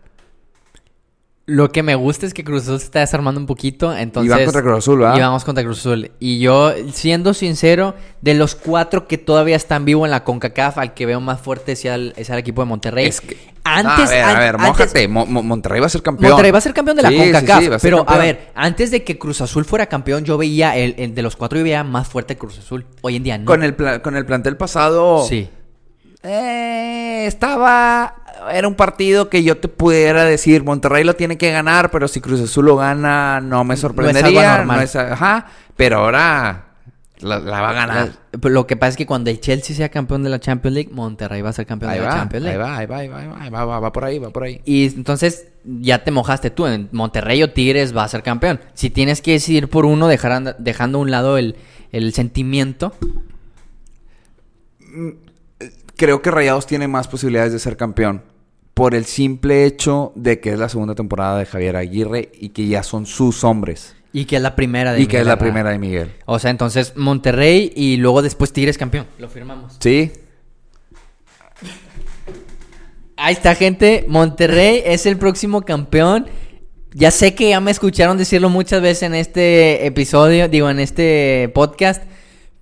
Lo 1.45 1.73
que 1.73 1.83
me 1.83 1.93
gusta 1.95 2.25
es 2.25 2.33
que 2.33 2.45
Cruz 2.45 2.63
Azul 2.63 2.79
se 2.79 2.85
está 2.85 2.99
desarmando 3.01 3.37
un 3.37 3.45
poquito, 3.47 3.93
entonces... 3.93 4.27
y 4.27 4.29
van 4.33 4.45
contra 4.45 4.61
Cruz 4.61 4.77
Azul, 4.77 4.99
¿verdad? 4.99 5.17
Y 5.17 5.19
vamos 5.19 5.43
contra 5.43 5.61
Cruz 5.61 5.79
Azul. 5.79 6.09
Y 6.17 6.39
yo, 6.39 6.71
siendo 6.93 7.33
sincero, 7.33 7.95
de 8.21 8.33
los 8.33 8.55
cuatro 8.55 9.09
que 9.09 9.17
todavía 9.17 9.57
están 9.57 9.83
vivos 9.83 10.05
en 10.05 10.11
la 10.11 10.23
CONCACAF, 10.23 10.77
al 10.77 10.93
que 10.93 11.05
veo 11.05 11.19
más 11.19 11.41
fuerte 11.41 11.73
es 11.73 11.85
al, 11.85 12.13
es 12.15 12.29
al 12.29 12.39
equipo 12.39 12.61
de 12.61 12.67
Monterrey. 12.67 13.07
Es 13.07 13.19
que- 13.19 13.51
Antes... 13.65 14.09
a 14.09 14.13
ver, 14.13 14.23
a 14.23 14.29
an- 14.29 14.37
ver, 14.39 14.55
antes- 14.55 14.67
mójate. 14.69 15.07
Mo- 15.09 15.25
Mo- 15.25 15.43
Monterrey 15.43 15.81
va 15.81 15.87
a 15.87 15.89
ser 15.89 16.01
campeón. 16.01 16.31
Monterrey 16.31 16.51
va 16.51 16.57
a 16.59 16.61
ser 16.61 16.73
campeón 16.73 16.95
de 16.95 17.03
la 17.03 17.09
Sí, 17.09 17.17
CONCACAF. 17.17 17.59
sí, 17.59 17.67
a 17.73 17.77
pero, 17.79 18.05
a 18.07 18.17
ver, 18.17 18.49
antes 18.55 18.91
de 18.91 19.03
que 19.03 19.17
Cruz 19.17 19.41
Azul 19.41 19.65
fuera 19.65 19.87
campeón, 19.87 20.23
yo 20.23 20.37
veía, 20.37 20.77
el, 20.77 20.95
el 20.97 21.13
de 21.13 21.21
los 21.23 21.35
cuatro, 21.35 21.57
yo 21.57 21.65
veía 21.65 21.83
más 21.83 22.07
fuerte 22.07 22.37
Cruz 22.37 22.57
Azul. 22.59 22.85
Hoy 23.01 23.17
en 23.17 23.23
día 23.23 23.37
no. 23.37 23.43
Con 23.45 23.63
el, 23.63 23.75
con 24.01 24.15
el 24.15 24.25
plantel 24.25 24.55
pasado. 24.55 25.25
Sí. 25.27 25.49
Eh, 26.23 27.25
estaba. 27.27 28.15
Era 28.51 28.67
un 28.67 28.75
partido 28.75 29.29
que 29.29 29.43
yo 29.43 29.57
te 29.57 29.67
pudiera 29.69 30.25
decir, 30.25 30.63
Monterrey 30.63 31.03
lo 31.03 31.15
tiene 31.15 31.37
que 31.37 31.51
ganar, 31.51 31.91
pero 31.91 32.07
si 32.07 32.19
Cruz 32.19 32.41
Azul 32.41 32.65
lo 32.65 32.75
gana, 32.75 33.39
no 33.39 33.63
me 33.63 33.77
sorprendería. 33.77 34.57
normal. 34.57 34.77
no 34.77 34.83
es- 34.83 34.95
ajá, 34.95 35.45
pero 35.77 35.99
ahora 35.99 36.65
la, 37.19 37.39
la 37.39 37.61
va 37.61 37.69
a 37.69 37.73
ganar. 37.73 38.11
La- 38.41 38.49
Lo 38.49 38.67
que 38.67 38.75
pasa 38.75 38.89
es 38.89 38.97
que 38.97 39.05
cuando 39.05 39.29
el 39.29 39.39
Chelsea 39.39 39.73
sea 39.75 39.87
campeón 39.89 40.23
de 40.23 40.29
la 40.29 40.39
Champions 40.41 40.73
League, 40.75 40.89
Monterrey 40.91 41.41
va 41.41 41.51
a 41.51 41.53
ser 41.53 41.65
campeón 41.65 41.91
ahí 41.91 41.99
de 41.99 42.03
la 42.05 42.09
va, 42.11 42.15
Champions 42.17 42.45
ahí 42.45 42.51
League. 42.57 42.63
va, 42.69 42.77
ahí 42.77 42.85
va, 42.85 42.97
ahí 42.97 43.07
va, 43.07 43.19
ahí 43.19 43.27
va, 43.27 43.41
ahí 43.43 43.49
va, 43.49 43.65
va, 43.65 43.79
va 43.79 43.91
por 43.93 44.03
ahí, 44.03 44.19
va 44.19 44.29
por 44.31 44.43
ahí. 44.43 44.59
Y 44.65 44.87
entonces 44.87 45.47
ya 45.63 46.03
te 46.03 46.11
mojaste 46.11 46.49
tú. 46.49 46.65
En 46.67 46.89
Monterrey 46.91 47.41
o 47.43 47.51
Tigres 47.51 47.95
va 47.95 48.03
a 48.03 48.07
ser 48.09 48.23
campeón. 48.23 48.59
Si 48.73 48.89
tienes 48.89 49.21
que 49.21 49.31
decidir 49.31 49.69
por 49.69 49.85
uno, 49.85 50.07
dejar 50.09 50.57
dejando 50.57 50.97
a 50.97 51.01
un 51.01 51.11
lado 51.11 51.37
el, 51.37 51.55
el 51.93 52.11
sentimiento. 52.13 52.93
Creo 56.03 56.21
que 56.21 56.31
Rayados 56.31 56.67
tiene 56.67 56.89
más 56.89 57.07
posibilidades 57.07 57.53
de 57.53 57.59
ser 57.59 57.77
campeón 57.77 58.23
por 58.73 58.93
el 58.93 59.05
simple 59.05 59.63
hecho 59.63 60.11
de 60.15 60.41
que 60.41 60.51
es 60.51 60.59
la 60.59 60.67
segunda 60.67 60.95
temporada 60.95 61.39
de 61.39 61.45
Javier 61.45 61.77
Aguirre 61.77 62.29
y 62.41 62.49
que 62.49 62.67
ya 62.67 62.83
son 62.83 63.05
sus 63.05 63.45
hombres. 63.45 63.95
Y 64.11 64.25
que 64.25 64.35
es 64.35 64.41
la 64.41 64.53
primera 64.53 64.91
de 64.91 64.99
Y 64.99 65.07
que 65.07 65.15
es 65.15 65.21
Miguel 65.21 65.27
la 65.29 65.39
primera 65.39 65.69
de 65.69 65.79
Miguel. 65.79 66.11
O 66.25 66.39
sea, 66.39 66.51
entonces 66.51 66.97
Monterrey 66.97 67.71
y 67.73 67.95
luego 67.95 68.21
después 68.21 68.51
Tigres 68.51 68.77
campeón. 68.77 69.07
Lo 69.17 69.29
firmamos. 69.29 69.77
Sí, 69.79 70.11
Ahí 73.15 73.35
está, 73.35 73.55
gente. 73.55 74.03
Monterrey 74.09 74.83
es 74.85 75.05
el 75.05 75.15
próximo 75.15 75.61
campeón. 75.61 76.27
Ya 76.93 77.11
sé 77.11 77.33
que 77.33 77.47
ya 77.47 77.61
me 77.61 77.71
escucharon 77.71 78.17
decirlo 78.17 78.49
muchas 78.49 78.81
veces 78.81 79.03
en 79.03 79.15
este 79.15 79.85
episodio, 79.85 80.49
digo, 80.49 80.69
en 80.69 80.81
este 80.81 81.49
podcast. 81.55 82.03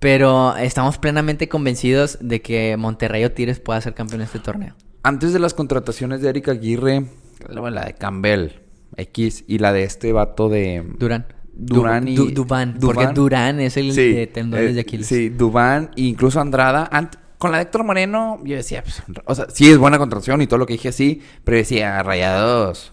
Pero 0.02 0.56
estamos 0.56 0.98
plenamente 0.98 1.48
convencidos 1.48 2.18
de 2.20 2.42
que 2.42 2.76
Monterrey 2.76 3.24
o 3.24 3.30
Tigres 3.30 3.60
pueda 3.60 3.80
ser 3.80 3.94
campeón 3.94 4.18
de 4.18 4.24
este 4.24 4.40
torneo. 4.40 4.74
Antes 5.04 5.32
de 5.32 5.38
las 5.38 5.54
contrataciones 5.54 6.20
de 6.20 6.28
Eric 6.28 6.48
Aguirre, 6.48 7.06
la 7.48 7.84
de 7.84 7.94
Campbell 7.94 8.48
X 8.96 9.44
y 9.46 9.58
la 9.58 9.72
de 9.72 9.84
este 9.84 10.12
vato 10.12 10.48
de 10.48 10.84
Durán. 10.98 11.26
Durán 11.54 12.08
y 12.08 12.16
Du- 12.16 12.30
Dubán, 12.32 12.78
Porque 12.80 13.06
Durán 13.14 13.60
es 13.60 13.76
el 13.76 13.94
de 13.94 14.26
tendones 14.26 14.70
eh, 14.70 14.74
de 14.74 14.80
Aquiles. 14.80 15.06
Sí, 15.06 15.28
Dubán 15.28 15.90
e 15.96 16.02
incluso 16.02 16.40
Andrada. 16.40 16.90
Ant- 16.90 17.18
con 17.38 17.52
la 17.52 17.58
de 17.58 17.62
Héctor 17.64 17.84
Moreno, 17.84 18.40
yo 18.44 18.56
decía, 18.56 18.82
pues, 18.82 19.02
o 19.24 19.34
sea, 19.36 19.46
sí 19.50 19.70
es 19.70 19.78
buena 19.78 19.98
contratación 19.98 20.42
y 20.42 20.48
todo 20.48 20.58
lo 20.58 20.66
que 20.66 20.72
dije 20.74 20.88
así, 20.88 21.22
pero 21.44 21.56
decía, 21.58 22.02
Rayados, 22.02 22.92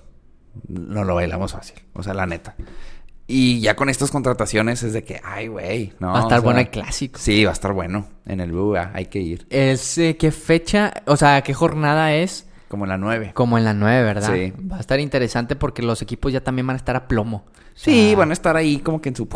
no 0.67 1.03
lo 1.03 1.15
bailamos 1.15 1.53
fácil, 1.53 1.77
o 1.93 2.03
sea, 2.03 2.13
la 2.13 2.25
neta. 2.27 2.55
Y 3.31 3.59
ya 3.61 3.75
con 3.75 3.89
estas 3.89 4.09
contrataciones 4.09 4.81
es 4.81 4.91
de 4.93 5.03
que, 5.03 5.21
ay, 5.23 5.47
güey, 5.47 5.93
no. 5.99 6.07
Va 6.13 6.17
a 6.17 6.21
estar 6.23 6.39
o 6.39 6.41
sea, 6.41 6.45
bueno 6.45 6.59
el 6.61 6.69
clásico. 6.71 7.19
Sí, 7.19 7.43
va 7.45 7.51
a 7.51 7.53
estar 7.53 7.73
bueno 7.73 8.07
en 8.25 8.39
el 8.39 8.51
BUA, 8.51 8.89
hay 8.95 9.05
que 9.05 9.19
ir. 9.19 9.45
Es, 9.51 9.99
eh, 9.99 10.17
¿Qué 10.17 10.31
fecha? 10.31 10.91
O 11.05 11.15
sea, 11.15 11.41
¿qué 11.43 11.53
jornada 11.53 12.11
es? 12.15 12.47
Como 12.69 12.85
en 12.85 12.89
la 12.89 12.97
9. 12.97 13.31
Como 13.35 13.57
en 13.59 13.65
la 13.65 13.73
9, 13.75 14.03
¿verdad? 14.03 14.33
Sí. 14.33 14.51
Va 14.71 14.77
a 14.77 14.79
estar 14.79 14.99
interesante 14.99 15.55
porque 15.55 15.83
los 15.83 16.01
equipos 16.01 16.33
ya 16.33 16.41
también 16.41 16.65
van 16.65 16.75
a 16.75 16.77
estar 16.77 16.95
a 16.95 17.07
plomo. 17.07 17.45
O 17.47 17.59
Sí, 17.75 18.09
sea, 18.09 18.17
van 18.17 18.31
a 18.31 18.33
estar 18.33 18.57
ahí 18.57 18.79
como 18.79 18.99
que 18.99 19.09
en 19.09 19.15
su... 19.15 19.27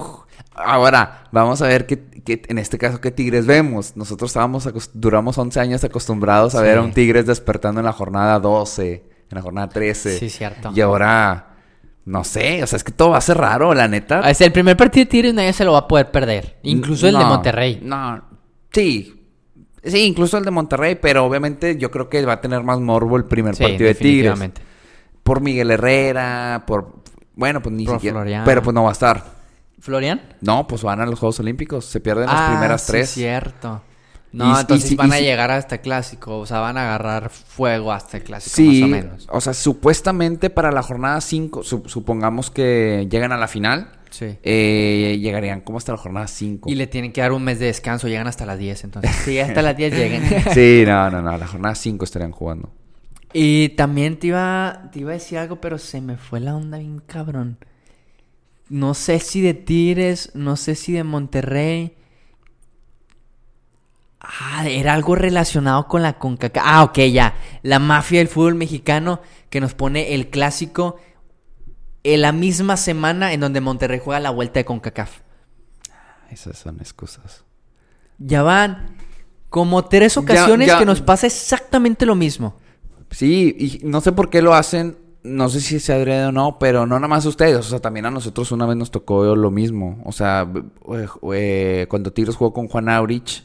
Ahora, 0.55 1.25
vamos 1.31 1.61
a 1.61 1.67
ver 1.67 1.85
qué, 1.85 2.03
qué- 2.25 2.41
en 2.47 2.57
este 2.57 2.77
caso 2.77 2.99
qué 2.99 3.11
tigres 3.11 3.45
vemos. 3.45 3.95
Nosotros 3.95 4.29
estábamos 4.31 4.67
duramos 4.93 5.37
11 5.37 5.59
años 5.59 5.83
acostumbrados 5.83 6.55
a 6.55 6.59
Sí. 6.59 6.63
ver 6.65 6.77
a 6.77 6.81
un 6.81 6.93
tigres 6.93 7.25
despertando 7.25 7.79
en 7.79 7.85
la 7.85 7.93
jornada 7.93 8.39
12, 8.39 8.91
en 9.29 9.35
la 9.35 9.41
jornada 9.41 9.69
13. 9.69 10.17
Sí, 10.19 10.29
cierto. 10.29 10.71
Y 10.75 10.81
ahora, 10.81 11.52
no 12.05 12.23
sé, 12.23 12.61
o 12.63 12.67
sea, 12.67 12.77
es 12.77 12.83
que 12.83 12.91
todo 12.91 13.11
va 13.11 13.17
a 13.17 13.21
ser 13.21 13.37
raro, 13.37 13.73
la 13.73 13.87
neta. 13.87 14.29
Es 14.29 14.41
el 14.41 14.51
primer 14.51 14.75
partido 14.77 15.05
de 15.05 15.09
Tigres 15.11 15.33
nadie 15.33 15.53
se 15.53 15.63
lo 15.63 15.71
va 15.73 15.79
a 15.79 15.87
poder 15.87 16.11
perder. 16.11 16.57
Incluso 16.63 17.07
el 17.07 17.17
de 17.17 17.23
Monterrey. 17.25 17.79
No, 17.83 18.21
sí. 18.71 19.19
Sí, 19.85 19.99
incluso 20.05 20.37
el 20.37 20.45
de 20.45 20.51
Monterrey, 20.51 20.95
pero 20.95 21.25
obviamente 21.25 21.77
yo 21.77 21.91
creo 21.91 22.07
que 22.09 22.25
va 22.25 22.33
a 22.33 22.41
tener 22.41 22.63
más 22.63 22.79
morbo 22.79 23.17
el 23.17 23.25
primer 23.25 23.55
Sí, 23.55 23.63
partido 23.63 23.87
de 23.87 23.95
Tigres. 23.95 24.39
Por 25.23 25.41
Miguel 25.41 25.71
Herrera, 25.71 26.63
por... 26.65 27.01
Bueno, 27.35 27.61
pues 27.61 27.73
ni 27.75 27.85
Por 27.85 27.95
siquiera... 27.95 28.15
Florian. 28.17 28.43
Pero 28.45 28.61
pues 28.61 28.73
no 28.73 28.83
va 28.83 28.89
a 28.89 28.93
estar. 28.93 29.23
¿Florian? 29.79 30.21
No, 30.41 30.67
pues 30.67 30.83
van 30.83 31.01
a 31.01 31.05
los 31.05 31.19
Juegos 31.19 31.39
Olímpicos. 31.41 31.83
Se 31.85 31.99
pierden 31.99 32.27
las 32.27 32.35
Ah, 32.39 32.47
primeras 32.51 32.81
sí, 32.83 32.91
tres. 32.93 33.09
cierto. 33.09 33.81
No, 34.33 34.57
y 34.57 34.61
entonces 34.61 34.95
van 34.95 35.09
y 35.09 35.13
a 35.13 35.19
llegar 35.19 35.51
hasta 35.51 35.75
el 35.75 35.81
clásico. 35.81 36.39
O 36.39 36.45
sea, 36.45 36.59
van 36.59 36.77
a 36.77 36.81
agarrar 36.83 37.29
fuego 37.29 37.91
hasta 37.91 38.17
el 38.17 38.23
clásico, 38.23 38.55
Sí, 38.55 38.81
más 38.81 38.87
o 38.87 38.91
menos. 38.91 39.27
o 39.31 39.39
sea, 39.41 39.53
supuestamente 39.53 40.49
para 40.49 40.71
la 40.71 40.81
jornada 40.81 41.21
5, 41.21 41.61
supongamos 41.63 42.49
que 42.49 43.07
llegan 43.09 43.31
a 43.31 43.37
la 43.37 43.47
final, 43.47 43.91
Sí. 44.09 44.37
eh, 44.43 45.17
llegarían 45.21 45.61
como 45.61 45.77
hasta 45.77 45.91
la 45.91 45.97
jornada 45.99 46.27
5. 46.27 46.69
Y 46.69 46.75
le 46.75 46.87
tienen 46.87 47.11
que 47.13 47.21
dar 47.21 47.31
un 47.31 47.43
mes 47.43 47.59
de 47.59 47.67
descanso. 47.67 48.07
Llegan 48.07 48.27
hasta 48.27 48.45
las 48.45 48.57
10. 48.59 48.83
Entonces, 48.83 49.11
sí, 49.25 49.39
hasta 49.39 49.61
las 49.61 49.77
10 49.77 49.93
lleguen. 49.95 50.23
Sí, 50.53 50.83
no, 50.85 51.09
no, 51.11 51.21
no, 51.21 51.37
la 51.37 51.47
jornada 51.47 51.75
5 51.75 52.03
estarían 52.03 52.31
jugando. 52.31 52.71
Y 53.33 53.69
también 53.69 54.17
te 54.19 54.27
iba, 54.27 54.89
te 54.91 54.99
iba 54.99 55.11
a 55.11 55.13
decir 55.13 55.37
algo, 55.39 55.55
pero 55.61 55.77
se 55.79 56.01
me 56.01 56.17
fue 56.17 56.39
la 56.39 56.55
onda 56.55 56.77
bien 56.79 57.01
cabrón. 57.05 57.57
No 58.69 58.93
sé 58.93 59.19
si 59.19 59.41
de 59.41 59.53
Tigres, 59.55 60.31
no 60.35 60.55
sé 60.55 60.75
si 60.75 60.93
de 60.93 61.03
Monterrey. 61.03 61.95
Ah, 64.23 64.65
era 64.67 64.93
algo 64.93 65.15
relacionado 65.15 65.87
con 65.87 66.01
la 66.01 66.13
CONCACAF. 66.17 66.63
Ah, 66.65 66.83
ok, 66.83 66.97
ya. 67.11 67.35
La 67.61 67.79
mafia 67.79 68.19
del 68.19 68.29
fútbol 68.29 68.55
mexicano 68.55 69.19
que 69.49 69.59
nos 69.59 69.73
pone 69.73 70.13
el 70.13 70.29
clásico 70.29 70.95
en 72.03 72.21
la 72.21 72.31
misma 72.31 72.77
semana 72.77 73.33
en 73.33 73.41
donde 73.41 73.59
Monterrey 73.61 73.99
juega 74.03 74.19
la 74.21 74.29
vuelta 74.29 74.59
de 74.59 74.65
CONCACAF. 74.65 75.19
Esas 76.31 76.57
son 76.57 76.77
excusas. 76.79 77.43
Ya 78.17 78.43
van 78.43 78.95
como 79.49 79.85
tres 79.85 80.17
ocasiones 80.17 80.67
ya- 80.67 80.79
que 80.79 80.85
nos 80.85 81.01
pasa 81.01 81.27
exactamente 81.27 82.05
lo 82.05 82.15
mismo. 82.15 82.55
Sí, 83.11 83.55
y 83.81 83.85
no 83.85 84.01
sé 84.01 84.11
por 84.13 84.29
qué 84.29 84.41
lo 84.41 84.55
hacen, 84.55 84.97
no 85.21 85.49
sé 85.49 85.61
si 85.61 85.79
se 85.79 85.93
adrede 85.93 86.25
o 86.25 86.31
no, 86.31 86.57
pero 86.59 86.87
no 86.87 86.95
nada 86.95 87.07
más 87.07 87.25
ustedes, 87.25 87.57
o 87.57 87.63
sea, 87.63 87.79
también 87.79 88.05
a 88.07 88.11
nosotros 88.11 88.51
una 88.51 88.65
vez 88.65 88.75
nos 88.77 88.89
tocó 88.89 89.35
lo 89.35 89.51
mismo. 89.51 90.01
O 90.05 90.11
sea, 90.11 90.47
eh, 90.95 91.07
eh, 91.33 91.85
cuando 91.89 92.11
Tigres 92.11 92.35
jugó 92.35 92.53
con 92.53 92.67
Juan 92.67 92.89
Aurich 92.89 93.43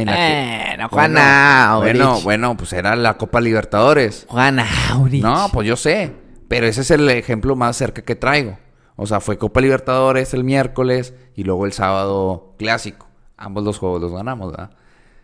En 0.00 0.06
la 0.06 0.16
que- 0.16 0.66
Bueno, 0.76 0.88
Juan 0.90 1.12
bueno, 1.12 1.26
Aurich. 1.28 1.96
bueno, 1.96 2.20
bueno, 2.22 2.56
pues 2.56 2.72
era 2.72 2.96
la 2.96 3.16
Copa 3.16 3.40
Libertadores. 3.40 4.26
Juan 4.28 4.60
Aurich. 4.90 5.22
No, 5.22 5.48
pues 5.52 5.66
yo 5.68 5.76
sé. 5.76 6.12
Pero 6.48 6.66
ese 6.66 6.80
es 6.80 6.90
el 6.90 7.08
ejemplo 7.10 7.54
más 7.56 7.76
cerca 7.76 8.02
que 8.02 8.16
traigo. 8.16 8.58
O 8.96 9.06
sea, 9.06 9.20
fue 9.20 9.38
Copa 9.38 9.60
Libertadores 9.60 10.34
el 10.34 10.44
miércoles 10.44 11.14
y 11.36 11.44
luego 11.44 11.64
el 11.66 11.72
sábado 11.72 12.54
clásico. 12.58 13.06
Ambos 13.36 13.64
los 13.64 13.78
juegos 13.78 14.00
los 14.02 14.12
ganamos, 14.12 14.50
¿verdad? 14.50 14.70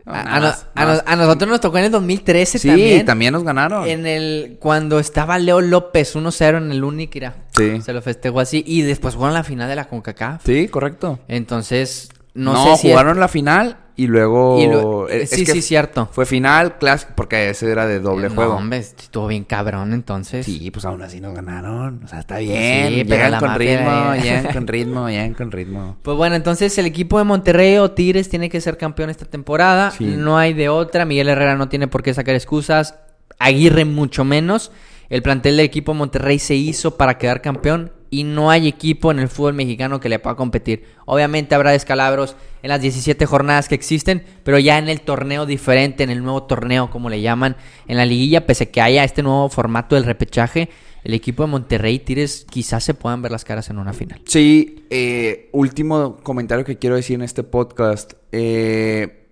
No, 0.07 0.13
A, 0.15 1.17
nosotros 1.17 1.51
nos 1.51 1.61
tocó 1.61 1.79
en 1.79 1.87
el 1.87 1.91
2013 1.91 2.61
Sí, 2.61 2.69
también. 2.69 3.05
también, 3.05 3.33
nos 3.33 3.43
ganaron. 3.43 3.89
En 3.89 4.07
el 4.07 4.57
cuando 4.61 5.01
estaba 5.01 5.37
Leo 5.39 5.61
López 5.61 6.15
1-0 6.15 6.59
en 6.59 6.71
el 6.71 6.85
Úniquira. 6.85 7.35
Sí. 7.57 7.83
Se 7.83 7.93
lo 7.93 8.01
festejó 8.01 8.39
así 8.39 8.63
y 8.65 8.83
después 8.83 9.17
jugaron 9.17 9.35
la 9.35 9.43
final 9.43 9.69
de 9.69 9.75
la 9.75 9.87
CONCACAF. 9.89 10.45
Sí, 10.47 10.69
correcto. 10.69 11.19
Entonces, 11.27 12.09
no, 12.35 12.53
No, 12.53 12.65
sé 12.77 12.83
si 12.83 12.91
jugaron 12.91 13.19
la 13.19 13.27
final 13.27 13.79
y 13.97 14.07
luego... 14.09 14.61
Y 14.61 14.67
lo- 14.67 15.09
es 15.09 15.31
sí, 15.31 15.45
que 15.45 15.53
sí, 15.53 15.63
cierto. 15.63 16.09
Fue 16.13 16.27
final, 16.27 16.77
clásico, 16.79 17.13
porque 17.17 17.49
ese 17.51 17.71
era 17.71 17.87
de 17.87 17.99
doble 18.01 18.29
No, 18.29 18.35
juego. 18.35 18.55
hombre, 18.57 18.79
estuvo 18.79 19.27
bien 19.29 19.45
cabrón 19.45 19.93
entonces. 19.95 20.45
Sí, 20.45 20.71
pues 20.71 20.85
aún 20.85 21.01
así 21.03 21.21
nos 21.21 21.35
ganaron. 21.35 22.03
O 22.05 22.09
sea, 22.09 22.21
está 22.21 22.39
bien. 22.39 22.89
Sí, 22.89 23.05
llegan 23.09 23.41
con 23.41 23.55
ritmo, 23.55 24.11
de- 24.13 24.21
llegan 24.21 24.53
con 24.53 24.67
ritmo, 24.67 25.09
llegan 25.09 25.35
con 25.35 25.51
ritmo. 25.51 25.97
Pues 26.03 26.17
bueno, 26.17 26.37
entonces 26.37 26.77
el 26.79 26.87
equipo 26.87 27.19
de 27.19 27.25
Monterrey 27.25 27.79
o 27.79 27.91
Tigres 27.91 28.29
tiene 28.29 28.49
que 28.51 28.61
ser 28.61 28.77
campeón 28.77 29.09
esta 29.11 29.25
temporada. 29.25 29.91
Sí. 29.93 30.05
No 30.17 30.37
hay 30.39 30.53
de 30.53 30.69
otra. 30.69 31.05
Miguel 31.05 31.29
Herrera 31.29 31.57
no 31.57 31.69
tiene 31.69 31.89
por 31.89 32.03
qué 32.03 32.13
sacar 32.13 32.35
excusas. 32.35 32.95
Aguirre 33.39 33.85
mucho 33.85 34.25
menos. 34.25 34.73
El 35.09 35.23
plantel 35.23 35.57
del 35.57 35.67
equipo 35.67 35.93
de 35.93 35.99
Monterrey 35.99 36.39
se 36.39 36.55
hizo 36.55 36.97
para 36.97 37.17
quedar 37.17 37.41
campeón 37.41 37.93
y 38.11 38.25
no 38.25 38.51
hay 38.51 38.69
equipo 38.69 39.11
en 39.11 39.19
el 39.19 39.29
fútbol 39.29 39.55
mexicano 39.55 40.01
que 40.01 40.09
le 40.09 40.19
pueda 40.19 40.37
competir. 40.37 40.85
Obviamente 41.05 41.55
habrá 41.55 41.73
descalabros 41.73 42.37
en 42.63 42.71
las 42.71 42.81
17 42.81 43.27
jornadas 43.27 43.69
que 43.69 43.75
existen, 43.75 44.25
pero 44.45 44.59
ya 44.59 44.79
en 44.79 44.89
el 44.89 45.01
torneo 45.01 45.47
diferente, 45.47 46.05
en 46.05 46.11
el 46.11 46.23
nuevo 46.23 46.45
torneo 46.45 46.91
como 46.91 47.11
le 47.11 47.21
llaman, 47.21 47.57
en 47.87 47.97
la 47.97 48.07
liguilla, 48.07 48.47
pese 48.47 48.65
a 48.65 48.71
que 48.71 48.81
haya 48.81 49.05
este 49.05 49.23
nuevo 49.23 49.49
formato 49.49 49.95
del 49.95 50.05
repechaje, 50.05 50.69
el 51.05 51.15
equipo 51.15 51.45
de 51.45 51.51
Monterrey 51.51 51.95
y 51.95 51.99
Tigres 52.01 52.47
quizás 52.51 52.83
se 52.83 52.95
puedan 52.95 53.23
ver 53.23 53.31
las 53.31 53.45
caras 53.45 53.71
en 53.71 53.79
una 53.79 53.93
final. 53.93 54.21
Sí, 54.25 54.87
eh, 54.91 55.51
último 55.53 56.17
comentario 56.23 56.65
que 56.65 56.79
quiero 56.79 56.97
decir 56.97 57.15
en 57.15 57.23
este 57.23 57.45
podcast. 57.45 58.15
Eh, 58.33 59.26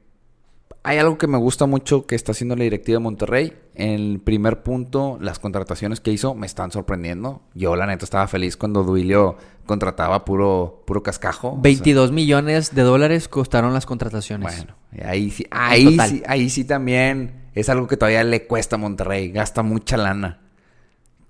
hay 0.87 0.99
algo 0.99 1.16
que 1.16 1.26
me 1.26 1.39
gusta 1.39 1.64
mucho 1.64 2.07
que 2.07 2.14
está 2.14 2.32
haciendo 2.32 2.57
la 2.57 2.64
directiva 2.64 2.97
de 2.97 3.03
Monterrey. 3.03 3.55
En 3.74 3.91
el 3.91 4.20
primer 4.20 4.62
punto, 4.62 5.16
las 5.18 5.39
contrataciones 5.39 6.01
que 6.01 6.12
hizo 6.12 6.35
me 6.35 6.47
están 6.47 6.70
sorprendiendo. 6.72 7.43
Yo, 7.55 7.74
la 7.74 7.87
neta, 7.87 8.05
estaba 8.05 8.28
feliz 8.28 8.59
cuando 8.59 8.85
Duilio 8.85 9.37
contrataba 9.64 10.26
puro, 10.26 10.82
puro 10.87 11.03
cascajo. 11.03 11.49
O 11.49 11.53
sea, 11.53 11.62
22 11.62 12.12
millones 12.12 12.74
de 12.74 12.82
dólares 12.82 13.28
costaron 13.28 13.72
las 13.72 13.87
contrataciones. 13.87 14.55
Bueno, 14.59 14.76
ahí 15.03 15.30
sí, 15.30 15.47
ahí 15.51 15.99
sí, 15.99 16.22
ahí 16.26 16.51
sí 16.51 16.64
también 16.64 17.49
es 17.55 17.70
algo 17.70 17.87
que 17.89 17.97
todavía 17.97 18.22
le 18.22 18.47
cuesta 18.47 18.76
a 18.76 18.78
Monterrey, 18.78 19.30
gasta 19.30 19.62
mucha 19.62 19.97
lana. 19.97 20.43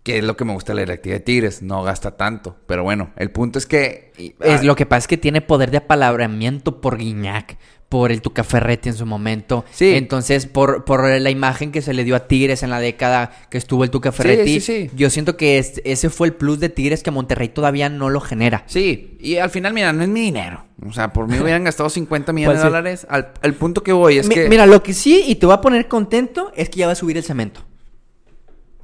Que 0.05 0.19
es 0.19 0.25
lo 0.25 0.37
que 0.37 0.45
me 0.45 0.53
gusta 0.53 0.73
de 0.73 0.77
la 0.77 0.81
directiva 0.83 1.15
de 1.15 1.21
Tigres, 1.21 1.63
no 1.63 1.83
gasta 1.83 2.13
tanto. 2.17 2.57
Pero 2.67 2.83
bueno, 2.85 3.11
el 3.17 3.31
punto 3.31 3.59
es 3.59 3.67
que... 3.67 4.13
y- 4.19 4.35
Es, 4.41 4.61
ah, 4.61 4.63
lo 4.63 4.77
que 4.77 4.85
pasa 4.87 4.99
es 5.01 5.09
que 5.09 5.17
tiene 5.17 5.41
poder 5.41 5.71
de 5.71 5.79
apalabramiento 5.79 6.81
por 6.83 6.99
Guiñac, 6.99 7.57
por 7.89 8.13
el 8.13 8.21
Tuca 8.21 8.45
Ferretti 8.45 8.91
en 8.91 8.97
su 8.97 9.07
momento. 9.07 9.65
Sí. 9.71 9.95
Entonces, 9.95 10.45
por, 10.47 10.85
por 10.85 11.09
la 11.09 11.31
imagen 11.31 11.73
que 11.73 11.81
se 11.81 11.95
le 11.95 12.05
dio 12.05 12.17
a 12.17 12.27
Tigres 12.29 12.63
en 12.63 12.69
la 12.69 12.81
década 12.81 13.31
que 13.51 13.57
estuvo 13.57 13.83
el 13.83 13.89
Tuca 13.91 14.13
Ferretti. 14.13 14.61
sí, 14.61 14.89
sí. 14.89 14.91
Yo 14.95 15.09
siento 15.09 15.39
que 15.39 15.57
es- 15.57 15.81
ese 15.87 16.11
fue 16.11 16.27
el 16.27 16.35
plus 16.35 16.61
de 16.61 16.69
Tigres 16.69 17.03
que 17.03 17.11
Monterrey 17.11 17.49
todavía 17.49 17.89
no 17.89 18.11
lo 18.11 18.21
genera. 18.21 18.65
Sí, 18.67 19.17
y 19.21 19.37
al 19.37 19.49
final, 19.49 19.73
mira, 19.73 19.91
no 19.95 20.03
es 20.03 20.09
mi 20.11 20.21
dinero. 20.21 20.67
O 20.87 20.93
sea, 20.93 21.15
por 21.15 21.29
mí 21.29 21.39
hubieran 21.39 21.65
gastado 21.65 21.89
50 21.89 22.31
millones 22.35 22.57
Pues 22.61 22.63
de 22.63 22.69
sí. 22.69 22.71
dólares. 22.71 23.07
Al, 23.09 23.33
al 23.41 23.55
punto 23.55 23.83
que 23.83 23.93
voy 23.95 24.19
es 24.19 24.29
Mi- 24.29 24.35
que... 24.35 24.49
Mira, 24.51 24.67
lo 24.67 24.83
que 24.83 24.93
sí, 24.93 25.25
y 25.27 25.37
te 25.37 25.47
va 25.47 25.55
a 25.55 25.61
poner 25.63 25.89
contento, 25.89 26.53
es 26.57 26.69
que 26.69 26.81
ya 26.81 26.87
va 26.87 26.93
a 26.93 26.97
subir 26.97 27.17
el 27.17 27.23
cemento. 27.25 27.63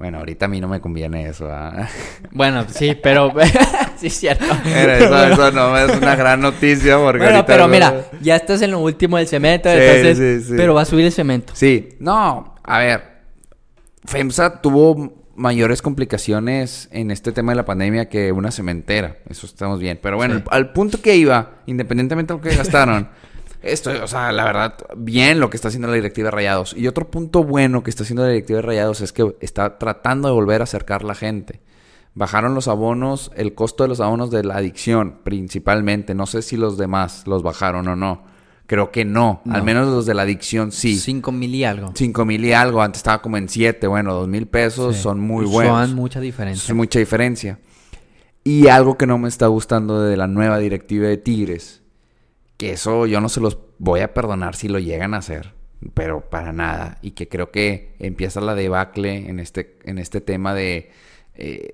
Bueno, 0.01 0.17
ahorita 0.17 0.45
a 0.45 0.47
mí 0.47 0.59
no 0.59 0.67
me 0.67 0.81
conviene 0.81 1.29
eso. 1.29 1.47
¿ah? 1.47 1.87
Bueno, 2.31 2.65
sí, 2.67 2.97
pero... 3.03 3.31
sí, 3.97 4.07
es 4.07 4.13
cierto. 4.17 4.45
Pero 4.63 4.93
eso, 4.93 5.27
eso 5.27 5.51
no 5.51 5.77
es 5.77 5.95
una 5.95 6.15
gran 6.15 6.41
noticia 6.41 6.97
porque 6.97 7.19
Bueno, 7.19 7.35
ahorita 7.35 7.45
pero 7.45 7.63
no- 7.63 7.67
mira, 7.67 8.05
ya 8.19 8.35
estás 8.35 8.63
en 8.63 8.71
lo 8.71 8.79
último 8.79 9.17
del 9.17 9.27
cemento, 9.27 9.69
Sí, 9.69 9.77
entonces... 9.79 10.17
sí, 10.17 10.47
sí. 10.49 10.53
Pero 10.57 10.73
va 10.73 10.81
a 10.81 10.85
subir 10.85 11.05
el 11.05 11.11
cemento. 11.11 11.53
Sí, 11.55 11.89
no, 11.99 12.55
a 12.63 12.79
ver, 12.79 13.03
FEMSA 14.05 14.59
tuvo 14.63 15.13
mayores 15.35 15.83
complicaciones 15.83 16.89
en 16.91 17.11
este 17.11 17.31
tema 17.31 17.51
de 17.51 17.57
la 17.57 17.65
pandemia 17.65 18.09
que 18.09 18.31
una 18.31 18.49
cementera, 18.49 19.17
eso 19.29 19.45
estamos 19.45 19.79
bien, 19.79 19.99
pero 20.01 20.17
bueno, 20.17 20.41
al 20.49 20.73
punto 20.73 20.99
que 20.99 21.15
iba, 21.15 21.57
independientemente 21.67 22.33
de 22.33 22.39
lo 22.39 22.43
que 22.43 22.55
gastaron, 22.55 23.07
esto, 23.61 23.91
o 24.03 24.07
sea, 24.07 24.31
la 24.31 24.43
verdad, 24.45 24.75
bien 24.97 25.39
lo 25.39 25.49
que 25.49 25.57
está 25.57 25.67
haciendo 25.67 25.87
la 25.87 25.93
directiva 25.95 26.27
de 26.27 26.31
Rayados. 26.31 26.73
Y 26.77 26.87
otro 26.87 27.09
punto 27.11 27.43
bueno 27.43 27.83
que 27.83 27.89
está 27.89 28.03
haciendo 28.03 28.23
la 28.23 28.29
directiva 28.29 28.57
de 28.57 28.61
Rayados 28.63 29.01
es 29.01 29.13
que 29.13 29.35
está 29.39 29.77
tratando 29.77 30.27
de 30.27 30.33
volver 30.33 30.61
a 30.61 30.63
acercar 30.65 31.03
la 31.03 31.15
gente. 31.15 31.61
Bajaron 32.13 32.53
los 32.55 32.67
abonos, 32.67 33.31
el 33.35 33.53
costo 33.55 33.83
de 33.83 33.89
los 33.89 34.01
abonos 34.01 34.31
de 34.31 34.43
la 34.43 34.57
adicción, 34.57 35.19
principalmente. 35.23 36.13
No 36.13 36.25
sé 36.25 36.41
si 36.41 36.57
los 36.57 36.77
demás 36.77 37.23
los 37.25 37.41
bajaron 37.43 37.87
o 37.87 37.95
no. 37.95 38.23
Creo 38.67 38.91
que 38.91 39.05
no. 39.05 39.41
Al 39.49 39.59
No. 39.59 39.63
menos 39.65 39.87
los 39.89 40.05
de 40.05 40.13
la 40.13 40.23
adicción 40.23 40.71
sí. 40.71 40.97
Cinco 40.97 41.31
mil 41.31 41.53
y 41.55 41.63
algo. 41.63 41.91
5 41.95 42.25
mil 42.25 42.43
y 42.45 42.53
algo, 42.53 42.81
antes 42.81 42.99
estaba 42.99 43.21
como 43.21 43.37
en 43.37 43.47
7, 43.49 43.85
bueno, 43.87 44.13
2 44.13 44.27
mil 44.27 44.47
pesos 44.47 44.95
Sí. 44.95 45.01
son 45.03 45.19
muy 45.19 45.45
buenos. 45.45 45.87
Son 45.89 45.95
mucha 45.95 46.19
diferencia. 46.19 46.71
Es 46.71 46.75
mucha 46.75 46.99
diferencia. 46.99 47.59
Y 48.43 48.67
algo 48.69 48.97
que 48.97 49.05
no 49.07 49.17
me 49.17 49.27
está 49.27 49.47
gustando 49.47 50.01
de 50.01 50.17
la 50.17 50.27
nueva 50.27 50.57
directiva 50.57 51.07
de 51.07 51.17
Tigres, 51.17 51.80
que 52.61 52.73
eso 52.73 53.07
yo 53.07 53.19
no 53.21 53.27
se 53.29 53.39
los 53.41 53.57
voy 53.79 54.01
a 54.01 54.13
perdonar 54.13 54.55
si 54.55 54.67
lo 54.67 54.77
llegan 54.77 55.15
a 55.15 55.17
hacer, 55.17 55.53
pero 55.95 56.29
para 56.29 56.51
nada. 56.53 56.99
Y 57.01 57.11
que 57.11 57.27
creo 57.27 57.49
que 57.49 57.95
empieza 57.97 58.39
la 58.39 58.53
debacle 58.53 59.29
en 59.29 59.39
este, 59.39 59.79
en 59.83 59.97
este 59.97 60.21
tema 60.21 60.53
de... 60.53 60.91
eh, 61.33 61.69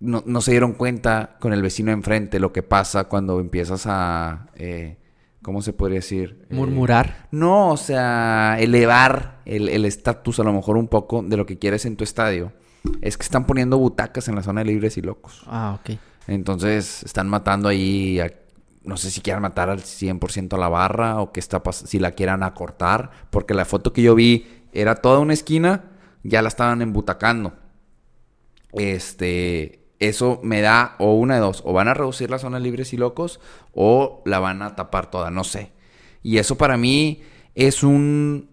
no, 0.00 0.22
no 0.26 0.40
se 0.40 0.52
dieron 0.52 0.72
cuenta 0.72 1.36
con 1.40 1.52
el 1.52 1.60
vecino 1.62 1.90
enfrente 1.92 2.40
lo 2.40 2.50
que 2.52 2.62
pasa 2.62 3.04
cuando 3.04 3.40
empiezas 3.40 3.84
a... 3.86 4.48
eh, 4.56 4.96
¿Cómo 5.42 5.60
se 5.62 5.72
podría 5.74 5.96
decir? 5.98 6.46
Eh, 6.50 6.54
Murmurar. 6.54 7.28
no, 7.30 7.70
o 7.70 7.76
sea, 7.76 8.56
elevar 8.58 9.42
el 9.44 9.68
el 9.68 9.84
estatus 9.84 10.40
a 10.40 10.42
lo 10.44 10.52
mejor 10.52 10.76
un 10.76 10.88
poco 10.88 11.22
de 11.22 11.36
lo 11.36 11.46
que 11.46 11.56
quieres 11.58 11.84
en 11.86 11.96
tu 11.96 12.02
estadio. 12.04 12.52
Es 13.00 13.16
que 13.16 13.22
están 13.22 13.46
poniendo 13.46 13.78
butacas 13.78 14.26
en 14.28 14.34
la 14.34 14.42
zona 14.42 14.62
de 14.62 14.66
libres 14.72 14.96
y 14.96 15.02
locos. 15.02 15.42
Ah, 15.46 15.78
ok. 15.78 15.98
Entonces 16.26 17.02
están 17.04 17.28
matando 17.28 17.68
ahí, 17.68 18.18
a- 18.18 18.32
no 18.86 18.96
sé 18.96 19.10
si 19.10 19.20
quieran 19.20 19.42
matar 19.42 19.68
al 19.68 19.80
100% 19.80 20.54
a 20.54 20.58
la 20.58 20.68
barra 20.68 21.20
o 21.20 21.32
que 21.32 21.40
está 21.40 21.60
si 21.72 21.98
la 21.98 22.12
quieran 22.12 22.42
acortar, 22.42 23.10
porque 23.30 23.52
la 23.54 23.64
foto 23.64 23.92
que 23.92 24.02
yo 24.02 24.14
vi 24.14 24.46
era 24.72 24.94
toda 24.96 25.18
una 25.18 25.32
esquina, 25.34 25.84
ya 26.22 26.40
la 26.42 26.48
estaban 26.48 26.80
embutacando. 26.82 27.52
Este, 28.72 29.80
eso 29.98 30.40
me 30.42 30.60
da 30.60 30.96
o 30.98 31.14
una 31.14 31.34
de 31.34 31.40
dos, 31.40 31.62
o 31.64 31.72
van 31.72 31.88
a 31.88 31.94
reducir 31.94 32.30
la 32.30 32.38
zona 32.38 32.58
de 32.58 32.64
libres 32.64 32.92
y 32.92 32.96
locos 32.96 33.40
o 33.72 34.22
la 34.24 34.38
van 34.38 34.62
a 34.62 34.76
tapar 34.76 35.10
toda, 35.10 35.30
no 35.30 35.44
sé. 35.44 35.72
Y 36.22 36.38
eso 36.38 36.56
para 36.56 36.76
mí 36.76 37.22
es 37.54 37.82
un 37.82 38.50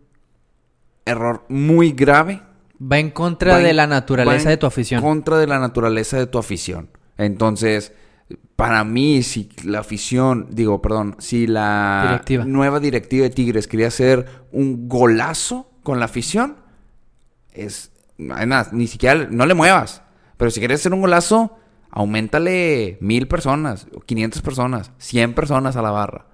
error 1.05 1.43
muy 1.49 1.91
grave 1.91 2.41
Va 2.81 2.99
en 2.99 3.11
contra 3.11 3.53
va 3.53 3.59
en- 3.59 3.65
de 3.65 3.73
la 3.73 3.84
va 3.84 3.88
naturaleza 3.88 4.43
en 4.43 4.49
de 4.49 4.57
tu 4.57 4.65
afición. 4.65 5.01
Contra 5.01 5.38
de 5.38 5.47
la 5.47 5.59
naturaleza 5.59 6.17
de 6.17 6.27
tu 6.27 6.38
afición. 6.38 6.89
Entonces, 7.17 7.93
para 8.55 8.84
mí, 8.84 9.24
si 9.24 9.49
la 9.63 9.80
afición, 9.80 10.47
digo, 10.51 10.82
perdón, 10.82 11.15
si 11.19 11.47
la 11.47 12.05
Directiva. 12.07 12.45
nueva 12.45 12.80
directiva 12.80 13.24
de 13.24 13.30
Tigres 13.30 13.67
quería 13.67 13.88
hacer 13.88 14.26
un 14.51 14.88
golazo 14.88 15.69
con 15.84 15.99
la 15.99 16.05
afición, 16.05 16.57
es 17.51 17.91
nada, 18.17 18.69
ni 18.71 18.88
siquiera 18.88 19.28
no 19.30 19.45
le 19.45 19.53
muevas. 19.53 20.01
Pero 20.38 20.51
si 20.51 20.59
quieres 20.59 20.80
hacer 20.80 20.93
un 20.93 21.01
golazo, 21.01 21.57
aumentale 21.89 22.97
mil 23.01 23.28
personas, 23.28 23.88
o 23.93 23.99
500 23.99 24.41
personas, 24.41 24.91
100 24.97 25.34
personas 25.34 25.76
a 25.76 25.82
la 25.82 25.91
barra. 25.91 26.28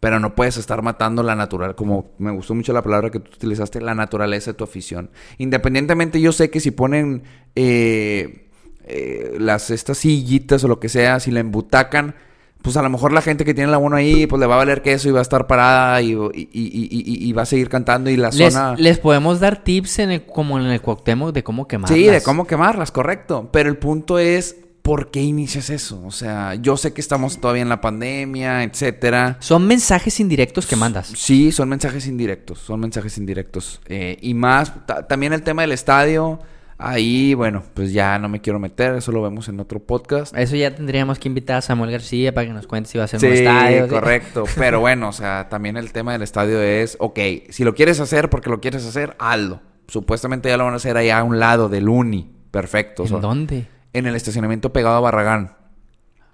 Pero 0.00 0.20
no 0.20 0.34
puedes 0.34 0.56
estar 0.56 0.82
matando 0.82 1.22
la 1.22 1.34
natural, 1.34 1.74
como 1.74 2.12
me 2.18 2.30
gustó 2.30 2.54
mucho 2.54 2.72
la 2.72 2.82
palabra 2.82 3.10
que 3.10 3.18
tú 3.18 3.30
utilizaste, 3.34 3.80
la 3.80 3.94
naturaleza 3.94 4.52
de 4.52 4.54
tu 4.56 4.64
afición. 4.64 5.10
Independientemente, 5.38 6.20
yo 6.20 6.30
sé 6.32 6.50
que 6.50 6.60
si 6.60 6.70
ponen 6.70 7.24
eh, 7.56 8.47
eh, 8.88 9.36
las 9.38 9.70
estas 9.70 9.98
sillitas 9.98 10.64
o 10.64 10.68
lo 10.68 10.80
que 10.80 10.88
sea, 10.88 11.20
si 11.20 11.30
la 11.30 11.40
embutacan, 11.40 12.14
pues 12.62 12.76
a 12.76 12.82
lo 12.82 12.90
mejor 12.90 13.12
la 13.12 13.22
gente 13.22 13.44
que 13.44 13.54
tiene 13.54 13.68
el 13.68 13.74
abono 13.74 13.94
ahí, 13.96 14.26
pues 14.26 14.40
le 14.40 14.46
va 14.46 14.54
a 14.54 14.58
valer 14.58 14.82
queso 14.82 15.08
y 15.08 15.12
va 15.12 15.20
a 15.20 15.22
estar 15.22 15.46
parada 15.46 16.02
y, 16.02 16.12
y- 16.12 16.48
y- 16.52 17.28
y- 17.28 17.32
va 17.32 17.42
a 17.42 17.46
seguir 17.46 17.68
cantando 17.68 18.10
y 18.10 18.16
la 18.16 18.30
Les, 18.30 18.52
zona... 18.52 18.74
les 18.76 18.98
podemos 18.98 19.38
dar 19.38 19.62
tips 19.62 20.00
en 20.00 20.10
el- 20.10 20.26
como 20.26 20.58
en 20.58 20.66
el 20.66 20.80
Cuauhtémoc 20.80 21.32
de 21.32 21.44
cómo 21.44 21.68
quemarlas. 21.68 21.96
Sí, 21.96 22.06
de 22.06 22.20
cómo 22.20 22.46
quemarlas, 22.48 22.90
correcto. 22.90 23.48
Pero 23.52 23.68
el 23.68 23.76
punto 23.76 24.18
es, 24.18 24.56
¿por 24.82 25.12
qué 25.12 25.20
inicias 25.22 25.70
eso? 25.70 26.02
O 26.04 26.10
sea, 26.10 26.56
yo 26.56 26.76
sé 26.76 26.92
que 26.92 27.00
estamos 27.00 27.40
todavía 27.40 27.62
en 27.62 27.68
la 27.68 27.80
pandemia, 27.80 28.64
etcétera. 28.64 29.36
Son 29.38 29.64
mensajes 29.66 30.18
indirectos 30.18 30.66
que 30.66 30.74
mandas. 30.74 31.12
Sí, 31.14 31.52
son 31.52 31.68
mensajes 31.68 32.08
indirectos, 32.08 32.58
son 32.58 32.80
mensajes 32.80 33.18
indirectos. 33.18 33.80
Eh, 33.86 34.18
y 34.20 34.34
más, 34.34 34.84
ta- 34.84 35.06
también 35.06 35.32
el 35.32 35.42
tema 35.42 35.62
del 35.62 35.72
estadio. 35.72 36.40
Ahí, 36.80 37.34
bueno, 37.34 37.64
pues 37.74 37.92
ya 37.92 38.18
no 38.20 38.28
me 38.28 38.40
quiero 38.40 38.60
meter, 38.60 38.94
eso 38.94 39.10
lo 39.10 39.20
vemos 39.20 39.48
en 39.48 39.58
otro 39.58 39.80
podcast. 39.80 40.32
Eso 40.36 40.54
ya 40.54 40.72
tendríamos 40.74 41.18
que 41.18 41.26
invitar 41.28 41.56
a 41.56 41.60
Samuel 41.60 41.90
García 41.90 42.32
para 42.32 42.46
que 42.46 42.52
nos 42.52 42.68
cuente 42.68 42.88
si 42.88 42.98
va 42.98 43.04
a 43.04 43.08
ser 43.08 43.18
Sí, 43.18 43.26
un 43.26 43.32
estadio. 43.32 43.84
¿sí? 43.84 43.90
correcto. 43.90 44.44
Pero 44.56 44.78
bueno, 44.78 45.08
o 45.08 45.12
sea, 45.12 45.48
también 45.48 45.76
el 45.76 45.90
tema 45.92 46.12
del 46.12 46.22
estadio 46.22 46.62
es, 46.62 46.96
ok, 47.00 47.18
si 47.50 47.64
lo 47.64 47.74
quieres 47.74 47.98
hacer 47.98 48.30
porque 48.30 48.48
lo 48.48 48.60
quieres 48.60 48.86
hacer, 48.86 49.16
hazlo. 49.18 49.60
Supuestamente 49.88 50.48
ya 50.50 50.56
lo 50.56 50.64
van 50.66 50.74
a 50.74 50.76
hacer 50.76 50.96
allá 50.96 51.18
a 51.18 51.24
un 51.24 51.40
lado 51.40 51.68
del 51.68 51.88
Uni. 51.88 52.30
Perfecto. 52.52 53.02
o 53.02 53.06
sea, 53.08 53.16
¿En 53.16 53.22
dónde? 53.22 53.66
En 53.92 54.06
el 54.06 54.14
estacionamiento 54.14 54.72
pegado 54.72 54.96
a 54.96 55.00
Barragán. 55.00 55.56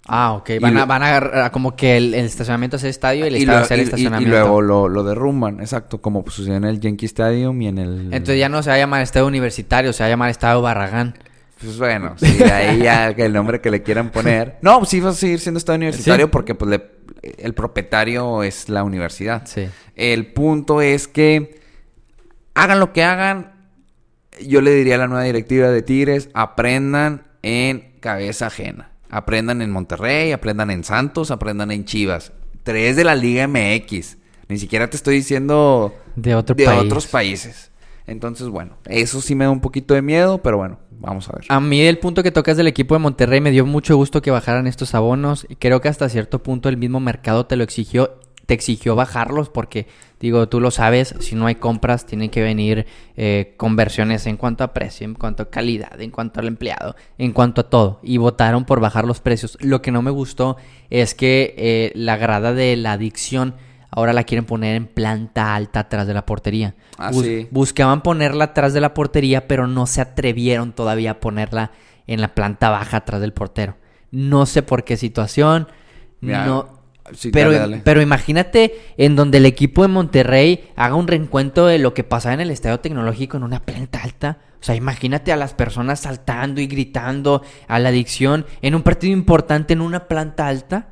Ah, 0.06 0.32
ok. 0.34 0.50
Y 0.50 0.58
Van, 0.58 0.76
a, 0.76 0.84
van 0.84 1.02
a 1.02 1.08
agarrar 1.08 1.50
como 1.50 1.76
que 1.76 1.96
el, 1.96 2.14
el 2.14 2.26
estacionamiento 2.26 2.76
es 2.76 2.84
el 2.84 2.90
estadio 2.90 3.24
y 3.24 3.28
el 3.28 3.36
Y, 3.36 3.38
estadio 3.40 3.58
lo- 3.60 3.64
es 3.64 3.70
el 3.70 3.80
y- 3.80 3.82
estacionamiento. 3.84 4.28
y 4.28 4.30
luego 4.40 4.60
lo, 4.60 4.88
lo 4.88 5.02
derrumban, 5.02 5.60
exacto, 5.60 6.00
como 6.02 6.22
sucedió 6.28 6.56
en 6.56 6.64
el 6.64 6.78
Yankee 6.80 7.06
Stadium 7.06 7.60
y 7.62 7.68
en 7.68 7.78
el... 7.78 8.00
Entonces 8.12 8.38
ya 8.38 8.48
no 8.50 8.62
se 8.62 8.68
va 8.70 8.76
a 8.76 8.78
llamar 8.78 9.00
estadio 9.02 9.26
universitario, 9.26 9.92
se 9.92 10.02
va 10.02 10.06
a 10.08 10.10
llamar 10.10 10.30
estadio 10.30 10.60
Barragán. 10.60 11.16
Pues 11.60 11.78
bueno, 11.78 12.14
sí, 12.16 12.42
ahí 12.42 12.80
ya 12.82 13.08
el 13.08 13.32
nombre 13.32 13.60
que 13.62 13.70
le 13.70 13.82
quieran 13.82 14.10
poner. 14.10 14.58
No, 14.60 14.78
pues 14.80 14.90
sí 14.90 15.00
va 15.00 15.10
a 15.10 15.14
seguir 15.14 15.40
siendo 15.40 15.56
estado 15.58 15.76
universitario 15.76 16.26
Sí. 16.26 16.30
porque 16.30 16.54
pues 16.54 16.70
le- 16.70 16.90
el 17.38 17.54
propietario 17.54 18.42
es 18.42 18.68
la 18.68 18.82
universidad. 18.84 19.46
Sí. 19.46 19.68
El 19.96 20.26
punto 20.34 20.82
es 20.82 21.08
que 21.08 21.60
hagan 22.54 22.80
lo 22.80 22.92
que 22.92 23.02
hagan. 23.02 23.52
Yo 24.46 24.60
le 24.60 24.72
diría 24.74 24.96
a 24.96 24.98
la 24.98 25.06
nueva 25.06 25.22
directiva 25.24 25.68
de 25.68 25.80
Tigres, 25.80 26.28
aprendan 26.34 27.22
en 27.42 27.92
cabeza 28.00 28.48
ajena. 28.48 28.90
Aprendan 29.14 29.62
en 29.62 29.70
Monterrey, 29.70 30.32
aprendan 30.32 30.70
en 30.72 30.82
Santos, 30.82 31.30
aprendan 31.30 31.70
en 31.70 31.84
Chivas. 31.84 32.32
Tres 32.64 32.96
de 32.96 33.04
la 33.04 33.14
Liga 33.14 33.46
MX. 33.46 34.16
Ni 34.48 34.58
siquiera 34.58 34.90
te 34.90 34.96
estoy 34.96 35.14
diciendo 35.16 35.94
De 36.16 36.34
otro 36.34 36.56
de 36.56 36.64
país. 36.64 36.80
otros 36.80 37.06
países. 37.06 37.70
Entonces, 38.08 38.48
bueno, 38.48 38.76
eso 38.86 39.20
sí 39.20 39.34
me 39.36 39.44
da 39.44 39.50
un 39.50 39.60
poquito 39.60 39.94
de 39.94 40.02
miedo, 40.02 40.38
pero 40.38 40.56
bueno, 40.56 40.78
vamos 40.90 41.28
a 41.28 41.32
ver. 41.32 41.44
A 41.48 41.60
mí 41.60 41.80
el 41.82 41.98
punto 41.98 42.22
que 42.24 42.32
tocas 42.32 42.56
del 42.56 42.66
equipo 42.66 42.94
de 42.96 42.98
Monterrey 42.98 43.40
me 43.40 43.52
dio 43.52 43.64
mucho 43.64 43.96
gusto 43.96 44.20
que 44.20 44.30
bajaran 44.32 44.66
estos 44.66 44.94
abonos. 44.94 45.46
Y 45.48 45.56
creo 45.56 45.80
que 45.80 45.88
hasta 45.88 46.08
cierto 46.08 46.42
punto 46.42 46.68
el 46.68 46.76
mismo 46.76 46.98
mercado 46.98 47.46
te 47.46 47.56
lo 47.56 47.62
exigió, 47.64 48.18
te 48.46 48.54
exigió 48.54 48.94
bajarlos 48.94 49.48
porque, 49.48 49.86
digo, 50.20 50.48
tú 50.48 50.60
lo 50.60 50.70
sabes, 50.70 51.14
si 51.20 51.34
no 51.34 51.46
hay 51.46 51.54
compras 51.54 52.06
tienen 52.06 52.30
que 52.30 52.42
venir 52.42 52.86
eh, 53.16 53.54
conversiones 53.56 54.26
en 54.26 54.36
cuanto 54.36 54.64
a 54.64 54.72
precio, 54.74 55.04
en 55.06 55.14
cuanto 55.14 55.44
a 55.44 55.50
calidad, 55.50 56.00
en 56.00 56.10
cuanto 56.10 56.40
al 56.40 56.48
empleado, 56.48 56.94
en 57.18 57.32
cuanto 57.32 57.62
a 57.62 57.70
todo. 57.70 58.00
Y 58.02 58.18
votaron 58.18 58.64
por 58.64 58.80
bajar 58.80 59.06
los 59.06 59.20
precios. 59.20 59.56
Lo 59.60 59.80
que 59.82 59.90
no 59.92 60.02
me 60.02 60.10
gustó 60.10 60.56
es 60.90 61.14
que 61.14 61.54
eh, 61.56 61.92
la 61.94 62.16
grada 62.16 62.52
de 62.52 62.76
la 62.76 62.92
adicción 62.92 63.54
ahora 63.90 64.12
la 64.12 64.24
quieren 64.24 64.44
poner 64.44 64.74
en 64.76 64.86
planta 64.88 65.54
alta 65.54 65.80
atrás 65.80 66.06
de 66.06 66.14
la 66.14 66.26
portería. 66.26 66.74
Ah, 66.98 67.10
Bus- 67.12 67.24
sí. 67.24 67.48
Buscaban 67.50 68.02
ponerla 68.02 68.44
atrás 68.46 68.72
de 68.74 68.80
la 68.80 68.92
portería, 68.92 69.46
pero 69.46 69.66
no 69.68 69.86
se 69.86 70.00
atrevieron 70.00 70.72
todavía 70.72 71.12
a 71.12 71.20
ponerla 71.20 71.70
en 72.06 72.20
la 72.20 72.34
planta 72.34 72.70
baja 72.70 72.98
atrás 72.98 73.20
del 73.20 73.32
portero. 73.32 73.76
No 74.10 74.46
sé 74.46 74.62
por 74.62 74.84
qué 74.84 74.96
situación. 74.96 75.68
Mira, 76.20 76.44
no. 76.44 76.83
Sí, 77.12 77.30
pero, 77.30 77.50
dale, 77.50 77.60
dale. 77.60 77.82
pero 77.84 78.00
imagínate 78.00 78.74
en 78.96 79.16
donde 79.16 79.38
el 79.38 79.46
equipo 79.46 79.82
de 79.82 79.88
Monterrey 79.88 80.70
haga 80.76 80.94
un 80.94 81.06
reencuentro 81.06 81.66
de 81.66 81.78
lo 81.78 81.94
que 81.94 82.04
pasaba 82.04 82.34
en 82.34 82.40
el 82.40 82.50
estadio 82.50 82.80
tecnológico 82.80 83.36
en 83.36 83.42
una 83.42 83.60
planta 83.60 84.02
alta. 84.02 84.38
O 84.60 84.64
sea, 84.64 84.74
imagínate 84.74 85.30
a 85.30 85.36
las 85.36 85.52
personas 85.52 86.00
saltando 86.00 86.60
y 86.60 86.66
gritando 86.66 87.42
a 87.68 87.78
la 87.78 87.90
adicción 87.90 88.46
en 88.62 88.74
un 88.74 88.82
partido 88.82 89.12
importante 89.12 89.74
en 89.74 89.82
una 89.82 90.08
planta 90.08 90.48
alta. 90.48 90.88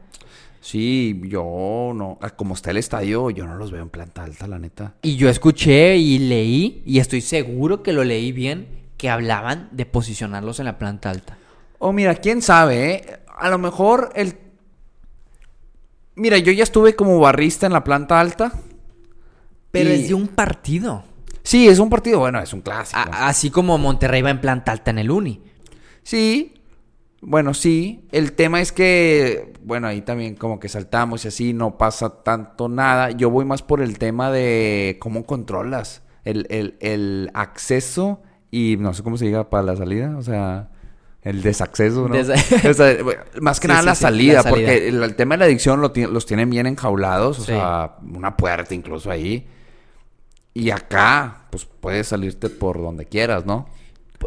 Sí, 0.60 1.20
yo 1.24 1.92
no. 1.94 2.18
ah, 2.20 2.30
Como 2.30 2.54
está 2.54 2.70
el 2.70 2.76
estadio, 2.76 3.30
yo 3.30 3.46
no 3.46 3.56
los 3.56 3.72
veo 3.72 3.82
en 3.82 3.88
planta 3.88 4.22
alta, 4.22 4.46
la 4.46 4.58
neta. 4.58 4.94
Y 5.02 5.16
yo 5.16 5.28
escuché 5.28 5.96
y 5.96 6.18
leí, 6.18 6.82
y 6.86 7.00
estoy 7.00 7.20
seguro 7.20 7.82
que 7.82 7.92
lo 7.92 8.04
leí 8.04 8.30
bien, 8.30 8.68
que 8.96 9.10
hablaban 9.10 9.68
de 9.72 9.86
posicionarlos 9.86 10.60
en 10.60 10.66
la 10.66 10.78
planta 10.78 11.10
alta. 11.10 11.36
O 11.78 11.92
mira, 11.92 12.14
quién 12.14 12.42
sabe, 12.42 12.94
¿eh? 12.94 13.18
A 13.36 13.50
lo 13.50 13.58
mejor 13.58 14.12
el. 14.14 14.36
Mira, 16.14 16.38
yo 16.38 16.52
ya 16.52 16.62
estuve 16.62 16.94
como 16.94 17.18
barrista 17.18 17.66
en 17.66 17.72
la 17.72 17.84
planta 17.84 18.20
alta. 18.20 18.52
Pero 19.70 19.90
Y- 19.90 19.94
es 19.94 20.08
de 20.08 20.14
un 20.14 20.28
partido. 20.28 21.04
Sí, 21.42 21.66
es 21.66 21.78
un 21.78 21.88
partido, 21.90 22.20
bueno, 22.20 22.40
es 22.40 22.52
un 22.52 22.60
clásico. 22.60 22.98
A- 23.00 23.28
así 23.28 23.50
como 23.50 23.78
Monterrey 23.78 24.22
va 24.22 24.30
en 24.30 24.40
planta 24.40 24.70
alta 24.72 24.90
en 24.90 24.98
el 24.98 25.10
Uni. 25.10 25.42
Sí, 26.02 26.54
bueno, 27.20 27.54
sí. 27.54 28.04
El 28.12 28.32
tema 28.32 28.60
es 28.60 28.70
que, 28.72 29.52
bueno, 29.64 29.86
ahí 29.88 30.02
también 30.02 30.34
como 30.36 30.60
que 30.60 30.68
saltamos 30.68 31.24
y 31.24 31.28
así 31.28 31.52
no 31.52 31.78
pasa 31.78 32.22
tanto 32.22 32.68
nada. 32.68 33.10
Yo 33.12 33.30
voy 33.30 33.44
más 33.44 33.62
por 33.62 33.80
el 33.80 33.98
tema 33.98 34.30
de 34.30 34.98
cómo 35.00 35.24
controlas 35.24 36.02
el, 36.24 36.46
el, 36.50 36.76
el 36.80 37.30
acceso 37.34 38.22
y 38.50 38.76
no 38.78 38.92
sé 38.94 39.02
cómo 39.02 39.16
se 39.16 39.24
diga 39.24 39.48
para 39.50 39.62
la 39.64 39.76
salida, 39.76 40.16
o 40.18 40.22
sea, 40.22 40.68
el 41.22 41.42
desacceso, 41.42 42.08
¿no? 42.08 42.14
Desa- 42.14 42.34
O 42.70 42.74
sea, 42.74 42.96
más 43.40 43.60
que 43.60 43.66
Sí, 43.66 43.72
nada 43.72 43.80
sí, 43.82 43.86
la, 43.86 43.94
salida, 43.94 44.32
la 44.34 44.42
salida. 44.42 44.50
porque 44.50 44.88
el, 44.88 45.02
el 45.02 45.14
tema 45.14 45.34
de 45.34 45.38
la 45.40 45.44
adicción 45.46 45.80
lo 45.80 45.92
ti- 45.92 46.06
los 46.06 46.26
tienen 46.26 46.50
bien 46.50 46.66
enjaulados, 46.66 47.38
o 47.38 47.42
Sí. 47.42 47.46
sea, 47.52 47.92
una 48.02 48.36
puerta 48.36 48.74
incluso 48.74 49.10
ahí. 49.10 49.46
Y 50.54 50.70
acá, 50.70 51.46
pues 51.50 51.64
puedes 51.64 52.08
salirte 52.08 52.50
por 52.50 52.80
donde 52.82 53.06
quieras, 53.06 53.46
¿no? 53.46 53.68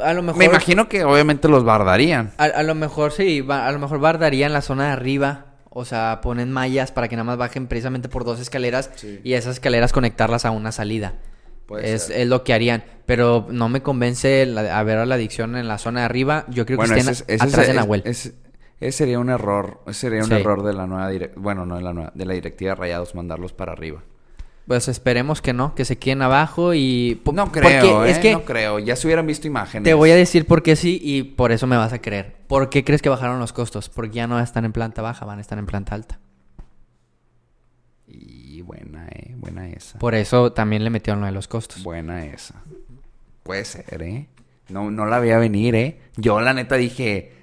A 0.01 0.13
lo 0.13 0.23
mejor. 0.23 0.39
Me 0.39 0.45
imagino 0.45 0.89
que 0.89 1.03
obviamente 1.03 1.47
los 1.47 1.63
bardarían. 1.63 2.31
A, 2.37 2.45
a 2.45 2.63
lo 2.63 2.75
mejor 2.75 3.11
sí, 3.11 3.45
a 3.47 3.71
lo 3.71 3.79
mejor 3.79 3.99
bardaría 3.99 4.47
en 4.47 4.53
la 4.53 4.61
zona 4.61 4.87
de 4.87 4.91
arriba. 4.93 5.45
O 5.69 5.83
sea, 5.85 6.19
ponen 6.21 6.51
mallas 6.51 6.91
para 6.93 7.09
que 7.09 7.15
nada 7.17 7.25
más 7.25 7.37
bajen 7.37 7.67
precisamente 7.67 8.07
por 8.07 8.23
dos 8.23 8.39
escaleras 8.39 8.89
y 9.25 9.33
esas 9.33 9.55
escaleras 9.55 9.91
conectarlas 9.91 10.45
a 10.45 10.51
una 10.51 10.71
salida. 10.71 11.15
Puede 11.67 11.93
Es, 11.95 12.03
ser. 12.03 12.21
es 12.21 12.27
lo 12.27 12.43
que 12.43 12.53
harían. 12.53 12.83
Pero 13.05 13.47
no 13.49 13.69
me 13.69 13.81
convence 13.81 14.45
la- 14.45 14.77
a 14.79 14.83
ver 14.83 14.97
a 14.99 15.05
la 15.05 15.15
adicción 15.15 15.55
en 15.55 15.67
la 15.67 15.77
zona 15.77 16.01
de 16.01 16.05
arriba. 16.05 16.45
Yo 16.49 16.65
creo 16.65 16.77
que 16.79 16.85
estén 16.85 17.09
es- 17.09 17.23
ese 17.27 17.35
atrás 17.43 17.59
es- 17.63 17.67
de 17.67 17.73
Nahuel. 17.73 18.01
ese- 18.05 18.33
ese 18.79 18.91
sería 18.97 19.19
un 19.19 19.29
error. 19.29 19.81
Ese 19.87 20.01
sería 20.01 20.19
un 20.23 20.27
Sí. 20.29 20.33
error 20.35 20.63
de 20.63 20.73
la 20.73 20.85
nueva 20.87 21.09
directiva. 21.09 21.41
Bueno, 21.41 21.65
no 21.65 21.75
de 21.77 21.81
la 21.83 21.93
nueva, 21.93 22.11
de 22.13 22.25
la 22.25 22.33
directiva 22.33 22.71
de 22.71 22.75
Rayados 22.75 23.15
mandarlos 23.15 23.53
para 23.53 23.71
arriba. 23.71 24.03
Pues 24.67 24.87
esperemos 24.87 25.43
que 25.43 25.53
no, 25.53 25.75
que 25.75 25.85
se 25.85 25.99
queden 25.99 26.23
abajo 26.23 26.73
y... 26.73 27.21
No 27.31 27.51
creo, 27.51 28.03
¿eh? 28.03 28.09
es 28.09 28.17
que 28.17 28.31
No 28.33 28.43
creo. 28.45 28.79
Ya 28.79 28.95
se 28.95 29.05
hubieran 29.05 29.27
visto 29.27 29.45
imágenes. 29.45 29.83
te 29.83 29.93
voy 29.93 30.09
a 30.09 30.15
decir 30.15 30.47
por 30.47 30.63
qué 30.63 30.75
sí 30.75 30.99
y 31.03 31.21
por 31.21 31.51
eso 31.51 31.67
me 31.67 31.77
vas 31.77 31.93
a 31.93 31.99
creer. 32.01 32.35
¿Por 32.47 32.69
qué 32.69 32.83
crees 32.83 33.03
que 33.03 33.09
bajaron 33.09 33.39
los 33.39 33.53
costos? 33.53 33.89
Porque 33.89 34.15
ya 34.15 34.25
no 34.25 34.39
están 34.39 34.65
en 34.65 34.71
planta 34.71 35.03
baja, 35.03 35.23
van 35.23 35.37
a 35.37 35.41
estar 35.41 35.59
en 35.59 35.67
planta 35.67 35.93
alta. 35.93 36.19
Buena, 38.65 39.07
eh. 39.07 39.35
Buena 39.37 39.69
esa. 39.69 39.99
Por 39.99 40.15
eso 40.15 40.51
también 40.51 40.83
le 40.83 40.89
metieron 40.89 41.21
lo 41.21 41.27
de 41.27 41.31
los 41.31 41.47
costos. 41.47 41.83
Buena 41.83 42.25
esa. 42.25 42.63
Puede 43.43 43.63
ser, 43.63 44.01
¿eh? 44.01 44.27
No, 44.69 44.89
no 44.89 45.05
la 45.05 45.19
veía 45.19 45.37
venir, 45.37 45.75
¿eh? 45.75 45.99
Yo 46.17 46.41
la 46.41 46.53
neta 46.53 46.75
dije... 46.75 47.33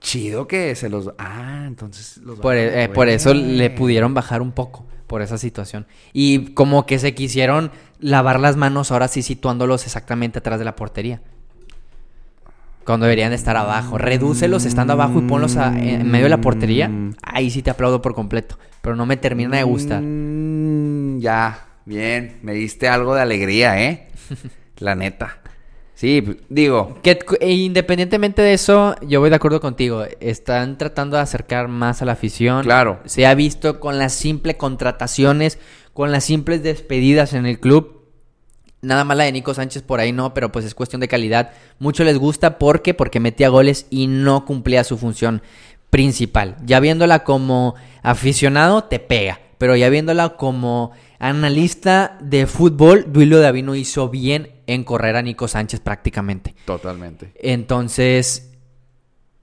Chido 0.00 0.46
que 0.46 0.74
se 0.76 0.88
los... 0.88 1.10
Ah, 1.18 1.64
entonces 1.66 2.16
los... 2.18 2.38
Por, 2.38 2.54
a 2.56 2.84
eh, 2.84 2.88
por 2.88 3.10
eso 3.10 3.34
le 3.34 3.68
pudieron 3.68 4.14
bajar 4.14 4.40
un 4.40 4.52
poco 4.52 4.86
por 5.06 5.20
esa 5.20 5.36
situación. 5.36 5.86
Y 6.14 6.54
como 6.54 6.86
que 6.86 6.98
se 6.98 7.14
quisieron 7.14 7.70
lavar 7.98 8.40
las 8.40 8.56
manos 8.56 8.92
ahora 8.92 9.08
sí 9.08 9.22
situándolos 9.22 9.84
exactamente 9.84 10.38
atrás 10.38 10.58
de 10.58 10.64
la 10.64 10.74
portería. 10.76 11.20
Cuando 12.84 13.06
deberían 13.06 13.30
de 13.30 13.36
estar 13.36 13.56
abajo. 13.56 13.98
Redúcelos 13.98 14.64
estando 14.64 14.94
abajo 14.94 15.18
y 15.20 15.22
ponlos 15.22 15.56
a- 15.56 15.76
en 15.78 16.10
medio 16.10 16.24
de 16.24 16.30
la 16.30 16.40
portería. 16.40 16.88
Mm. 16.88 17.14
Ahí 17.22 17.50
sí 17.50 17.62
te 17.62 17.70
aplaudo 17.70 18.00
por 18.02 18.14
completo. 18.14 18.58
Pero 18.82 18.96
no 18.96 19.06
me 19.06 19.16
termina 19.16 19.58
de 19.58 19.62
gustar. 19.64 20.02
Mm, 20.02 21.18
ya, 21.20 21.66
bien. 21.84 22.38
Me 22.42 22.52
diste 22.54 22.88
algo 22.88 23.14
de 23.14 23.20
alegría, 23.22 23.80
¿eh? 23.82 24.08
La 24.78 24.94
neta. 24.94 25.36
Sí, 25.94 26.38
digo, 26.48 26.98
Que, 27.02 27.18
e 27.40 27.52
independientemente 27.52 28.40
de 28.40 28.54
eso, 28.54 28.96
yo 29.06 29.20
voy 29.20 29.28
de 29.28 29.36
acuerdo 29.36 29.60
contigo. 29.60 30.04
Están 30.20 30.78
tratando 30.78 31.16
de 31.18 31.22
acercar 31.22 31.68
más 31.68 32.00
a 32.00 32.06
la 32.06 32.12
afición. 32.12 32.62
Claro. 32.62 33.00
Se 33.04 33.26
ha 33.26 33.34
visto 33.34 33.80
con 33.80 33.98
las 33.98 34.14
simples 34.14 34.56
contrataciones, 34.56 35.58
con 35.92 36.10
las 36.10 36.24
simples 36.24 36.62
despedidas 36.62 37.34
en 37.34 37.44
el 37.44 37.60
club. 37.60 37.99
Nada 38.82 39.04
más 39.04 39.16
la 39.16 39.24
de 39.24 39.32
Nico 39.32 39.52
Sánchez 39.52 39.82
por 39.82 40.00
ahí 40.00 40.12
no, 40.12 40.32
pero 40.32 40.50
pues 40.50 40.64
es 40.64 40.74
cuestión 40.74 41.00
de 41.00 41.08
calidad. 41.08 41.52
Mucho 41.78 42.02
les 42.04 42.18
gusta 42.18 42.58
porque 42.58 42.94
porque 42.94 43.20
metía 43.20 43.48
goles 43.48 43.86
y 43.90 44.06
no 44.06 44.44
cumplía 44.46 44.84
su 44.84 44.96
función 44.96 45.42
principal. 45.90 46.56
Ya 46.64 46.80
viéndola 46.80 47.24
como 47.24 47.74
aficionado 48.02 48.84
te 48.84 48.98
pega, 48.98 49.40
pero 49.58 49.76
ya 49.76 49.90
viéndola 49.90 50.30
como 50.30 50.92
analista 51.18 52.16
de 52.20 52.46
fútbol, 52.46 53.12
Duilio 53.12 53.40
Davino 53.40 53.74
hizo 53.74 54.08
bien 54.08 54.52
en 54.66 54.84
correr 54.84 55.16
a 55.16 55.22
Nico 55.22 55.48
Sánchez 55.48 55.80
prácticamente. 55.80 56.54
totalmente. 56.64 57.32
Entonces, 57.34 58.52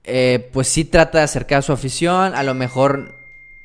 eh, 0.04 0.48
pues 0.52 0.68
sí 0.68 0.84
trata 0.84 1.18
de 1.18 1.24
acercar 1.24 1.58
a 1.58 1.62
su 1.62 1.72
afición. 1.72 2.34
A 2.34 2.42
lo 2.42 2.54
mejor 2.54 3.14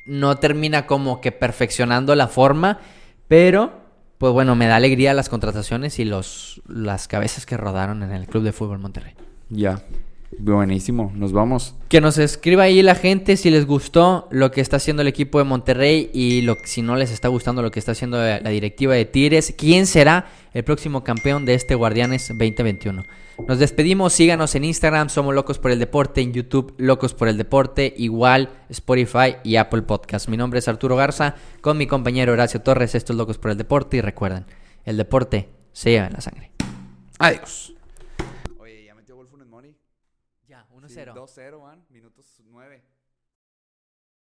no 0.06 0.36
termina 0.36 0.86
como 0.86 1.20
que 1.20 1.32
perfeccionando 1.32 2.14
la 2.14 2.28
forma, 2.28 2.80
pero 3.26 3.83
pues 4.18 4.32
bueno, 4.32 4.54
me 4.54 4.66
da 4.66 4.76
alegría 4.76 5.14
las 5.14 5.28
contrataciones 5.28 5.98
y 5.98 6.04
los 6.04 6.62
las 6.66 7.08
cabezas 7.08 7.46
que 7.46 7.56
rodaron 7.56 8.02
en 8.02 8.12
el 8.12 8.26
Club 8.26 8.44
de 8.44 8.52
Fútbol 8.52 8.78
Monterrey. 8.78 9.14
Ya. 9.50 9.82
Buenísimo, 10.38 11.12
nos 11.14 11.32
vamos. 11.32 11.74
Que 11.88 12.00
nos 12.00 12.18
escriba 12.18 12.64
ahí 12.64 12.82
la 12.82 12.94
gente 12.94 13.36
si 13.36 13.50
les 13.50 13.66
gustó 13.66 14.28
lo 14.30 14.50
que 14.50 14.60
está 14.60 14.76
haciendo 14.76 15.02
el 15.02 15.08
equipo 15.08 15.38
de 15.38 15.44
Monterrey 15.44 16.10
y 16.12 16.42
lo, 16.42 16.56
si 16.64 16.82
no 16.82 16.96
les 16.96 17.10
está 17.10 17.28
gustando 17.28 17.62
lo 17.62 17.70
que 17.70 17.78
está 17.78 17.92
haciendo 17.92 18.18
la, 18.18 18.40
la 18.40 18.50
directiva 18.50 18.94
de 18.94 19.04
Tigres. 19.04 19.54
¿Quién 19.56 19.86
será 19.86 20.26
el 20.52 20.64
próximo 20.64 21.04
campeón 21.04 21.44
de 21.44 21.54
este 21.54 21.74
Guardianes 21.74 22.28
2021? 22.28 23.04
Nos 23.48 23.58
despedimos, 23.58 24.12
síganos 24.12 24.54
en 24.54 24.64
Instagram, 24.64 25.08
somos 25.08 25.34
Locos 25.34 25.58
por 25.58 25.72
el 25.72 25.78
Deporte, 25.80 26.20
en 26.20 26.32
YouTube 26.32 26.72
Locos 26.78 27.14
por 27.14 27.26
el 27.26 27.36
Deporte, 27.36 27.92
igual 27.96 28.48
Spotify 28.68 29.36
y 29.42 29.56
Apple 29.56 29.82
Podcast. 29.82 30.28
Mi 30.28 30.36
nombre 30.36 30.60
es 30.60 30.68
Arturo 30.68 30.94
Garza, 30.94 31.34
con 31.60 31.76
mi 31.76 31.88
compañero 31.88 32.32
Horacio 32.32 32.62
Torres, 32.62 32.94
esto 32.94 33.12
es 33.12 33.18
Locos 33.18 33.38
por 33.38 33.50
el 33.50 33.58
Deporte 33.58 33.96
y 33.96 34.00
recuerden, 34.00 34.46
el 34.84 34.96
deporte 34.96 35.48
se 35.72 35.90
lleva 35.90 36.06
en 36.06 36.12
la 36.12 36.20
sangre. 36.20 36.52
Adiós. 37.18 37.74
Oye, 38.58 38.84
ya 38.84 38.94
metió 38.94 39.16
gol 39.16 39.26
Funes 39.26 39.48
Mori. 39.48 39.76
Ya, 40.46 40.66
1-0. 40.72 40.88
Sí, 40.88 41.00
2-0 41.34 41.60
van, 41.60 41.84
minutos 41.88 41.90
9. 41.90 41.93